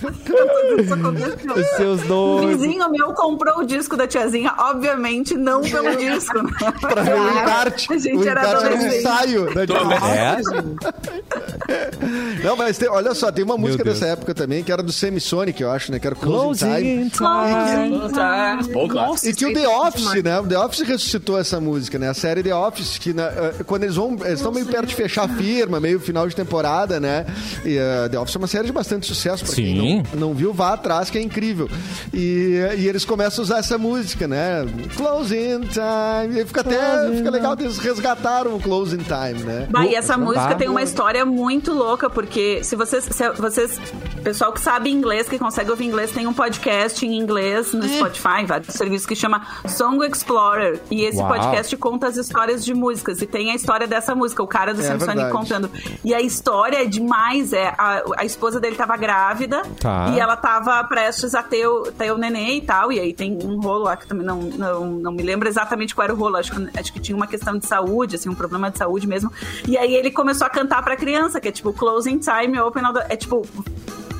Isso 0.82 0.94
aconteceu. 0.94 1.54
Os 1.54 1.66
seus 1.76 2.02
O 2.02 2.06
dois. 2.06 2.56
vizinho 2.60 2.90
meu 2.90 3.12
comprou 3.14 3.58
o 3.58 3.64
disco 3.66 3.96
da 3.96 4.06
tiazinha, 4.06 4.52
obviamente 4.58 5.34
não 5.36 5.60
pelo 5.62 5.94
disco, 5.96 6.42
né? 6.42 6.50
Pra 6.80 7.02
ver 7.02 7.14
o 7.14 7.28
encarte. 7.30 7.92
A 7.92 7.98
gente 7.98 8.16
o 8.18 8.28
era 8.28 8.42
um 8.42 8.50
adolescente. 8.50 8.96
ensaio. 8.98 9.54
Né, 9.54 9.66
de- 9.66 9.72
É? 10.20 10.40
Não, 12.44 12.56
mas 12.56 12.78
tem- 12.78 12.88
olha 12.88 13.14
só, 13.14 13.30
tem 13.30 13.44
uma 13.44 13.56
música 13.56 13.84
Deus. 13.84 13.98
dessa 14.00 14.12
época 14.12 14.34
também, 14.34 14.62
que 14.62 14.72
era 14.72 14.82
do 14.82 14.92
Semisonic, 14.92 15.60
eu 15.62 15.70
acho, 15.70 15.92
né? 15.92 15.98
Que 15.98 16.06
era 16.06 16.16
Closing 16.16 16.66
Time. 16.66 17.10
Time. 17.10 18.12
Tá. 18.14 18.58
Bom, 18.72 18.88
claro. 18.88 19.14
E 19.22 19.32
tinha 19.32 19.50
o 19.50 19.54
The 19.54 19.68
Office, 19.68 20.22
né? 20.22 20.38
O 20.40 20.46
The 20.46 20.58
Office 20.58 20.80
ressuscitou 20.80 21.38
essa 21.38 21.60
música, 21.60 21.98
né? 21.98 22.08
A 22.08 22.14
série 22.14 22.42
The 22.42 22.54
Office, 22.54 22.98
que 22.98 23.12
na- 23.12 23.26
eh, 23.28 23.54
quando 23.66 23.84
eles 23.84 23.96
vão. 23.96 24.12
Eles 24.24 24.40
estão 24.40 24.52
meio 24.52 24.66
perto 24.66 24.86
de 24.86 24.94
fechar 24.94 25.24
a 25.24 25.28
firma, 25.28 25.78
meio 25.80 26.00
final 26.00 26.26
de 26.28 26.34
temporada, 26.34 26.98
né? 26.98 27.26
E 27.64 27.76
eh, 27.76 28.08
The 28.10 28.18
Office 28.18 28.36
é 28.36 28.38
uma 28.38 28.46
série 28.46 28.66
de 28.66 28.72
bastante 28.72 29.06
sucesso. 29.06 29.44
Pra 29.44 29.54
Sim. 29.54 29.62
quem 29.62 30.02
não, 30.14 30.28
não 30.28 30.34
viu, 30.34 30.52
vá 30.52 30.72
atrás, 30.74 31.10
que 31.10 31.18
é 31.18 31.22
incrível. 31.22 31.68
E, 32.12 32.58
e 32.78 32.88
eles 32.88 33.04
começam 33.04 33.42
a 33.42 33.44
usar 33.44 33.58
essa 33.58 33.78
música, 33.78 34.26
né? 34.26 34.64
Closing 34.96 35.60
Time. 35.60 36.40
E 36.40 36.44
fica 36.46 36.60
até 36.62 37.10
fica 37.16 37.30
legal, 37.30 37.56
eles 37.58 37.78
resgataram 37.78 38.56
o 38.56 38.60
Closing 38.60 38.98
Time, 38.98 39.42
né? 39.44 39.66
Bah, 39.70 39.86
e 39.86 39.94
essa 39.94 40.09
música 40.18 40.48
Tá. 40.48 40.54
tem 40.54 40.68
uma 40.68 40.82
história 40.82 41.24
muito 41.24 41.72
louca, 41.72 42.08
porque 42.10 42.62
se 42.64 42.74
vocês, 42.76 43.04
se 43.04 43.30
vocês, 43.32 43.78
pessoal 44.22 44.52
que 44.52 44.60
sabe 44.60 44.90
inglês, 44.90 45.28
que 45.28 45.38
consegue 45.38 45.70
ouvir 45.70 45.84
inglês, 45.86 46.10
tem 46.10 46.26
um 46.26 46.32
podcast 46.32 47.04
em 47.06 47.16
inglês 47.16 47.72
no 47.72 47.86
Spotify, 47.88 48.44
vários 48.46 48.74
serviços 48.74 49.06
que 49.06 49.14
chama 49.16 49.46
Song 49.68 50.04
Explorer. 50.06 50.80
E 50.90 51.02
esse 51.04 51.18
Uau. 51.18 51.28
podcast 51.28 51.76
conta 51.76 52.06
as 52.08 52.16
histórias 52.16 52.64
de 52.64 52.74
músicas. 52.74 53.20
E 53.22 53.26
tem 53.26 53.50
a 53.50 53.54
história 53.54 53.86
dessa 53.86 54.14
música, 54.14 54.42
o 54.42 54.46
cara 54.46 54.72
do 54.74 54.80
É 54.80 54.84
Samsung 54.84 55.30
contando. 55.30 55.70
E 56.04 56.14
a 56.14 56.20
história 56.20 56.82
é 56.82 56.84
demais. 56.84 57.52
É, 57.52 57.68
a, 57.78 58.02
a 58.18 58.24
esposa 58.24 58.58
dele 58.60 58.76
tava 58.76 58.96
grávida 58.96 59.62
Tá. 59.80 60.12
e 60.14 60.18
ela 60.20 60.36
tava 60.36 60.82
prestes 60.84 61.34
a 61.34 61.42
ter 61.42 61.66
o, 61.66 61.82
ter 61.92 62.12
o 62.12 62.18
neném 62.18 62.58
e 62.58 62.60
tal. 62.62 62.90
E 62.92 62.98
aí 63.00 63.12
tem 63.12 63.38
um 63.44 63.60
rolo 63.60 63.84
lá 63.84 63.96
que 63.96 64.06
também 64.06 64.26
não, 64.26 64.38
não, 64.40 64.86
não 64.86 65.12
me 65.12 65.22
lembro 65.22 65.48
exatamente 65.48 65.94
qual 65.94 66.04
era 66.04 66.14
o 66.14 66.16
rolo. 66.16 66.36
Acho 66.36 66.52
que, 66.52 66.78
acho 66.78 66.92
que 66.92 67.00
tinha 67.00 67.16
uma 67.16 67.26
questão 67.26 67.58
de 67.58 67.66
saúde, 67.66 68.16
assim, 68.16 68.28
um 68.28 68.34
problema 68.34 68.70
de 68.70 68.78
saúde 68.78 69.06
mesmo. 69.06 69.30
E 69.66 69.76
aí 69.76 69.94
ele 70.00 70.10
começou 70.10 70.46
a 70.46 70.50
cantar 70.50 70.82
pra 70.82 70.96
criança, 70.96 71.40
que 71.40 71.48
é 71.48 71.52
tipo 71.52 71.72
closing 71.72 72.18
time, 72.18 72.58
open 72.60 72.84
all 72.84 72.92
the, 72.92 73.06
É 73.08 73.16
tipo. 73.16 73.46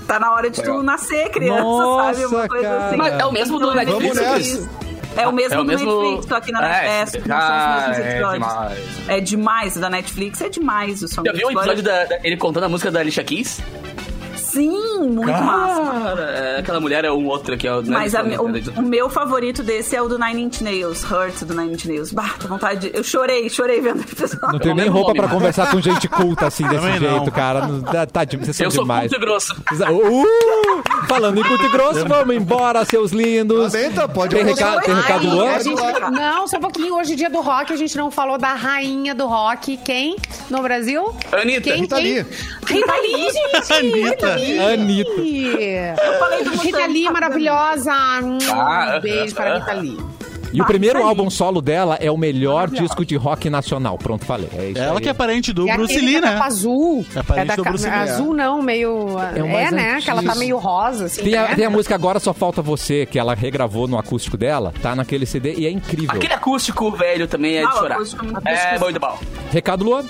Tá 0.07 0.19
na 0.19 0.33
hora 0.33 0.51
de 0.51 0.61
tu 0.61 0.83
nascer, 0.83 1.29
criança, 1.31 1.63
Nossa, 1.63 2.15
sabe? 2.15 2.27
Uma 2.35 2.49
coisa 2.49 2.69
cara. 2.69 2.87
assim. 2.89 2.97
Mas 2.97 3.15
é 3.15 3.25
o 3.27 3.33
mesmo 3.33 3.59
do 3.61 3.71
Então, 3.71 3.81
é 3.81 3.85
Netflix, 3.85 4.47
isso. 4.47 4.69
É 5.17 5.29
o 5.29 5.33
mesmo 5.33 5.55
É 5.55 5.59
o 5.59 5.63
do 5.63 5.67
mesmo- 5.69 6.03
Netflix, 6.03 6.27
só 6.27 6.41
que 6.41 6.51
na 6.53 6.69
É, 6.69 7.03
é, 7.03 7.07
que 7.07 7.29
não 7.29 7.41
são 7.41 7.57
os 7.57 7.87
mesmos 7.89 7.99
é 7.99 8.11
episódios. 8.11 8.49
demais. 8.49 8.79
É 9.09 9.21
demais, 9.21 9.77
o 9.77 9.81
da 9.81 9.91
Netflix 9.91 10.41
é 10.41 10.49
demais 10.49 11.03
o 11.03 11.09
som 11.09 11.23
Já 11.25 11.33
viu 11.33 11.47
o 11.47 11.51
episódio 11.53 11.83
da, 11.85 12.05
da- 12.07 12.19
ele 12.25 12.37
contando 12.37 12.65
a 12.65 12.69
música 12.69 12.91
da 12.91 12.99
Alicia 13.01 13.23
Keys? 13.23 13.61
Sim, 14.53 14.99
muito 15.11 15.31
massa. 15.31 16.01
Cara, 16.01 16.23
é, 16.23 16.59
aquela 16.59 16.81
mulher 16.81 17.05
é 17.05 17.11
um 17.13 17.27
outro 17.27 17.57
que 17.57 17.67
é 17.67 17.75
o. 17.75 17.83
Mas 17.87 18.15
a- 18.15 18.23
o, 18.23 18.49
né? 18.49 18.63
o 18.77 18.83
meu 18.83 19.09
favorito 19.09 19.63
desse 19.63 19.95
é 19.97 20.03
o 20.03 20.09
do 20.09 20.19
Nine 20.19 20.43
Inch 20.43 20.61
Nails, 20.63 21.05
Hurt 21.05 21.43
do 21.45 21.55
Nine 21.55 21.75
Inch 21.75 21.87
Nails. 21.87 22.13
Bah, 22.13 22.35
tô 22.39 22.49
vontade 22.49 22.91
de... 22.91 22.97
Eu 22.97 23.03
chorei, 23.05 23.49
chorei 23.49 23.81
vendo 23.81 23.99
o 23.99 24.03
episódio. 24.03 24.53
Não 24.53 24.59
tenho 24.59 24.75
nem 24.75 24.89
roupa 24.89 25.13
mas- 25.17 25.31
conversar 25.31 25.71
com 25.71 25.81
gente 25.81 26.09
culta 26.09 26.47
assim, 26.47 26.65
desse 26.67 26.77
Também 26.81 26.99
jeito, 26.99 27.15
não. 27.27 27.27
cara. 27.31 27.61
Tá, 27.93 28.07
tá, 28.07 28.25
vocês 28.39 28.57
são 28.57 28.67
Eu 28.67 28.71
sou 28.71 28.83
demais. 28.85 29.11
curto 29.11 29.17
e 29.17 29.27
grosso. 29.27 29.55
Uh! 29.91 31.07
Falando 31.09 31.39
em 31.39 31.43
curto 31.45 31.65
e 31.65 31.69
grosso, 31.71 32.05
vamos 32.09 32.35
embora, 32.37 32.85
seus 32.85 33.13
lindos. 33.13 33.73
Pode 34.15 34.35
Tem 34.35 34.45
recado, 34.45 34.81
tem 34.83 34.95
recado 34.95 35.29
do 35.29 35.61
gente- 35.63 36.11
não, 36.11 36.47
só 36.49 36.57
um 36.57 36.61
pouquinho. 36.61 36.95
Hoje, 36.97 37.15
dia 37.17 37.31
do 37.31 37.41
rock, 37.41 37.73
a 37.73 37.77
gente 37.77 37.97
não 37.97 38.11
falou 38.11 38.37
da 38.39 38.55
rainha 38.55 39.15
do 39.15 39.27
rock. 39.27 39.77
Quem 39.79 40.17
no 40.49 40.61
Brasil? 40.63 41.15
Anitta. 41.33 41.61
Quem? 41.71 41.81
Rita 41.83 41.97
quem? 41.97 42.05
Lee. 42.05 42.27
Rita 42.67 42.95
Lee, 42.97 43.31
gente! 43.33 43.73
Anitta. 43.73 44.35
Anitta. 44.73 45.11
Eu 46.05 46.19
falei 46.19 46.45
do 46.45 46.51
Rita 46.57 46.87
Lee, 46.87 47.11
maravilhosa. 47.11 47.93
Hum, 48.23 48.39
Ah, 48.53 48.95
um 48.97 49.01
beijo 49.01 49.35
para 49.35 49.55
ah, 49.55 49.59
Rita 49.59 49.73
Lee. 49.75 49.99
E 50.53 50.61
o 50.61 50.65
Ah, 50.65 50.67
primeiro 50.67 51.01
álbum 51.01 51.31
solo 51.31 51.63
dela 51.63 51.97
é 52.01 52.11
o 52.11 52.17
melhor 52.17 52.69
disco 52.69 53.07
de 53.07 53.15
rock 53.15 53.49
nacional. 53.49 53.97
Pronto, 53.97 54.25
falei. 54.25 54.49
É 54.59 54.71
isso 54.71 54.81
Ela 54.83 54.99
aí. 54.99 55.01
que 55.01 55.09
é 55.09 55.13
parente 55.15 55.53
do 55.53 55.69
É 55.69 55.77
Bruce 55.77 55.97
Lee, 56.01 56.17
é 56.17 56.21
da 56.21 56.31
né? 56.33 56.41
azul. 56.43 57.07
É 57.15 57.23
parente 57.23 57.47
da 57.47 57.55
do 57.55 57.63
Bruce 57.63 57.85
Lee, 57.85 57.95
é. 57.95 57.99
Azul 57.99 58.35
não, 58.35 58.61
meio... 58.61 59.17
É 59.37 59.63
É, 59.63 59.71
né? 59.71 60.01
Que 60.01 60.11
ela 60.11 60.25
tá 60.25 60.35
meio 60.35 60.59
rosa, 60.59 61.05
assim. 61.05 61.23
Tem 61.23 61.37
a, 61.37 61.43
né? 61.51 61.55
tem 61.55 61.65
a 61.67 61.71
música 61.71 61.95
Agora 61.95 62.19
Só 62.19 62.35
Falta 62.35 62.61
Você, 62.63 63.07
que 63.07 63.17
ela 63.17 63.33
regravou 63.33 63.87
no 63.87 63.97
acústico 63.97 64.37
dela, 64.37 64.75
tá 64.83 64.97
naquele 64.97 65.25
CD 65.25 65.55
e 65.57 65.67
é 65.67 65.71
incrível. 65.71 66.11
Aquele 66.17 66.35
acústico 66.35 66.91
velho 66.91 67.29
também 67.29 67.59
é 67.59 67.63
Ah, 67.65 67.69
de 67.69 67.79
chorar. 67.79 67.95
acústico 67.95 68.25
é 68.25 68.29
muito 68.29 68.49
É 68.49 68.79
muito 68.81 68.99
bom. 68.99 69.19
Recado 69.53 69.85
Luan? 69.85 70.05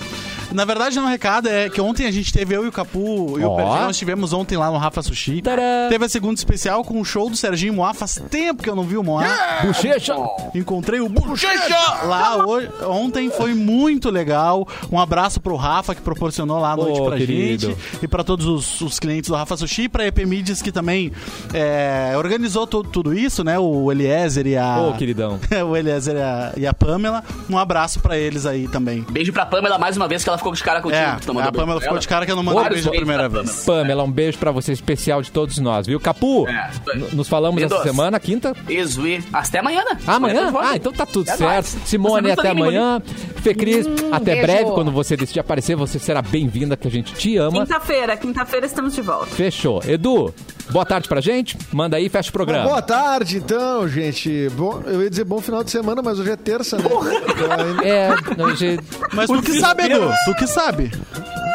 Na 0.51 0.65
verdade, 0.65 0.95
não, 0.95 1.05
o 1.05 1.07
recado 1.07 1.47
é 1.47 1.69
que 1.69 1.79
ontem 1.79 2.05
a 2.05 2.11
gente 2.11 2.31
teve 2.33 2.55
eu 2.55 2.65
e 2.65 2.67
o 2.67 2.71
Capu 2.71 3.39
e 3.39 3.43
Ó. 3.43 3.53
o 3.53 3.55
Perdi, 3.55 3.79
nós 3.85 3.97
tivemos 3.97 4.33
ontem 4.33 4.57
lá 4.57 4.69
no 4.69 4.77
Rafa 4.77 5.01
Sushi. 5.01 5.41
Tadã. 5.41 5.61
Teve 5.89 6.05
a 6.05 6.09
segunda 6.09 6.35
especial 6.35 6.83
com 6.83 6.99
o 6.99 7.05
show 7.05 7.29
do 7.29 7.35
Serginho 7.37 7.73
Moá. 7.73 7.93
Faz 7.93 8.21
tempo 8.29 8.61
que 8.61 8.69
eu 8.69 8.75
não 8.75 8.83
vi 8.83 8.97
o 8.97 9.03
Moá. 9.03 9.25
Bochecha! 9.63 10.13
Encontrei 10.53 10.99
o 10.99 11.07
Bochecha 11.09 12.03
lá 12.03 12.45
hoje. 12.45 12.69
Ontem 12.85 13.29
foi 13.31 13.53
muito 13.53 14.09
legal. 14.09 14.67
Um 14.91 14.99
abraço 14.99 15.39
pro 15.39 15.55
Rafa 15.55 15.95
que 15.95 16.01
proporcionou 16.01 16.59
lá 16.59 16.71
a 16.73 16.75
noite 16.75 16.99
Ô, 16.99 17.05
pra 17.05 17.17
querido. 17.17 17.67
gente 17.69 17.77
e 18.01 18.07
pra 18.07 18.23
todos 18.23 18.45
os, 18.45 18.81
os 18.81 18.99
clientes 18.99 19.29
do 19.29 19.35
Rafa 19.35 19.55
Sushi, 19.57 19.87
pra 19.87 20.05
EP 20.05 20.19
Mídias 20.25 20.61
que 20.61 20.71
também 20.71 21.11
é, 21.53 22.13
organizou 22.17 22.67
to- 22.67 22.83
tudo 22.83 23.13
isso, 23.13 23.43
né? 23.43 23.57
O 23.59 23.91
Eliezer 23.91 24.45
e 24.47 24.57
a 24.57 24.79
Ô, 24.81 24.93
queridão. 24.93 25.39
o 25.69 25.75
Eliezer 25.77 26.15
e 26.15 26.21
a, 26.21 26.53
e 26.57 26.67
a 26.67 26.73
Pamela. 26.73 27.23
Um 27.49 27.57
abraço 27.57 27.99
pra 27.99 28.17
eles 28.17 28.45
aí 28.45 28.67
também. 28.67 29.05
Beijo 29.09 29.31
pra 29.31 29.45
Pamela 29.45 29.77
mais 29.77 29.95
uma 29.97 30.07
vez 30.07 30.23
que 30.23 30.29
ela 30.29 30.40
ficou 30.41 30.53
de 30.53 30.63
cara 30.63 30.81
contigo. 30.81 30.99
É, 31.01 31.15
Tu 31.23 31.33
não 31.33 31.41
a 31.41 31.51
Pamela 31.51 31.65
beijo 31.67 31.81
ficou 31.81 31.99
de 31.99 32.07
cara 32.07 32.25
que 32.25 32.31
eu 32.31 32.35
não 32.35 32.43
mandei 32.43 32.69
beijo 32.69 32.89
a 32.89 32.91
primeira 32.91 33.29
vez. 33.29 33.63
Pamela, 33.63 34.03
um 34.03 34.11
beijo 34.11 34.37
pra 34.37 34.51
você 34.51 34.71
especial 34.73 35.21
de 35.21 35.31
todos 35.31 35.57
nós, 35.59 35.87
viu? 35.87 35.99
Capu, 35.99 36.47
É. 36.47 36.69
nos 37.13 37.27
falamos 37.27 37.61
essa 37.61 37.81
semana, 37.83 38.19
quinta? 38.19 38.55
Isso, 38.67 39.05
e 39.07 39.23
até 39.31 39.59
amanhã, 39.59 39.83
né? 39.85 39.97
Amanhã? 40.07 40.51
Ah, 40.59 40.75
então 40.75 40.91
tá 40.91 41.05
tudo 41.05 41.29
É 41.29 41.37
certo. 41.37 41.41
nóis. 41.43 41.77
Simone, 41.85 42.31
até 42.31 42.41
tá 42.43 42.51
amanhã. 42.51 43.01
Fê 43.41 43.55
Cris, 43.55 43.87
até 44.11 44.35
beijo. 44.35 44.41
breve. 44.43 44.71
Quando 44.71 44.91
você 44.91 45.17
decidir 45.17 45.39
aparecer, 45.39 45.75
você 45.75 45.97
será 45.97 46.21
bem-vinda, 46.21 46.77
que 46.77 46.87
a 46.87 46.91
gente 46.91 47.13
te 47.13 47.37
ama. 47.37 47.65
Quinta-feira, 47.65 48.15
quinta-feira 48.15 48.65
estamos 48.65 48.93
de 48.93 49.01
volta. 49.01 49.27
Fechou. 49.27 49.81
Edu, 49.87 50.33
boa 50.69 50.85
tarde 50.85 51.07
pra 51.07 51.19
gente. 51.21 51.57
Manda 51.71 51.97
aí, 51.97 52.07
fecha 52.07 52.29
o 52.29 52.33
programa. 52.33 52.65
Boa 52.65 52.81
tarde, 52.81 53.37
então, 53.37 53.87
gente. 53.87 54.47
Bom, 54.51 54.81
eu 54.85 55.01
ia 55.01 55.09
dizer 55.09 55.23
bom 55.23 55.41
final 55.41 55.63
de 55.63 55.71
semana, 55.71 56.01
mas 56.03 56.19
hoje 56.19 56.31
é 56.31 56.35
terça, 56.35 56.77
né? 56.77 56.83
Então, 56.85 57.83
É, 57.83 58.43
hoje... 58.43 58.79
Mas 59.13 59.27
tu 59.27 59.41
que 59.41 59.59
sabe, 59.59 59.83
Edu. 59.85 60.11
Tu 60.25 60.35
que 60.35 60.47
sabe. 60.47 60.91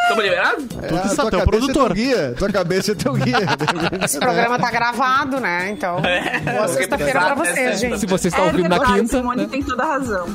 Tamo 0.09 0.21
liberado? 0.23 0.63
Tu 0.65 0.85
É, 0.85 0.89
que 0.89 0.95
a 0.95 1.09
sabe, 1.09 1.15
tua 1.17 1.31
tu 1.31 1.37
é 1.37 1.39
o 1.39 1.45
cabeça 1.45 1.45
produtor. 1.67 1.87
teu 1.87 1.95
guia. 1.95 2.35
Tua 2.39 2.49
cabeça 2.53 2.93
é 2.93 2.95
teu 2.95 3.13
guia. 3.15 3.37
Esse 4.05 4.19
programa 4.19 4.59
tá 4.59 4.71
gravado, 4.71 5.41
né? 5.41 5.71
Então, 5.71 6.01
boa 6.53 6.69
sexta-feira 6.69 7.21
pra 7.21 7.35
vocês, 7.37 7.81
gente. 7.81 7.99
Se 8.01 8.07
você 8.07 8.29
está 8.29 8.43
é 8.43 8.47
ouvindo 8.47 8.69
na 8.69 8.81
quinta... 8.81 9.19
Simone 9.19 9.43
né? 9.43 9.49
tem 9.51 9.63
toda 9.63 9.83
a 9.83 9.87
razão. 9.87 10.27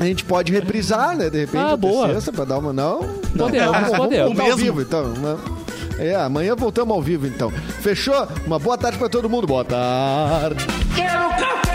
A 0.00 0.04
gente 0.04 0.24
pode 0.24 0.52
reprisar, 0.52 1.16
né? 1.16 1.28
De 1.28 1.40
repente, 1.40 1.60
Ah, 1.60 1.76
boa. 1.76 2.08
sexta, 2.12 2.32
pra 2.32 2.44
dar 2.44 2.58
uma... 2.58 2.72
Não? 2.72 3.00
não. 3.34 3.46
Podemos, 3.46 3.72
Vamos 3.72 3.96
podemos. 3.96 4.34
voltar 4.36 4.50
ao 4.52 4.56
vivo, 4.56 4.80
então. 4.82 5.08
né? 5.14 5.36
É, 5.98 6.14
amanhã 6.14 6.54
voltamos 6.54 6.94
ao 6.94 7.02
vivo, 7.02 7.26
então. 7.26 7.50
Fechou? 7.80 8.28
Uma 8.46 8.58
boa 8.58 8.78
tarde 8.78 8.96
pra 8.98 9.08
todo 9.08 9.28
mundo. 9.28 9.46
Boa 9.48 9.64
tarde. 9.64 10.64
Quero! 10.94 11.67